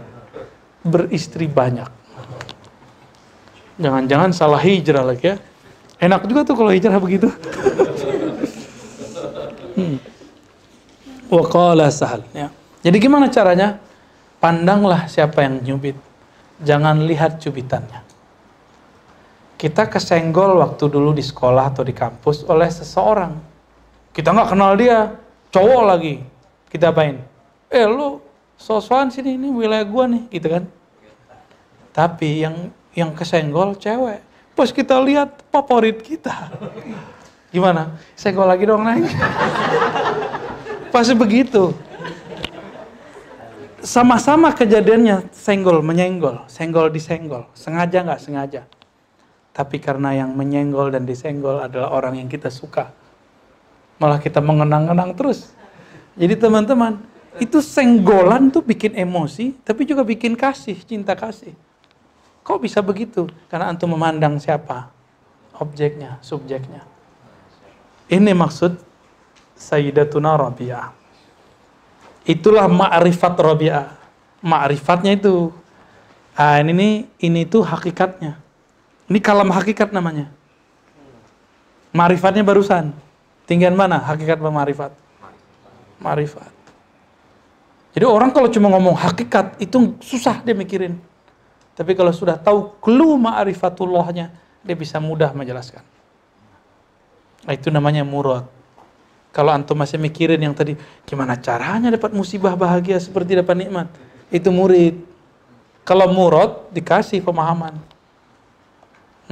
beristri 0.85 1.49
banyak. 1.49 1.89
Jangan-jangan 3.81 4.31
salah 4.37 4.61
hijrah 4.61 5.03
lagi 5.03 5.33
ya. 5.33 5.37
Enak 6.03 6.29
juga 6.29 6.45
tuh 6.45 6.55
kalau 6.59 6.71
hijrah 6.71 7.01
begitu. 7.01 7.31
hmm. 9.79 9.97
Wa 11.33 11.43
qala 11.49 11.89
sahal. 11.89 12.27
Ya. 12.37 12.53
Jadi 12.85 12.97
gimana 13.01 13.33
caranya? 13.33 13.81
Pandanglah 14.43 15.07
siapa 15.07 15.47
yang 15.47 15.63
nyubit. 15.63 15.95
Jangan 16.61 17.07
lihat 17.07 17.39
cubitannya. 17.39 18.02
Kita 19.63 19.87
kesenggol 19.87 20.59
waktu 20.59 20.91
dulu 20.91 21.15
di 21.15 21.23
sekolah 21.23 21.71
atau 21.71 21.87
di 21.87 21.95
kampus 21.95 22.43
oleh 22.51 22.67
seseorang. 22.67 23.39
Kita 24.11 24.35
nggak 24.35 24.51
kenal 24.51 24.75
dia, 24.75 25.15
cowok 25.55 25.83
lagi. 25.87 26.19
Kita 26.67 26.91
apain? 26.91 27.23
Eh 27.71 27.87
lu 27.87 28.19
sosokan 28.59 29.15
sini, 29.15 29.39
ini 29.39 29.55
wilayah 29.55 29.87
gua 29.87 30.11
nih, 30.11 30.27
gitu 30.35 30.51
kan. 30.51 30.67
Tapi 31.95 32.43
yang 32.43 32.75
yang 32.99 33.15
kesenggol 33.15 33.79
cewek. 33.79 34.19
Pas 34.59 34.67
kita 34.75 34.99
lihat 34.99 35.47
favorit 35.55 36.03
kita. 36.03 36.51
Gimana? 37.55 38.03
Senggol 38.19 38.51
lagi 38.51 38.67
dong 38.67 38.83
naik. 38.83 39.15
Pasti 40.91 41.15
begitu. 41.15 41.71
Sama-sama 43.79 44.51
kejadiannya 44.51 45.31
senggol 45.31 45.87
menyenggol, 45.87 46.51
senggol 46.51 46.91
disenggol, 46.91 47.47
sengaja 47.55 48.03
nggak 48.03 48.19
sengaja. 48.19 48.67
Tapi 49.53 49.77
karena 49.79 50.17
yang 50.17 50.33
menyenggol 50.33 50.89
dan 50.89 51.05
disenggol 51.05 51.61
adalah 51.61 51.93
orang 51.93 52.17
yang 52.17 52.29
kita 52.29 52.49
suka, 52.49 52.89
malah 54.01 54.17
kita 54.17 54.41
mengenang-kenang 54.41 55.13
terus. 55.13 55.53
Jadi 56.17 56.41
teman-teman, 56.41 57.05
itu 57.37 57.61
senggolan 57.61 58.49
tuh 58.49 58.65
bikin 58.65 58.97
emosi, 58.97 59.57
tapi 59.65 59.85
juga 59.85 60.05
bikin 60.05 60.37
kasih, 60.37 60.77
cinta 60.85 61.13
kasih. 61.13 61.53
Kok 62.43 62.59
bisa 62.65 62.83
begitu? 62.83 63.31
Karena 63.47 63.71
antum 63.71 63.95
memandang 63.95 64.41
siapa? 64.43 64.91
Objeknya, 65.57 66.19
subjeknya. 66.25 66.83
Ini 68.11 68.35
maksud 68.35 68.77
Sayyidatuna 69.55 70.35
Rabi'ah. 70.35 70.91
Itulah 72.27 72.67
ma'rifat 72.67 73.39
Rabi'ah. 73.39 73.87
Ma'rifatnya 74.43 75.15
itu. 75.15 75.55
Ah, 76.35 76.59
ini 76.59 76.73
nih, 76.75 76.95
ini 77.31 77.47
tuh 77.47 77.63
hakikatnya. 77.63 78.42
Ini 79.11 79.19
kalam 79.19 79.51
hakikat 79.51 79.91
namanya. 79.91 80.31
Ma'rifatnya 81.93 82.45
barusan. 82.47 82.95
Tinggian 83.45 83.75
mana 83.77 84.01
hakikat 84.01 84.39
sama 84.39 84.63
ma'rifat? 84.63 84.93
Ma'rifat. 86.01 86.53
Jadi 87.93 88.07
orang 88.09 88.33
kalau 88.33 88.49
cuma 88.49 88.73
ngomong 88.73 88.97
hakikat 88.97 89.61
itu 89.61 89.93
susah 90.01 90.41
dia 90.41 90.57
mikirin. 90.57 90.97
Tapi 91.77 91.93
kalau 91.93 92.13
sudah 92.13 92.41
tahu 92.41 92.73
clue 92.81 93.21
ma'rifatullahnya, 93.21 94.33
dia 94.65 94.77
bisa 94.77 94.97
mudah 94.97 95.33
menjelaskan. 95.37 95.85
Nah, 97.43 97.53
itu 97.53 97.69
namanya 97.69 98.07
murad. 98.07 98.47
Kalau 99.33 99.49
antum 99.49 99.77
masih 99.77 99.97
mikirin 99.97 100.37
yang 100.41 100.53
tadi, 100.53 100.77
gimana 101.09 101.37
caranya 101.41 101.89
dapat 101.89 102.13
musibah 102.13 102.53
bahagia 102.53 103.01
seperti 103.01 103.41
dapat 103.41 103.57
nikmat? 103.65 103.89
Itu 104.29 104.53
murid. 104.53 105.01
Kalau 105.83 106.07
murad 106.13 106.69
dikasih 106.71 107.25
pemahaman. 107.25 107.92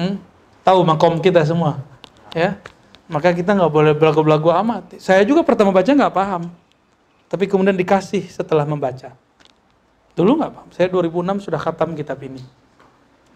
Hmm? 0.01 0.17
Tahu 0.65 0.81
makom 0.81 1.21
kita 1.21 1.45
semua, 1.45 1.85
ya. 2.33 2.57
Maka 3.05 3.37
kita 3.37 3.53
nggak 3.53 3.69
boleh 3.69 3.93
belagu-belagu 3.93 4.49
amat. 4.65 4.97
Saya 4.97 5.21
juga 5.29 5.45
pertama 5.45 5.77
baca 5.77 5.93
nggak 5.93 6.15
paham, 6.15 6.49
tapi 7.29 7.45
kemudian 7.45 7.77
dikasih 7.77 8.25
setelah 8.33 8.65
membaca. 8.65 9.13
Dulu 10.17 10.41
nggak 10.41 10.53
paham. 10.57 10.69
Saya 10.73 10.89
2006 10.89 11.45
sudah 11.45 11.61
khatam 11.61 11.93
kitab 11.93 12.17
ini, 12.25 12.41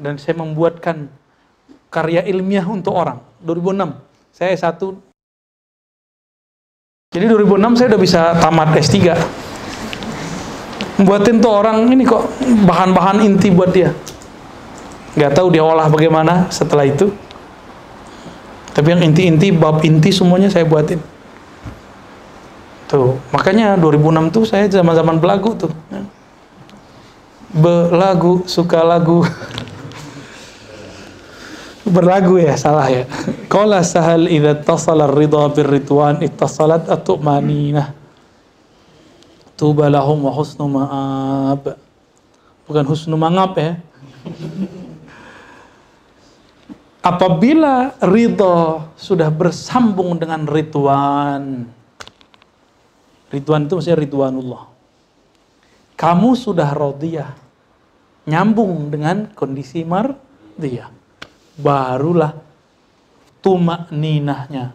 dan 0.00 0.16
saya 0.16 0.40
membuatkan 0.40 1.12
karya 1.92 2.24
ilmiah 2.24 2.64
untuk 2.64 2.96
orang. 2.96 3.20
2006, 3.44 3.92
saya 4.32 4.56
S1 4.56 4.80
jadi 7.14 7.30
2006 7.30 7.78
saya 7.78 7.86
udah 7.94 8.02
bisa 8.02 8.20
tamat 8.42 8.74
S3. 8.74 9.14
Buatin 11.06 11.38
tuh 11.38 11.62
orang 11.62 11.86
ini 11.94 12.02
kok 12.02 12.26
bahan-bahan 12.66 13.22
inti 13.22 13.54
buat 13.54 13.70
dia. 13.70 13.94
Gak 15.14 15.32
tahu 15.38 15.54
dia 15.54 15.62
olah 15.62 15.86
bagaimana 15.86 16.50
setelah 16.50 16.86
itu. 16.86 17.14
Tapi 18.74 18.90
yang 18.90 19.02
inti-inti, 19.06 19.54
bab 19.54 19.86
inti 19.86 20.10
semuanya 20.10 20.50
saya 20.50 20.66
buatin. 20.66 20.98
Tuh, 22.90 23.16
makanya 23.30 23.78
2006 23.78 24.34
tuh 24.34 24.44
saya 24.44 24.66
zaman-zaman 24.66 25.22
belagu 25.22 25.54
tuh. 25.54 25.70
Belagu, 27.54 28.42
suka 28.50 28.82
lagu. 28.82 29.22
berlagu 31.84 32.40
ya 32.40 32.56
salah 32.56 32.88
ya 32.88 33.04
qala 33.44 33.84
sahal 33.84 34.24
idza 34.24 34.56
tasala 34.64 35.04
ridha 35.04 35.52
birridwan 35.52 36.24
ittasalat 36.24 36.88
at-tumanina 36.88 37.92
tuba 39.52 39.92
lahum 39.92 40.24
wa 40.24 40.32
husnu 40.32 40.64
ma'ab 40.64 41.76
bukan 42.64 42.84
husnu 42.88 43.14
mangap 43.20 43.52
ya 43.60 43.76
apabila 47.04 47.92
ridha 48.00 48.88
sudah 48.96 49.28
bersambung 49.28 50.16
dengan 50.16 50.48
ridwan 50.48 51.68
ridwan 53.28 53.68
itu 53.68 53.72
maksudnya 53.76 54.00
ridwanullah 54.00 54.64
kamu 56.00 56.32
sudah 56.32 56.72
radiyah 56.72 57.30
nyambung 58.24 58.88
dengan 58.88 59.28
kondisi 59.36 59.84
mardiyah 59.84 60.88
barulah 61.60 62.40
tumak 63.44 63.92
ninahnya 63.92 64.72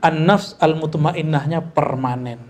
an-nafs 0.00 0.58
al-mutmainnahnya 0.60 1.64
permanen. 1.72 2.40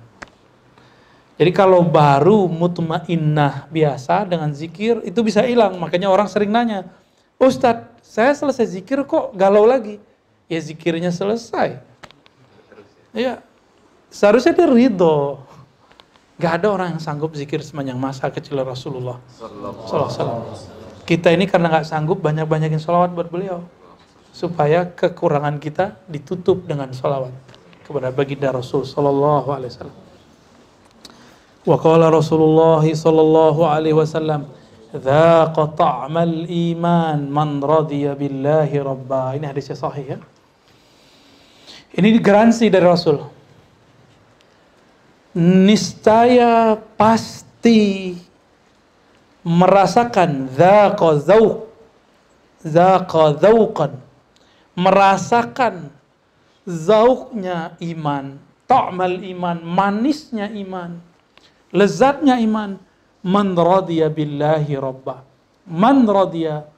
Jadi 1.39 1.51
kalau 1.55 1.87
baru 1.87 2.51
mutmainnah 2.51 3.71
biasa 3.71 4.27
dengan 4.27 4.51
zikir 4.51 4.99
itu 5.07 5.23
bisa 5.23 5.47
hilang. 5.47 5.79
Makanya 5.79 6.11
orang 6.11 6.27
sering 6.27 6.51
nanya, 6.51 6.91
Ustadz, 7.39 7.98
saya 8.09 8.33
selesai 8.33 8.81
zikir 8.81 9.05
kok 9.05 9.37
galau 9.37 9.69
lagi. 9.69 10.01
Ya 10.49 10.57
zikirnya 10.65 11.13
selesai. 11.13 11.77
Ya, 13.13 13.45
seharusnya 14.09 14.57
dia 14.57 14.65
ridho. 14.65 15.45
Gak 16.41 16.63
ada 16.63 16.73
orang 16.73 16.97
yang 16.97 17.03
sanggup 17.05 17.37
zikir 17.37 17.61
sepanjang 17.61 18.01
masa 18.01 18.33
kecil 18.33 18.57
Rasulullah. 18.65 19.21
Sallallahu 19.37 20.57
kita 21.09 21.33
ini 21.33 21.49
karena 21.49 21.73
nggak 21.73 21.89
sanggup 21.89 22.21
banyak-banyakin 22.21 22.77
sholawat 22.77 23.17
buat 23.17 23.33
beliau 23.33 23.65
supaya 24.29 24.85
kekurangan 24.85 25.57
kita 25.57 25.97
ditutup 26.05 26.69
dengan 26.69 26.93
sholawat 26.93 27.33
kepada 27.89 28.13
baginda 28.13 28.53
Rasul 28.53 28.85
Sallallahu 28.85 29.49
Alaihi 29.49 29.73
Wasallam. 29.73 29.99
Wa 31.65 31.77
qala 31.81 32.13
Rasulullah 32.13 32.85
Sallallahu 32.85 33.61
Alaihi 33.65 33.97
Wasallam, 33.97 34.53
"Dzaqa 34.93 35.76
ta'mal 35.76 36.49
iman 36.49 37.28
man 37.28 37.61
radiya 37.61 38.16
billahi 38.16 38.76
rabba." 38.80 39.36
Ini 39.36 39.45
hadisnya 39.49 39.76
sahih 39.76 40.16
ya. 40.16 40.18
Ini 41.93 42.16
garansi 42.20 42.68
dari 42.72 42.84
Rasul. 42.84 43.20
Niscaya 45.39 46.76
pasti 46.97 48.16
merasakan 49.49 50.51
dzaqa 50.53 51.09
dzauq 51.24 51.57
dzaqa 52.61 53.22
dzauqan 53.39 53.93
merasakan 54.76 55.89
zauknya 56.68 57.78
iman 57.80 58.36
ta'mal 58.68 59.24
iman 59.24 59.59
manisnya 59.64 60.53
iman 60.53 61.01
lezatnya 61.72 62.36
iman 62.45 62.76
man 63.25 63.55
radiya 63.55 64.11
billahi 64.11 64.75
rabba 64.79 65.23
man 65.66 66.07
radiya 66.07 66.69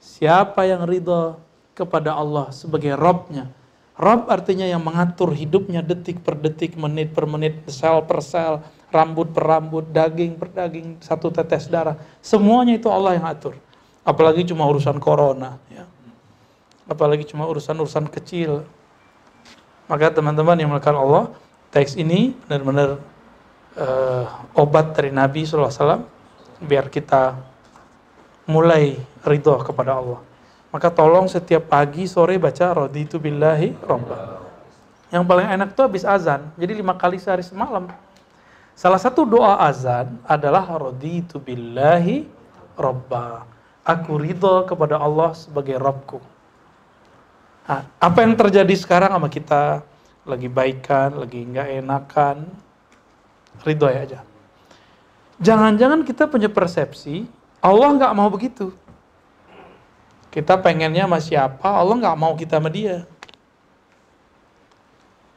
siapa 0.00 0.68
yang 0.68 0.84
ridha 0.84 1.38
kepada 1.76 2.16
Allah 2.16 2.52
sebagai 2.52 2.96
Rabbnya 2.96 3.52
Rabb 3.96 4.28
artinya 4.28 4.68
yang 4.68 4.84
mengatur 4.84 5.32
hidupnya 5.32 5.80
detik 5.80 6.20
per 6.20 6.36
detik, 6.36 6.76
menit 6.76 7.16
per 7.16 7.24
menit, 7.24 7.64
sel 7.72 8.04
per 8.04 8.20
sel, 8.20 8.60
rambut 8.92 9.32
per 9.32 9.48
rambut, 9.48 9.88
daging 9.88 10.36
per 10.36 10.52
daging, 10.52 11.00
satu 11.00 11.32
tetes 11.32 11.64
darah. 11.72 11.96
Semuanya 12.20 12.76
itu 12.76 12.92
Allah 12.92 13.16
yang 13.16 13.24
atur. 13.24 13.56
Apalagi 14.04 14.44
cuma 14.52 14.68
urusan 14.68 15.00
corona. 15.00 15.56
Ya. 15.72 15.88
Apalagi 16.84 17.24
cuma 17.24 17.48
urusan-urusan 17.48 18.12
kecil. 18.12 18.68
Maka 19.88 20.12
teman-teman 20.12 20.60
yang 20.60 20.68
melakukan 20.68 21.00
Allah, 21.00 21.32
teks 21.72 21.96
ini 21.96 22.36
benar-benar 22.44 23.00
uh, 23.76 24.24
obat 24.56 24.96
dari 24.96 25.12
Nabi 25.12 25.44
SAW 25.44 26.04
biar 26.60 26.88
kita 26.88 27.36
mulai 28.48 28.96
ridho 29.22 29.56
kepada 29.62 30.00
Allah. 30.00 30.20
Maka 30.72 30.92
tolong 30.92 31.28
setiap 31.30 31.72
pagi 31.72 32.04
sore 32.04 32.36
baca 32.36 32.86
raditu 32.86 33.16
billahi 33.16 33.76
robba. 33.84 34.42
Yang 35.08 35.24
paling 35.24 35.48
enak 35.48 35.68
tuh 35.72 35.86
habis 35.86 36.02
azan. 36.02 36.50
Jadi 36.58 36.82
lima 36.82 36.92
kali 36.98 37.16
sehari 37.16 37.46
semalam. 37.46 37.88
Salah 38.76 39.00
satu 39.00 39.24
doa 39.24 39.56
azan 39.64 40.20
adalah 40.26 40.66
raditu 40.68 41.40
billahi 41.40 42.28
robba. 42.76 43.48
Aku 43.86 44.18
ridho 44.18 44.66
kepada 44.66 44.98
Allah 44.98 45.32
sebagai 45.32 45.78
Rabbku. 45.78 46.18
Nah, 47.66 47.82
apa 48.02 48.18
yang 48.22 48.34
terjadi 48.34 48.74
sekarang 48.74 49.14
sama 49.14 49.30
kita? 49.30 49.80
Lagi 50.26 50.50
baikan, 50.50 51.22
lagi 51.22 51.46
nggak 51.46 51.68
enakan. 51.86 52.65
Ridho 53.62 53.88
ya 53.88 54.00
aja. 54.02 54.20
Jangan-jangan 55.36 56.00
kita 56.04 56.24
punya 56.28 56.48
persepsi, 56.48 57.28
Allah 57.60 57.88
nggak 57.92 58.12
mau 58.16 58.28
begitu. 58.32 58.72
Kita 60.32 60.56
pengennya 60.60 61.08
sama 61.08 61.20
siapa, 61.20 61.68
Allah 61.68 61.96
nggak 61.96 62.16
mau 62.16 62.32
kita 62.36 62.60
sama 62.60 62.68
dia. 62.68 63.04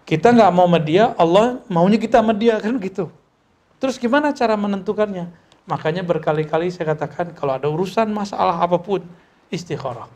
Kita 0.04 0.34
nggak 0.34 0.52
mau 0.52 0.68
sama 0.68 0.80
dia, 0.82 1.14
Allah 1.16 1.62
maunya 1.70 2.00
kita 2.00 2.20
sama 2.20 2.36
dia, 2.36 2.60
kan 2.60 2.76
gitu. 2.80 3.12
Terus 3.80 3.96
gimana 3.96 4.36
cara 4.36 4.60
menentukannya? 4.60 5.32
Makanya 5.70 6.02
berkali-kali 6.02 6.74
saya 6.74 6.98
katakan 6.98 7.32
kalau 7.38 7.56
ada 7.56 7.70
urusan 7.70 8.10
masalah 8.10 8.58
apa 8.60 8.82
pun 8.82 9.06
istikharah. 9.54 10.10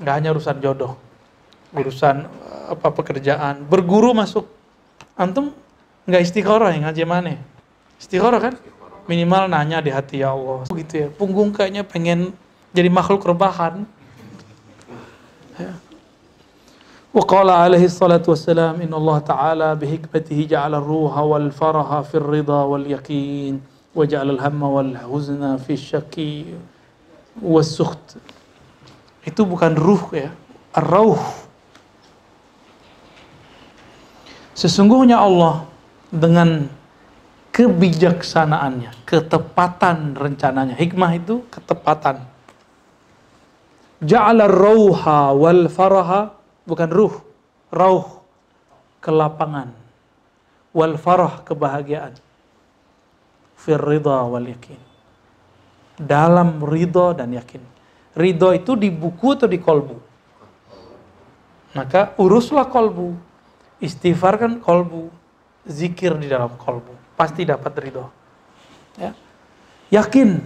Nggak 0.00 0.14
hanya 0.16 0.30
urusan 0.32 0.56
jodoh, 0.58 0.96
urusan 1.76 2.26
eh, 2.26 2.64
apa 2.72 2.88
pekerjaan, 2.90 3.62
berguru 3.68 4.16
masuk. 4.16 4.48
Antum 5.14 5.52
nggak 6.05 6.21
istikharah 6.21 6.69
yang 6.73 6.85
ngaji 6.85 7.03
mana? 7.05 7.35
Istikharah 7.97 8.39
kan? 8.39 8.53
Minimal 9.05 9.49
nanya 9.49 9.79
di 9.81 9.93
hati 9.93 10.21
ya 10.25 10.33
Allah. 10.33 10.65
Begitu 10.69 10.93
ya. 11.05 11.07
Punggung 11.13 11.53
kayaknya 11.53 11.85
pengen 11.85 12.33
jadi 12.73 12.89
makhluk 12.89 13.25
rebahan. 13.25 13.85
Ya. 15.55 15.73
وقال 17.15 17.47
عليه 17.47 17.87
الصلاة 17.87 18.27
والسلام 18.27 18.75
إن 18.83 18.91
الله 18.91 19.17
تعالى 19.23 19.69
بحكمته 19.79 20.39
جعل 20.51 20.75
الروح 20.75 21.17
والفرح 21.17 21.89
في 22.11 22.15
الرضا 22.19 22.61
واليقين 22.63 23.55
وجعل 23.95 24.27
الهم 24.35 24.59
والحزن 24.63 25.57
في 25.63 25.73
الشك 25.79 26.15
والسخط 27.39 28.19
itu 29.23 29.41
bukan 29.47 29.79
ruh 29.79 30.03
ya 30.11 30.29
ar-rauh 30.75 31.17
sesungguhnya 34.51 35.15
Allah 35.15 35.63
dengan 36.10 36.66
kebijaksanaannya 37.50 39.06
ketepatan 39.06 40.14
rencananya 40.14 40.74
hikmah 40.74 41.10
itu 41.18 41.42
ketepatan 41.50 42.22
ja'ala 44.02 44.46
rauha 44.50 45.34
wal 45.34 45.66
faraha 45.70 46.40
bukan 46.70 46.86
ruh, 46.86 47.14
rauh, 47.74 48.22
kelapangan, 49.02 49.74
wal 50.70 50.94
farah, 50.94 51.42
kebahagiaan, 51.42 52.14
fir 53.58 53.82
ridha 53.82 54.22
wal 54.22 54.46
yakin. 54.46 54.78
Dalam 56.00 56.64
ridho 56.64 57.12
dan 57.12 57.34
yakin. 57.36 57.60
Ridho 58.16 58.56
itu 58.56 58.72
di 58.78 58.88
buku 58.88 59.36
atau 59.36 59.50
di 59.50 59.60
kolbu? 59.60 59.96
Maka 61.76 62.16
uruslah 62.16 62.66
kolbu. 62.66 63.14
Istighfar 63.80 64.40
kan 64.40 64.52
kolbu, 64.60 65.08
zikir 65.70 66.18
di 66.18 66.26
dalam 66.26 66.58
kolbu, 66.58 67.14
pasti 67.14 67.46
dapat 67.46 67.72
ridho. 67.78 68.06
Ya. 68.98 69.14
Yakin, 69.90 70.42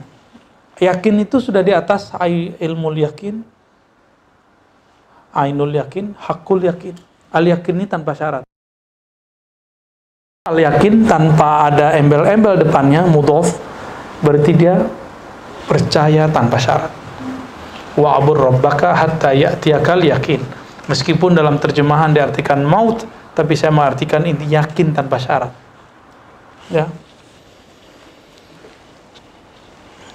yakin 0.79 1.15
itu 1.25 1.41
sudah 1.41 1.65
di 1.65 1.73
atas 1.73 2.13
ilmu 2.61 2.93
yakin, 3.01 3.41
ainul 5.33 5.73
yakin, 5.73 6.13
hakul 6.21 6.61
yakin. 6.63 6.95
Al 7.35 7.45
yakin 7.51 7.75
ini 7.83 7.87
tanpa 7.91 8.15
syarat. 8.15 8.45
Al 10.47 10.61
yakin 10.61 11.09
tanpa 11.09 11.73
ada 11.73 11.97
embel-embel 11.99 12.63
depannya, 12.63 13.09
mudof, 13.09 13.59
berarti 14.23 14.53
dia 14.55 14.87
percaya 15.67 16.29
tanpa 16.31 16.61
syarat. 16.61 16.93
Wa 17.97 18.21
abur 18.21 18.39
rabbaka 18.39 18.93
hatta 18.95 19.33
ya'tiyakal 19.35 20.05
yakin. 20.05 20.41
Meskipun 20.85 21.33
dalam 21.33 21.57
terjemahan 21.57 22.13
diartikan 22.13 22.61
maut, 22.61 23.09
tapi 23.35 23.59
saya 23.59 23.75
mengartikan 23.75 24.23
ini 24.23 24.47
yakin 24.47 24.95
tanpa 24.95 25.19
syarat. 25.19 25.53
Ya. 26.71 26.89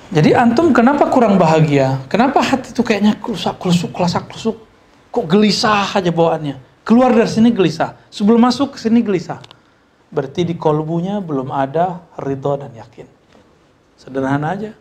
Jadi 0.09 0.33
antum 0.33 0.73
kenapa 0.73 1.05
kurang 1.13 1.37
bahagia? 1.37 2.01
Kenapa 2.09 2.41
hati 2.41 2.73
itu 2.73 2.81
kayaknya 2.81 3.13
kelusak 3.21 3.61
kelusuk 3.61 3.93
kelasak 3.93 4.25
kelusuk? 4.25 4.57
Kok 5.13 5.25
gelisah 5.29 5.85
aja 5.93 6.09
bawaannya? 6.09 6.57
Keluar 6.81 7.13
dari 7.13 7.29
sini 7.29 7.53
gelisah. 7.53 7.93
Sebelum 8.09 8.41
masuk 8.41 8.73
ke 8.73 8.77
sini 8.81 9.05
gelisah 9.05 9.37
berarti 10.09 10.41
di 10.41 10.57
kolbunya 10.57 11.21
belum 11.21 11.53
ada 11.53 12.01
ridho 12.17 12.57
dan 12.57 12.73
yakin. 12.73 13.05
Sederhana 13.93 14.57
aja. 14.57 14.71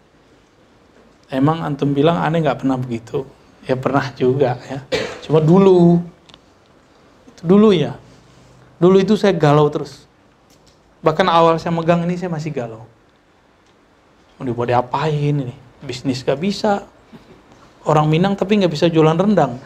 Emang 1.29 1.61
antum 1.61 1.93
bilang 1.93 2.17
aneh 2.25 2.41
nggak 2.41 2.65
pernah 2.65 2.81
begitu? 2.81 3.29
Ya 3.69 3.77
pernah 3.77 4.09
juga 4.17 4.57
ya. 4.65 4.81
Cuma 5.21 5.45
dulu, 5.45 6.01
itu 7.29 7.43
dulu 7.45 7.69
ya. 7.77 7.93
Dulu 8.79 9.03
itu 9.03 9.19
saya 9.19 9.35
galau 9.35 9.67
terus. 9.71 10.07
Bahkan 11.03 11.27
awal 11.27 11.59
saya 11.59 11.75
megang 11.75 12.07
ini 12.07 12.19
saya 12.19 12.31
masih 12.31 12.55
galau. 12.55 12.87
Mau 14.39 14.47
dibuat 14.47 14.71
diapain 14.71 15.35
ini? 15.35 15.55
Bisnis 15.83 16.23
gak 16.23 16.39
bisa. 16.39 16.87
Orang 17.87 18.11
Minang 18.11 18.35
tapi 18.35 18.59
nggak 18.59 18.71
bisa 18.71 18.91
jualan 18.91 19.15
rendang. 19.15 19.59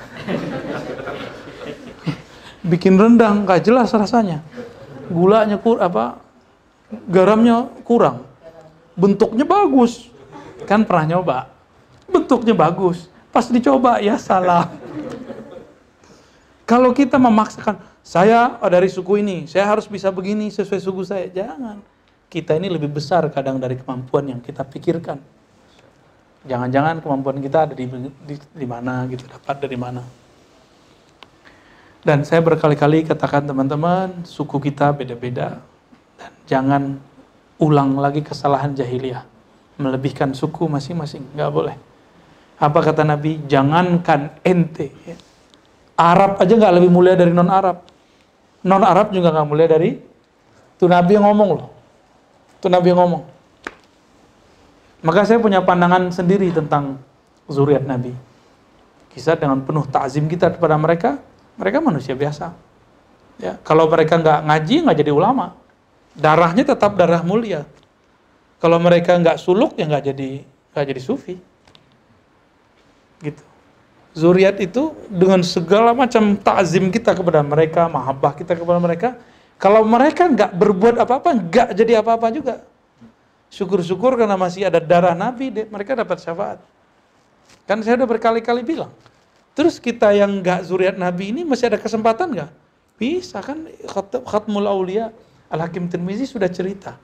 Bikin 2.71 2.97
rendang 2.97 3.45
gak 3.45 3.65
jelas 3.67 3.93
rasanya 3.93 4.41
gulanya 5.13 5.61
kur 5.61 5.79
apa 5.79 6.19
garamnya 7.09 7.69
kurang 7.85 8.25
bentuknya 8.97 9.45
bagus 9.45 10.09
kan 10.65 10.85
pernah 10.89 11.17
nyoba 11.17 11.39
bentuknya 12.09 12.57
bagus 12.57 13.13
pas 13.29 13.45
dicoba 13.49 14.01
ya 14.01 14.17
salah 14.17 14.73
kalau 16.71 16.97
kita 16.97 17.21
memaksakan 17.21 17.81
saya 18.03 18.59
dari 18.69 18.91
suku 18.91 19.23
ini 19.23 19.47
saya 19.47 19.71
harus 19.71 19.87
bisa 19.87 20.11
begini 20.11 20.51
sesuai 20.51 20.81
suku 20.83 21.03
saya 21.07 21.27
jangan 21.31 21.79
kita 22.29 22.59
ini 22.59 22.69
lebih 22.69 22.91
besar 22.91 23.27
kadang 23.31 23.63
dari 23.63 23.79
kemampuan 23.79 24.29
yang 24.29 24.41
kita 24.43 24.67
pikirkan 24.67 25.23
jangan-jangan 26.45 26.99
kemampuan 26.99 27.39
kita 27.39 27.71
ada 27.71 27.75
di, 27.79 27.87
di, 28.27 28.35
di 28.35 28.67
mana 28.67 29.07
gitu 29.07 29.25
dapat 29.31 29.57
dari 29.63 29.79
mana 29.79 30.03
dan 32.03 32.27
saya 32.27 32.43
berkali-kali 32.43 33.07
katakan 33.07 33.47
teman-teman, 33.47 34.27
suku 34.27 34.59
kita 34.59 34.91
beda-beda. 34.91 35.63
Dan 36.19 36.33
jangan 36.51 36.83
ulang 37.63 37.95
lagi 37.95 38.27
kesalahan 38.27 38.75
jahiliyah. 38.75 39.23
Melebihkan 39.79 40.35
suku 40.35 40.67
masing-masing, 40.67 41.23
nggak 41.39 41.51
boleh. 41.55 41.79
Apa 42.59 42.79
kata 42.83 43.07
Nabi? 43.07 43.47
Jangankan 43.47 44.43
ente. 44.43 44.91
Arab 45.95 46.43
aja 46.43 46.53
nggak 46.59 46.75
lebih 46.83 46.91
mulia 46.91 47.15
dari 47.15 47.31
non-Arab. 47.31 47.87
Non-Arab 48.63 49.11
juga 49.11 49.35
nggak 49.35 49.47
mulia 49.47 49.67
dari 49.67 49.99
itu 50.83 50.85
Nabi 50.91 51.15
yang 51.15 51.31
ngomong 51.31 51.49
loh. 51.55 51.71
Itu 52.59 52.67
Nabi 52.67 52.91
yang 52.91 52.99
ngomong. 52.99 53.23
Maka 55.03 55.27
saya 55.27 55.39
punya 55.39 55.63
pandangan 55.63 56.11
sendiri 56.11 56.51
tentang 56.51 56.99
zuriat 57.47 57.87
Nabi. 57.87 58.11
Kisah 59.15 59.39
dengan 59.39 59.63
penuh 59.63 59.87
takzim 59.87 60.27
kita 60.27 60.51
kepada 60.51 60.75
mereka, 60.75 61.23
mereka 61.55 61.79
manusia 61.79 62.19
biasa. 62.19 62.55
Ya, 63.39 63.59
kalau 63.63 63.87
mereka 63.91 64.19
nggak 64.19 64.41
ngaji, 64.47 64.77
nggak 64.87 64.99
jadi 65.03 65.13
ulama. 65.15 65.55
Darahnya 66.19 66.67
tetap 66.67 66.99
darah 66.99 67.23
mulia. 67.23 67.63
Kalau 68.63 68.79
mereka 68.79 69.19
nggak 69.19 69.39
suluk, 69.43 69.79
ya 69.79 69.87
nggak 69.87 70.15
jadi 70.15 70.47
nggak 70.75 70.87
jadi 70.91 71.03
sufi. 71.03 71.37
Gitu. 73.23 73.52
Zuriat 74.13 74.61
itu 74.61 74.93
dengan 75.09 75.41
segala 75.41 75.97
macam 75.97 76.37
takzim 76.37 76.93
kita 76.93 77.17
kepada 77.17 77.41
mereka, 77.41 77.89
mahabbah 77.89 78.37
kita 78.37 78.53
kepada 78.53 78.77
mereka, 78.77 79.17
kalau 79.57 79.81
mereka 79.89 80.29
nggak 80.29 80.53
berbuat 80.53 81.01
apa-apa, 81.01 81.33
nggak 81.33 81.69
jadi 81.73 82.05
apa-apa 82.05 82.29
juga. 82.29 82.55
Syukur-syukur 83.49 84.21
karena 84.21 84.37
masih 84.37 84.69
ada 84.69 84.81
darah 84.81 85.17
Nabi, 85.17 85.49
mereka 85.69 85.97
dapat 85.97 86.21
syafaat. 86.21 86.61
Kan 87.65 87.81
saya 87.81 88.01
udah 88.01 88.09
berkali-kali 88.09 88.61
bilang, 88.61 88.93
Terus 89.53 89.77
kita 89.77 90.17
yang 90.17 90.41
nggak 90.41 90.65
zuriat 90.65 90.97
Nabi 90.97 91.29
ini 91.29 91.45
masih 91.45 91.69
ada 91.69 91.77
kesempatan 91.77 92.33
nggak? 92.33 92.51
Bisa 92.97 93.45
kan 93.45 93.69
Khatmul 94.25 94.65
Aulia 94.65 95.13
Al-Hakim 95.53 95.93
Tirmizi 95.93 96.25
sudah 96.25 96.49
cerita 96.49 96.97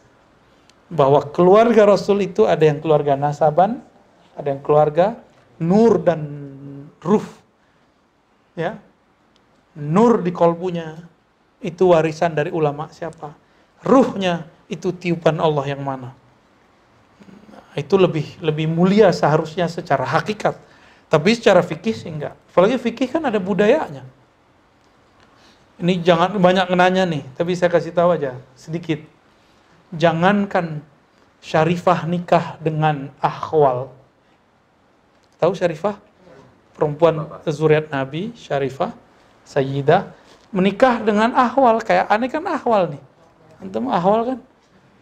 bahwa 0.88 1.20
keluarga 1.28 1.84
Rasul 1.84 2.24
itu 2.24 2.48
ada 2.48 2.64
yang 2.64 2.80
keluarga 2.80 3.12
nasaban, 3.20 3.84
ada 4.32 4.48
yang 4.48 4.64
keluarga 4.64 5.20
nur 5.60 6.00
dan 6.00 6.47
ruh. 7.02 7.24
Ya. 8.58 8.78
Nur 9.78 10.22
di 10.22 10.34
kolbunya 10.34 10.98
itu 11.62 11.94
warisan 11.94 12.34
dari 12.34 12.50
ulama 12.50 12.90
siapa? 12.90 13.34
Ruhnya 13.82 14.46
itu 14.66 14.90
tiupan 14.90 15.38
Allah 15.38 15.70
yang 15.70 15.82
mana? 15.86 16.14
Itu 17.78 17.94
lebih 17.94 18.42
lebih 18.42 18.66
mulia 18.66 19.14
seharusnya 19.14 19.70
secara 19.70 20.02
hakikat 20.02 20.58
tapi 21.08 21.32
secara 21.32 21.64
fikih 21.64 21.96
sih 21.96 22.12
enggak. 22.12 22.36
Apalagi 22.52 22.76
fikih 22.76 23.08
kan 23.08 23.24
ada 23.24 23.40
budayanya. 23.40 24.04
Ini 25.80 26.04
jangan 26.04 26.36
banyak 26.36 26.68
nanya 26.76 27.08
nih, 27.08 27.24
tapi 27.32 27.56
saya 27.56 27.72
kasih 27.72 27.96
tahu 27.96 28.12
aja 28.12 28.36
sedikit. 28.52 29.00
Jangankan 29.96 30.84
syarifah 31.40 32.04
nikah 32.04 32.60
dengan 32.60 33.08
akhwal. 33.24 33.88
Tahu 35.40 35.52
syarifah? 35.56 35.96
Perempuan 36.78 37.26
zuriat 37.50 37.90
Nabi, 37.90 38.30
syarifah, 38.38 38.94
sayyidah, 39.42 40.14
menikah 40.54 41.02
dengan 41.02 41.34
ahwal. 41.34 41.82
Kayak 41.82 42.06
aneh 42.06 42.30
kan 42.30 42.46
ahwal 42.46 42.94
nih. 42.94 43.02
Antum 43.58 43.90
ahwal 43.90 44.22
kan? 44.22 44.38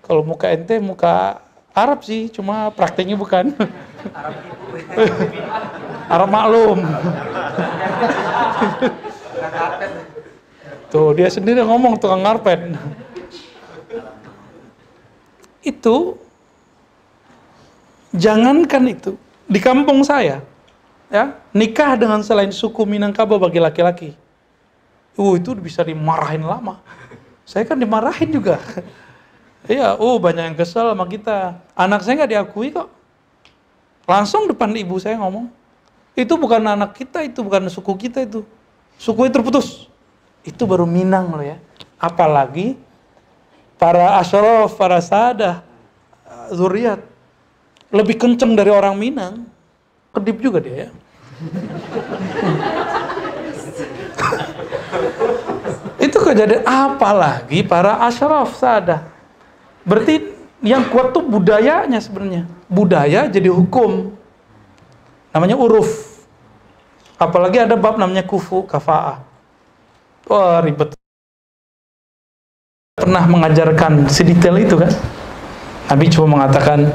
Kalau 0.01 0.25
muka 0.25 0.49
ente, 0.49 0.81
muka 0.81 1.45
Arab 1.77 2.01
sih, 2.01 2.33
cuma 2.33 2.73
prakteknya 2.73 3.21
bukan. 3.21 3.53
Arab 6.17 6.33
maklum. 6.33 6.81
Tuh 10.89 11.13
dia 11.13 11.29
sendiri 11.29 11.61
ngomong 11.61 12.01
tukang 12.01 12.25
karpet. 12.25 12.73
Itu 15.61 16.17
jangankan 18.17 18.89
itu 18.89 19.21
di 19.45 19.61
kampung 19.61 20.01
saya 20.01 20.41
ya 21.11 21.39
nikah 21.55 21.95
dengan 21.95 22.21
selain 22.23 22.51
suku 22.51 22.83
Minangkabau 22.87 23.39
bagi 23.39 23.63
laki-laki. 23.63 24.11
Uh 25.17 25.39
itu 25.41 25.57
bisa 25.57 25.81
dimarahin 25.81 26.45
lama. 26.45 26.83
Saya 27.47 27.65
kan 27.65 27.79
dimarahin 27.79 28.31
juga. 28.35 28.59
Iya, 29.67 29.99
oh 29.99 30.23
banyak 30.23 30.55
yang 30.55 30.57
kesel 30.59 30.95
sama 30.95 31.11
kita. 31.11 31.59
Anak 31.75 32.07
saya 32.07 32.23
nggak 32.23 32.33
diakui 32.39 32.71
kok. 32.71 32.87
Langsung 34.07 34.47
depan 34.47 34.71
ibu 34.79 34.95
saya 35.03 35.19
ngomong, 35.19 35.51
itu 36.15 36.31
bukan 36.39 36.63
anak 36.63 36.95
kita, 36.95 37.27
itu 37.27 37.43
bukan 37.43 37.67
suku 37.67 37.91
kita 37.99 38.23
itu. 38.23 38.47
Suku 38.95 39.27
itu 39.27 39.35
terputus. 39.35 39.91
Itu 40.47 40.71
baru 40.71 40.87
Minang 40.87 41.35
loh 41.35 41.43
ya. 41.43 41.59
Apalagi 41.99 42.79
para 43.75 44.23
asyraf, 44.23 44.79
para 44.79 45.03
sadah, 45.03 45.67
zuriat. 46.55 47.03
Lebih 47.91 48.23
kenceng 48.23 48.55
dari 48.55 48.71
orang 48.71 48.95
Minang. 48.95 49.51
Kedip 50.17 50.41
juga 50.41 50.65
dia 50.65 50.89
ya. 50.89 50.91
itu 56.01 56.17
kejadian 56.17 56.65
apalagi 56.65 57.61
para 57.61 58.01
asyraf 58.09 58.57
sadah. 58.57 59.05
Berarti 59.85 60.33
yang 60.65 60.89
kuat 60.89 61.13
tuh 61.13 61.21
budayanya 61.21 62.01
sebenarnya. 62.01 62.49
Budaya 62.65 63.29
jadi 63.29 63.53
hukum. 63.53 64.17
Namanya 65.37 65.61
uruf. 65.61 66.25
Apalagi 67.21 67.61
ada 67.61 67.77
bab 67.77 68.01
namanya 68.01 68.25
kufu, 68.25 68.65
kafa'ah. 68.65 69.21
Wah, 70.33 70.65
ribet. 70.65 70.97
Pernah 72.97 73.29
mengajarkan 73.29 74.09
sedetail 74.09 74.57
itu 74.65 74.81
kan? 74.81 74.89
Nabi 75.93 76.09
cuma 76.09 76.41
mengatakan 76.41 76.89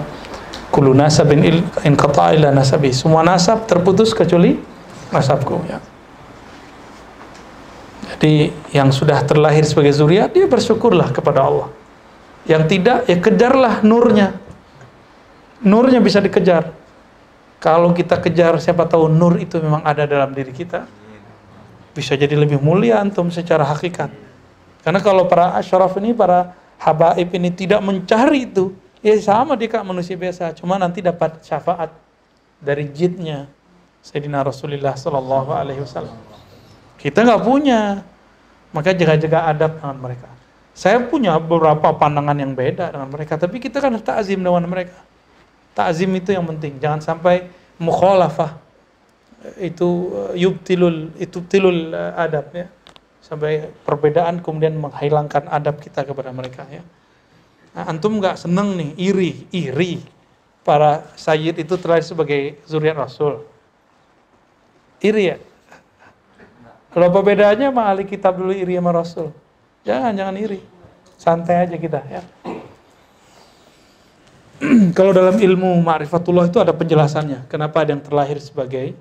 kullu 0.71 0.95
nasabin 0.95 1.43
in 1.43 1.95
ila 1.95 2.49
nasabi. 2.49 2.95
Semua 2.95 3.21
nasab 3.21 3.67
terputus 3.67 4.15
kecuali 4.15 4.55
nasabku 5.11 5.59
ya. 5.67 5.83
Jadi 8.15 8.53
yang 8.71 8.89
sudah 8.89 9.21
terlahir 9.27 9.67
sebagai 9.67 9.91
zuriat 9.91 10.31
dia 10.31 10.47
bersyukurlah 10.47 11.11
kepada 11.11 11.43
Allah. 11.43 11.69
Yang 12.47 12.63
tidak 12.77 12.97
ya 13.05 13.17
kejarlah 13.19 13.83
nurnya. 13.85 14.33
Nurnya 15.61 16.01
bisa 16.01 16.17
dikejar. 16.23 16.73
Kalau 17.61 17.93
kita 17.93 18.17
kejar 18.17 18.57
siapa 18.57 18.89
tahu 18.89 19.05
nur 19.05 19.37
itu 19.37 19.61
memang 19.61 19.85
ada 19.85 20.09
dalam 20.09 20.33
diri 20.33 20.49
kita. 20.49 20.89
Bisa 21.93 22.17
jadi 22.17 22.33
lebih 22.33 22.57
mulia 22.57 22.97
antum 22.97 23.29
secara 23.29 23.61
hakikat. 23.67 24.09
Karena 24.81 24.97
kalau 24.97 25.29
para 25.29 25.53
asyraf 25.61 25.93
ini 26.01 26.17
para 26.17 26.57
habaib 26.81 27.29
ini 27.37 27.53
tidak 27.53 27.85
mencari 27.85 28.49
itu, 28.49 28.73
ya 29.01 29.13
sama 29.21 29.57
dia 29.57 29.69
kak 29.69 29.85
manusia 29.85 30.15
biasa, 30.15 30.53
cuma 30.57 30.77
nanti 30.77 31.01
dapat 31.01 31.41
syafaat 31.41 31.93
dari 32.61 32.87
jidnya 32.89 33.49
Sayyidina 34.01 34.45
Rasulullah 34.45 34.97
Sallallahu 34.97 35.49
Alaihi 35.53 35.81
Wasallam. 35.81 36.17
Kita 36.97 37.25
nggak 37.25 37.41
punya, 37.41 38.05
maka 38.73 38.93
jaga-jaga 38.93 39.49
adab 39.49 39.81
dengan 39.81 39.97
mereka. 39.97 40.29
Saya 40.71 41.03
punya 41.03 41.35
beberapa 41.41 41.91
pandangan 41.93 42.37
yang 42.37 42.53
beda 42.55 42.93
dengan 42.93 43.09
mereka, 43.09 43.35
tapi 43.35 43.57
kita 43.59 43.81
kan 43.81 43.93
harus 43.93 44.05
takzim 44.05 44.39
dengan 44.39 44.65
mereka. 44.69 44.97
Takzim 45.73 46.09
itu 46.15 46.31
yang 46.31 46.45
penting, 46.45 46.77
jangan 46.77 47.01
sampai 47.01 47.49
mukhalafah 47.81 48.61
itu 49.57 50.13
uh, 50.13 50.33
yubtilul 50.37 51.17
itu 51.17 51.41
tilul 51.49 51.89
uh, 51.97 52.13
adab 52.13 52.53
ya 52.53 52.69
sampai 53.25 53.73
perbedaan 53.81 54.37
kemudian 54.45 54.77
menghilangkan 54.77 55.49
adab 55.49 55.81
kita 55.81 56.05
kepada 56.05 56.29
mereka 56.29 56.65
ya. 56.69 56.85
Nah, 57.71 57.83
antum 57.87 58.19
nggak 58.19 58.35
seneng 58.35 58.75
nih 58.75 58.91
iri 58.99 59.31
iri. 59.51 59.93
Para 60.61 61.07
sayyid 61.17 61.57
itu 61.57 61.73
terlahir 61.79 62.05
sebagai 62.05 62.61
zuriat 62.69 62.93
rasul. 62.93 63.41
Iri 65.01 65.33
ya? 65.33 65.37
Kalau 66.91 67.07
apa 67.07 67.19
bedanya 67.23 67.71
sama 67.71 67.87
ahli 67.87 68.03
kitab 68.05 68.37
dulu 68.37 68.53
iri 68.53 68.77
sama 68.77 68.91
rasul? 68.93 69.33
Jangan 69.87 70.13
jangan 70.13 70.35
iri. 70.37 70.59
Santai 71.17 71.65
aja 71.65 71.77
kita 71.79 72.03
ya. 72.05 72.21
Kalau 74.97 75.09
dalam 75.15 75.41
ilmu 75.41 75.81
ma'rifatullah 75.81 76.51
itu 76.51 76.61
ada 76.61 76.75
penjelasannya. 76.75 77.49
Kenapa 77.49 77.81
ada 77.81 77.97
yang 77.97 78.03
terlahir 78.03 78.37
sebagai 78.37 78.93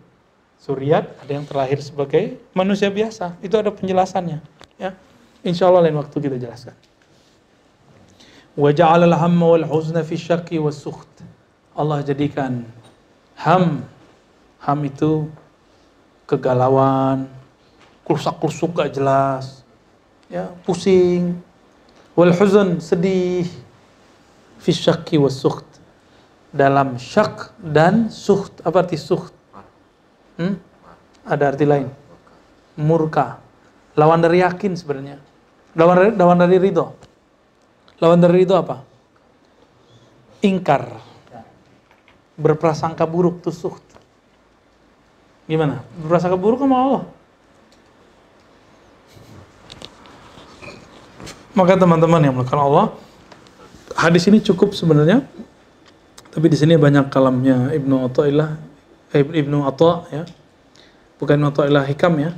suriat, 0.56 1.08
ada 1.20 1.32
yang 1.32 1.44
terlahir 1.44 1.80
sebagai 1.84 2.40
manusia 2.56 2.88
biasa. 2.88 3.36
Itu 3.44 3.60
ada 3.60 3.68
penjelasannya. 3.68 4.40
Ya, 4.80 4.96
insya 5.44 5.68
Allah 5.68 5.84
lain 5.88 6.00
waktu 6.00 6.16
kita 6.16 6.40
jelaskan. 6.40 6.72
Al-hamma 8.61 9.46
wal 9.56 9.64
huzna 9.64 10.04
fi 10.04 10.16
syakki 10.16 10.61
sukht. 10.72 11.08
Allah 11.76 12.04
jadikan 12.04 12.66
ham, 13.36 13.80
ham 14.61 14.78
itu 14.84 15.30
kegalauan, 16.28 17.24
klusak-klusuk 18.04 18.76
gak 18.76 18.92
jelas, 18.92 19.64
ya 20.28 20.52
pusing, 20.66 21.40
wal 22.12 22.34
huzn 22.36 22.84
sedih, 22.84 23.48
fi 24.61 24.70
syakki 24.72 25.16
was. 25.16 25.40
Dalam 26.50 26.98
syak 26.98 27.54
dan 27.62 28.11
sukht, 28.11 28.58
apa 28.66 28.82
arti 28.82 28.98
sukht? 28.98 29.30
Hmm? 30.34 30.58
Ada 31.22 31.54
arti 31.54 31.62
lain. 31.62 31.86
Murka. 32.74 33.38
Lawan 33.94 34.18
dari 34.18 34.42
yakin 34.42 34.74
sebenarnya. 34.74 35.22
Lawan 35.78 35.94
dari, 35.94 36.11
lawan 36.18 36.38
dari 36.42 36.58
ridho. 36.58 36.90
Lawan 38.01 38.18
dari 38.18 38.42
ridho 38.42 38.57
apa? 38.57 38.82
Ingkar. 40.40 40.96
Berprasangka 42.40 43.05
buruk 43.05 43.44
tusuk. 43.44 43.76
Gimana? 45.44 45.84
Berprasangka 46.01 46.40
buruk 46.40 46.64
sama 46.64 46.76
Allah. 46.80 47.05
Maka 51.53 51.76
teman-teman 51.76 52.24
yang 52.24 52.32
melakukan 52.32 52.62
Allah, 52.62 52.86
hadis 53.92 54.24
ini 54.30 54.40
cukup 54.40 54.72
sebenarnya. 54.72 55.26
Tapi 56.30 56.46
di 56.46 56.57
sini 56.57 56.78
banyak 56.78 57.11
kalamnya 57.11 57.74
Ibnu 57.74 58.07
Athaillah 58.07 58.70
Ibnu 59.11 59.66
Atta 59.66 60.07
ya. 60.14 60.22
Bukan 61.18 61.34
Ibnu 61.34 61.51
Athaillah 61.51 61.84
Hikam 61.90 62.14
ya. 62.22 62.30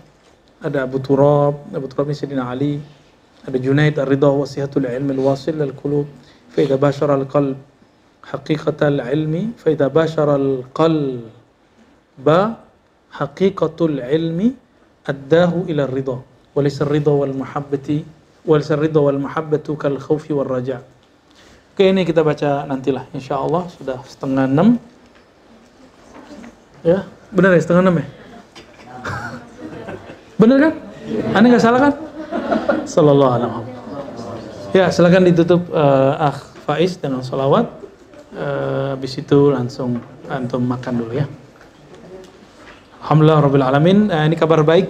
Ada 0.62 0.88
Abu 0.88 1.02
Turab, 1.02 1.68
Abu 1.74 1.86
Turab 1.90 2.08
ini 2.08 2.16
Sayyidina 2.16 2.48
Ali, 2.48 2.80
ada 3.42 3.58
Junaid 3.58 3.98
Ar-Ridha 3.98 4.30
wa 4.30 4.46
sihatul 4.46 4.86
ilm 4.86 5.10
al-wasil 5.18 5.58
lil 5.58 5.74
qulub 5.74 6.06
fa 6.54 6.62
idza 6.62 6.78
bashara 6.78 7.18
al-qalb 7.18 7.58
haqiqatal 8.22 9.02
ilmi 9.02 9.50
fa 9.58 9.74
idza 9.74 9.90
bashara 9.90 10.38
al-qalb 10.38 11.26
ba 12.22 12.62
haqiqatul 13.10 13.98
ilmi 13.98 14.54
addahu 15.02 15.66
ila 15.66 15.90
ar-ridha 15.90 16.16
wa 16.22 16.60
laysa 16.62 16.86
ar-ridha 16.86 17.10
wal 17.10 17.34
mahabbati 17.34 17.98
wa 18.46 18.54
laysa 18.62 18.78
ar-ridha 18.78 19.00
wal 19.02 19.18
mahabbatu 19.18 19.74
kal 19.74 19.98
khawfi 19.98 20.30
war 20.30 20.46
raja. 20.46 20.78
Oke 21.74 21.88
ini 21.90 22.06
kita 22.06 22.22
baca 22.22 22.62
nantilah 22.68 23.10
insyaallah 23.10 23.66
sudah 23.74 23.98
setengah 24.06 24.46
enam 24.46 24.78
Ya, 26.82 27.06
benar 27.30 27.54
ya 27.54 27.62
setengah 27.62 27.82
enam 27.86 28.02
ya? 28.02 28.06
benar 30.42 30.56
kan? 30.58 30.72
Anda 31.30 31.46
nggak 31.54 31.62
salah 31.62 31.78
kan? 31.78 31.94
Sallallahu 32.84 33.32
alaihi 33.36 33.50
wasallam. 33.50 33.80
Ya, 34.72 34.88
silakan 34.88 35.28
ditutup 35.28 35.68
uh, 35.68 36.16
Akh 36.32 36.40
Faiz 36.64 36.96
dengan 36.96 37.20
salawat. 37.20 37.68
Uh, 38.32 38.96
habis 38.96 39.20
itu 39.20 39.52
langsung 39.52 40.00
antum 40.32 40.64
makan 40.64 41.04
dulu 41.04 41.12
ya. 41.12 41.28
Alhamdulillah 43.04 43.40
Rabbil 43.44 43.66
Alamin. 43.66 43.98
Uh, 44.08 44.24
ini 44.24 44.36
kabar 44.36 44.64
baik. 44.64 44.88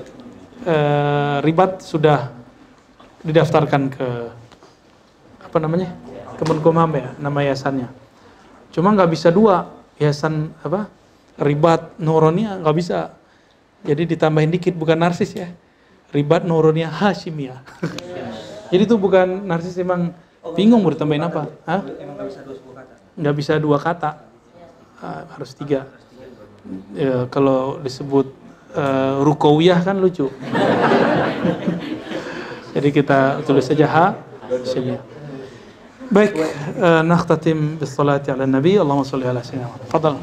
Uh, 0.63 1.43
ribat 1.43 1.83
sudah 1.83 2.31
didaftarkan 3.27 3.91
ke 3.91 4.09
apa 5.43 5.57
namanya? 5.59 5.91
Kemenkumham 6.39 6.91
ya, 6.95 7.09
nama 7.19 7.39
yayasannya. 7.43 7.91
Cuma 8.71 8.95
nggak 8.95 9.11
bisa 9.11 9.35
dua 9.35 9.67
yayasan 9.99 10.55
apa? 10.63 10.87
ribat 11.41 11.97
nuronia 11.97 12.61
nggak 12.61 12.77
bisa. 12.77 13.17
Jadi 13.83 14.15
ditambahin 14.15 14.53
dikit 14.53 14.77
bukan 14.79 14.95
narsis 14.95 15.33
ya. 15.35 15.51
Ribat 16.13 16.45
nuronia 16.45 16.93
Hashimiyah. 16.93 17.65
Jadi 18.69 18.83
itu 18.85 18.97
bukan 19.01 19.49
narsis 19.49 19.81
emang 19.81 20.13
bingung 20.53 20.85
mau 20.85 20.93
ditambahin 20.93 21.25
apa? 21.25 21.49
Hah? 21.65 21.81
Nggak 23.17 23.35
bisa 23.37 23.57
dua 23.57 23.81
kata. 23.81 24.21
Ah, 25.01 25.25
harus 25.33 25.57
tiga. 25.57 25.89
Ya, 26.95 27.27
kalau 27.27 27.81
disebut 27.81 28.29
uh, 28.77 29.25
rukawiyah 29.25 29.81
kan 29.81 29.97
lucu. 29.99 30.29
Jadi 32.77 32.89
kita 32.93 33.41
tulis 33.49 33.65
saja 33.65 33.89
ha 33.89 34.07
Hashimiyah. 34.53 35.01
Baik, 36.13 36.37
uh, 36.77 37.01
nakhtatim 37.01 37.81
bis 37.81 37.97
ala 37.97 38.21
nabi. 38.45 38.77
Allahumma 38.77 39.09
salli 39.09 39.25
ala 39.25 39.41
sayyidina. 39.41 39.89
Fadal. 39.89 40.21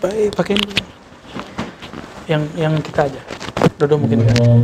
Baik, 0.00 0.32
pakai 0.32 0.56
ini 0.56 0.89
yang 2.30 2.46
yang 2.54 2.74
kita 2.78 3.10
aja. 3.10 3.20
Dodo 3.74 3.98
mungkin 3.98 4.22
kan 4.22 4.38
Allah. 4.38 4.62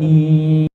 أعطاني 0.02 0.68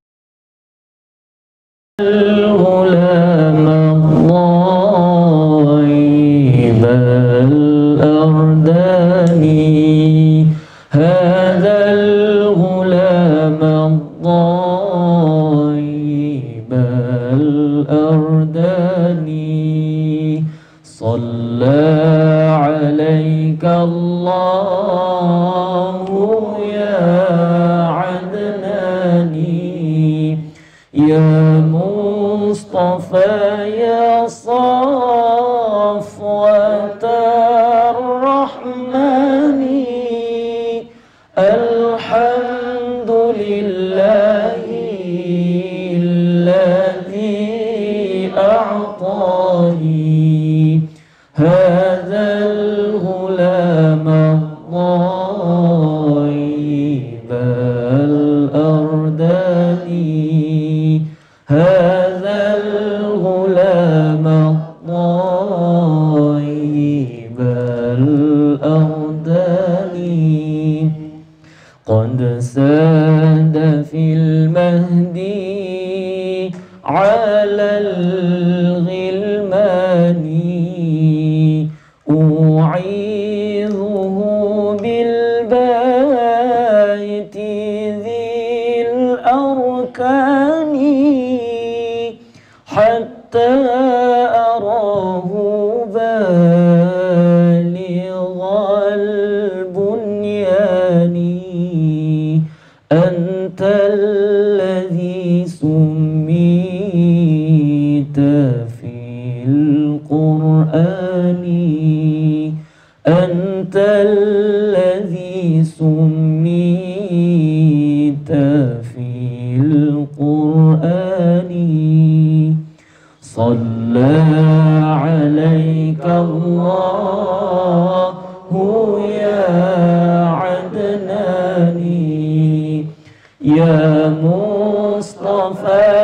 يا 133.47 134.09
مصطفى 134.23 135.96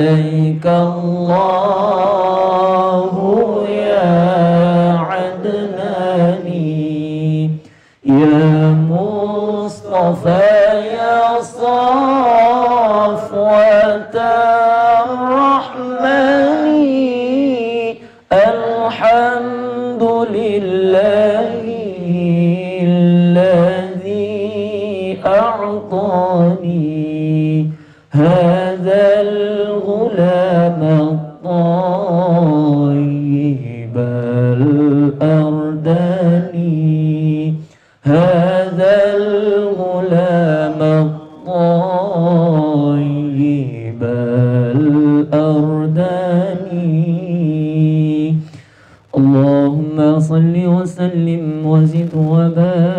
عليك 0.00 0.66
الله 0.66 1.69
وسلم 51.01 51.65
وزد 51.65 52.13
وبارك 52.15 52.90